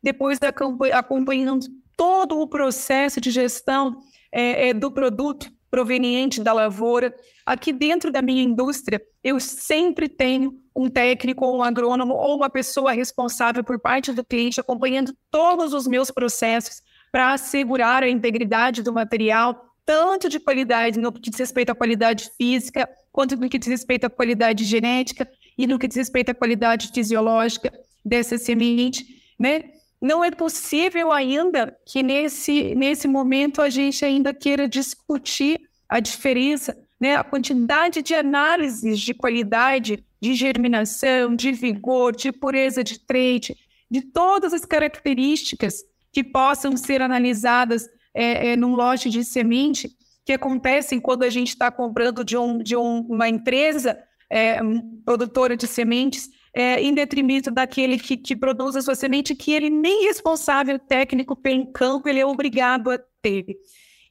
depois 0.03 0.37
da, 0.37 0.49
acompanhando 0.93 1.67
todo 1.95 2.39
o 2.39 2.47
processo 2.47 3.21
de 3.21 3.31
gestão 3.31 3.99
é, 4.31 4.69
é, 4.69 4.73
do 4.73 4.91
produto 4.91 5.49
proveniente 5.69 6.41
da 6.41 6.53
lavoura. 6.53 7.13
Aqui 7.45 7.71
dentro 7.73 8.11
da 8.11 8.21
minha 8.21 8.43
indústria, 8.43 9.01
eu 9.23 9.39
sempre 9.39 10.07
tenho 10.07 10.53
um 10.75 10.89
técnico, 10.89 11.45
um 11.45 11.63
agrônomo 11.63 12.13
ou 12.13 12.37
uma 12.37 12.49
pessoa 12.49 12.91
responsável 12.91 13.63
por 13.63 13.79
parte 13.79 14.13
do 14.13 14.23
cliente 14.23 14.59
acompanhando 14.59 15.13
todos 15.31 15.73
os 15.73 15.87
meus 15.87 16.11
processos 16.11 16.81
para 17.11 17.33
assegurar 17.33 18.03
a 18.03 18.09
integridade 18.09 18.83
do 18.83 18.93
material, 18.93 19.66
tanto 19.87 20.27
de 20.27 20.37
qualidade 20.37 20.99
no 20.99 21.13
que 21.13 21.29
diz 21.29 21.39
respeito 21.39 21.69
à 21.69 21.75
qualidade 21.75 22.29
física, 22.37 22.89
quanto 23.09 23.37
no 23.37 23.47
que 23.47 23.57
diz 23.57 23.69
respeito 23.69 24.03
à 24.03 24.09
qualidade 24.09 24.65
genética 24.65 25.25
e 25.57 25.65
no 25.65 25.79
que 25.79 25.87
diz 25.87 25.95
respeito 25.95 26.29
à 26.29 26.35
qualidade 26.35 26.91
fisiológica 26.93 27.71
dessa 28.03 28.37
semente, 28.37 29.05
né? 29.39 29.63
não 30.01 30.23
é 30.23 30.29
possível 30.29 31.11
ainda 31.11 31.75
que 31.85 32.03
nesse, 32.03 32.75
nesse 32.75 33.07
momento 33.07 33.61
a 33.61 33.69
gente 33.69 34.03
ainda 34.03 34.33
queira 34.33 34.67
discutir 34.67 35.59
a 35.87 36.01
diferença, 36.01 36.77
né, 36.99 37.15
a 37.15 37.23
quantidade 37.23 38.01
de 38.01 38.13
análises 38.13 38.99
de 38.99 39.13
qualidade, 39.13 40.03
de 40.21 40.33
germinação, 40.33 41.33
de 41.33 41.53
vigor, 41.53 42.13
de 42.13 42.31
pureza 42.31 42.83
de 42.83 42.99
trait, 42.99 43.55
de 43.89 44.01
todas 44.01 44.53
as 44.53 44.65
características 44.65 45.83
que 46.11 46.23
possam 46.23 46.75
ser 46.75 47.01
analisadas 47.01 47.87
é, 48.17 48.49
é, 48.49 48.55
num 48.55 48.73
lote 48.75 49.11
de 49.11 49.23
semente, 49.23 49.91
que 50.25 50.33
acontecem 50.33 50.99
quando 50.99 51.21
a 51.21 51.29
gente 51.29 51.49
está 51.49 51.71
comprando 51.71 52.23
de, 52.23 52.35
um, 52.35 52.57
de 52.57 52.75
um, 52.75 53.01
uma 53.01 53.29
empresa 53.29 53.97
é, 54.29 54.59
produtora 55.05 55.55
de 55.55 55.67
sementes, 55.67 56.27
é, 56.53 56.81
em 56.81 56.93
detrimento 56.93 57.51
daquele 57.51 57.99
que, 57.99 58.17
que 58.17 58.35
produz 58.35 58.75
a 58.75 58.81
sua 58.81 58.95
semente, 58.95 59.35
que 59.35 59.51
ele 59.51 59.69
nem 59.69 60.07
responsável 60.07 60.79
técnico 60.79 61.35
pelo 61.35 61.71
campo, 61.71 62.09
ele 62.09 62.19
é 62.19 62.25
obrigado 62.25 62.89
a 62.89 62.99
ter. 63.21 63.45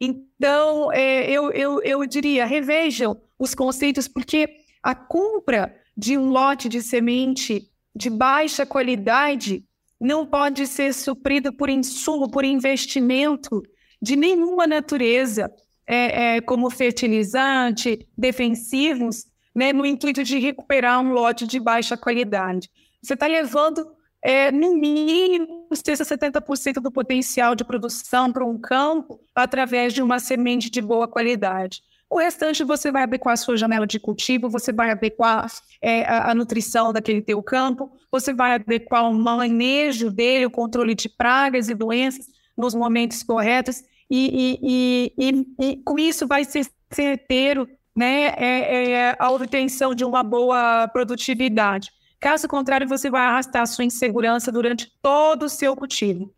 Então, 0.01 0.93
é, 0.93 1.29
eu, 1.29 1.51
eu, 1.51 1.83
eu 1.83 2.07
diria, 2.07 2.47
revejam 2.47 3.21
os 3.37 3.55
conceitos, 3.55 4.07
porque 4.07 4.49
a 4.83 4.95
compra 4.95 5.75
de 5.97 6.17
um 6.17 6.31
lote 6.31 6.69
de 6.69 6.81
semente 6.81 7.69
de 7.95 8.09
baixa 8.09 8.65
qualidade 8.65 9.65
não 10.01 10.25
pode 10.25 10.67
ser 10.67 10.95
suprida 10.95 11.51
por 11.51 11.69
insumo, 11.69 12.31
por 12.31 12.45
investimento 12.45 13.63
de 14.01 14.17
nenhuma 14.17 14.67
natureza, 14.67 15.51
é, 15.87 16.37
é, 16.37 16.41
como 16.41 16.69
fertilizante, 16.69 18.07
defensivos, 18.17 19.27
né, 19.55 19.73
no 19.73 19.87
intuito 19.87 20.23
de 20.23 20.39
recuperar 20.39 21.01
um 21.01 21.13
lote 21.13 21.47
de 21.47 21.59
baixa 21.59 21.97
qualidade. 21.97 22.69
Você 23.03 23.15
está 23.15 23.27
levando, 23.27 23.87
é, 24.23 24.51
no 24.51 24.75
mínimo, 24.75 25.69
70% 25.73 26.75
do 26.75 26.91
potencial 26.91 27.55
de 27.55 27.65
produção 27.65 28.33
para 28.33 28.45
um 28.45 28.59
campo 28.59 29.21
através 29.35 29.95
de 29.95 30.03
uma 30.03 30.19
semente 30.19 30.69
de 30.69 30.83
boa 30.83 31.09
qualidade. 31.09 31.83
O 32.09 32.19
restante 32.19 32.63
você 32.63 32.93
vai 32.93 33.03
adequar 33.03 33.35
a 33.35 33.37
sua 33.37 33.57
janela 33.57 33.87
de 33.87 33.99
cultivo, 33.99 34.49
você 34.49 34.73
vai 34.73 34.91
adequar 34.91 35.51
é, 35.83 36.05
a, 36.05 36.31
a, 36.31 36.35
nutrição 36.35 36.93
daquele 36.93 37.21
teu 37.21 37.43
campo, 37.43 37.91
você 38.13 38.33
vai 38.33 38.55
adequar 38.55 39.11
o 39.11 39.15
manejo 39.15 40.11
dele, 40.11 40.47
o 40.47 40.51
controle 40.51 40.95
de 40.95 41.09
pragas 41.09 41.69
e 41.69 41.75
doenças 41.75 42.27
nos 42.57 42.75
momentos 42.75 43.23
corretos, 43.23 43.83
e, 44.11 44.61
e, 44.63 45.13
e, 45.19 45.47
e 45.67 45.77
com 45.79 45.99
isso 45.99 46.27
vai 46.27 46.45
ser 46.45 46.67
certeiro 46.91 47.69
né, 47.95 48.27
é, 48.37 48.91
é 48.91 49.17
a 49.19 49.31
obtenção 49.31 49.95
de 49.95 50.05
uma 50.05 50.23
boa 50.23 50.87
produtividade. 50.89 51.91
Caso 52.21 52.49
contrário, 52.49 52.89
você 52.89 53.11
vai 53.11 53.23
arrastar 53.23 53.63
a 53.63 53.67
sua 53.67 53.85
insegurança 53.85 54.53
durante 54.53 54.93
todo 55.03 55.45
o 55.45 55.49
seu 55.49 55.75
cultivo. 55.75 56.33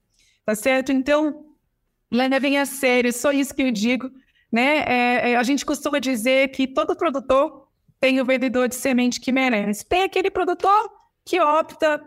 Tá 0.44 0.54
certo? 0.54 0.92
Então, 0.92 1.44
levem 2.10 2.58
a 2.58 2.64
sério, 2.64 3.12
só 3.12 3.32
isso 3.32 3.54
que 3.54 3.62
eu 3.62 3.70
digo. 3.70 4.10
Né? 4.50 4.78
É, 4.86 5.30
é, 5.30 5.36
a 5.36 5.42
gente 5.42 5.64
costuma 5.64 5.98
dizer 5.98 6.48
que 6.48 6.66
todo 6.66 6.96
produtor 6.96 7.68
tem 8.00 8.20
o 8.20 8.24
vendedor 8.24 8.68
de 8.68 8.74
semente 8.74 9.20
que 9.20 9.32
merece. 9.32 9.84
Tem 9.84 10.02
aquele 10.02 10.30
produtor 10.30 10.90
que 11.24 11.40
opta 11.40 12.02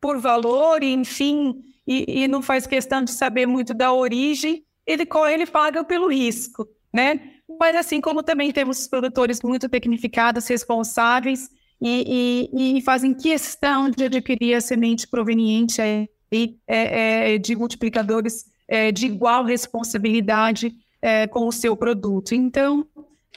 por 0.00 0.18
valor, 0.18 0.82
enfim, 0.82 1.64
e, 1.86 2.22
e 2.22 2.28
não 2.28 2.42
faz 2.42 2.66
questão 2.66 3.02
de 3.02 3.10
saber 3.10 3.46
muito 3.46 3.72
da 3.72 3.92
origem, 3.92 4.64
ele, 4.86 5.06
ele 5.30 5.46
paga 5.46 5.84
pelo 5.84 6.08
risco, 6.08 6.66
né? 6.92 7.32
Mas 7.58 7.76
assim 7.76 8.00
como 8.00 8.22
também 8.22 8.52
temos 8.52 8.88
produtores 8.88 9.40
muito 9.42 9.68
tecnificados, 9.68 10.48
responsáveis 10.48 11.48
e, 11.80 12.50
e, 12.52 12.78
e 12.78 12.82
fazem 12.82 13.14
questão 13.14 13.88
de 13.88 14.04
adquirir 14.04 14.54
a 14.54 14.60
semente 14.60 15.06
proveniente 15.06 15.80
é, 15.80 16.08
é, 16.66 17.38
de 17.38 17.54
multiplicadores 17.54 18.46
é, 18.68 18.90
de 18.90 19.06
igual 19.06 19.44
responsabilidade 19.44 20.74
é, 21.00 21.26
com 21.26 21.46
o 21.46 21.52
seu 21.52 21.76
produto. 21.76 22.34
Então, 22.34 22.86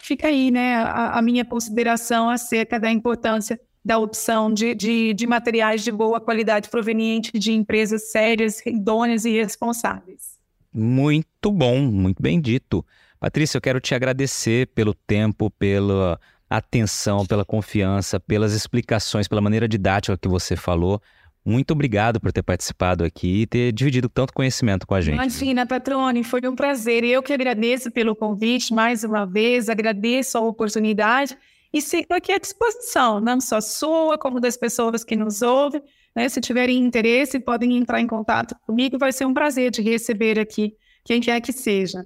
fica 0.02 0.28
aí 0.28 0.50
né, 0.50 0.76
a, 0.76 1.20
a, 1.20 1.22
minha 1.22 1.45
consideração 1.45 2.30
acerca 2.30 2.80
da 2.80 2.91
importância 2.91 3.60
da 3.90 3.98
opção 3.98 4.54
de, 4.54 4.76
de, 4.76 5.16
de 5.16 5.26
materiais 5.26 5.84
de 5.84 5.92
boa 5.92 6.22
qualidade 6.22 6.70
proveniente 6.70 7.32
de 7.34 7.52
empresas 7.52 8.12
sérias, 8.12 8.64
idôneas 8.64 9.26
e 9.26 9.32
responsáveis. 9.32 10.38
Muito 10.72 11.52
bom, 11.52 11.80
muito 11.80 12.22
bem 12.22 12.40
dito. 12.40 12.86
Patrícia, 13.20 13.58
eu 13.58 13.62
quero 13.62 13.80
te 13.80 13.96
agradecer 13.96 14.68
pelo 14.76 14.94
tempo, 14.94 15.50
pela 15.50 16.20
atenção, 16.48 17.26
pela 17.26 17.44
confiança, 17.44 18.20
pelas 18.20 18.54
explicações, 18.54 19.28
pela 19.28 19.42
maneira 19.42 19.68
didática 19.68 20.16
que 20.16 20.28
você 20.28 20.56
falou. 20.56 21.02
Muito 21.44 21.72
obrigado 21.72 22.20
por 22.20 22.32
ter 22.32 22.44
participado 22.44 23.04
aqui 23.04 23.42
e 23.42 23.48
ter 23.48 23.72
dividido 23.72 24.08
tanto 24.08 24.36
conhecimento 24.36 24.86
com 24.86 24.94
a 24.94 25.02
gente. 25.02 25.16
Imagina, 25.16 25.66
Patrone, 25.66 26.24
foi 26.24 26.42
um 26.48 26.56
prazer. 26.56 27.04
Eu 27.04 27.24
que 27.24 27.34
agradeço 27.34 27.90
pelo 27.90 28.16
convite 28.16 28.72
mais 28.72 29.04
uma 29.04 29.26
vez, 29.26 29.68
agradeço 29.68 30.38
a 30.38 30.42
oportunidade 30.42 31.36
e 31.72 31.82
fico 31.82 32.13
aqui 32.13 32.32
à 32.32 32.38
disposição, 32.39 33.20
não 33.20 33.39
só 33.39 33.61
sua, 33.61 34.17
como 34.17 34.39
das 34.39 34.57
pessoas 34.57 35.03
que 35.03 35.15
nos 35.15 35.41
ouvem. 35.41 35.82
Né? 36.15 36.28
Se 36.28 36.41
tiverem 36.41 36.78
interesse, 36.78 37.39
podem 37.39 37.78
entrar 37.78 38.01
em 38.01 38.07
contato 38.07 38.55
comigo. 38.65 38.97
Vai 38.97 39.11
ser 39.11 39.26
um 39.26 39.34
prazer 39.34 39.70
de 39.72 39.82
receber 39.82 40.39
aqui 40.39 40.76
quem 41.05 41.22
quer 41.22 41.39
que 41.41 41.53
seja. 41.53 42.05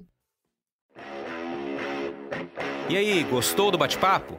E 2.88 2.96
aí, 2.96 3.24
gostou 3.24 3.70
do 3.70 3.78
bate-papo? 3.78 4.38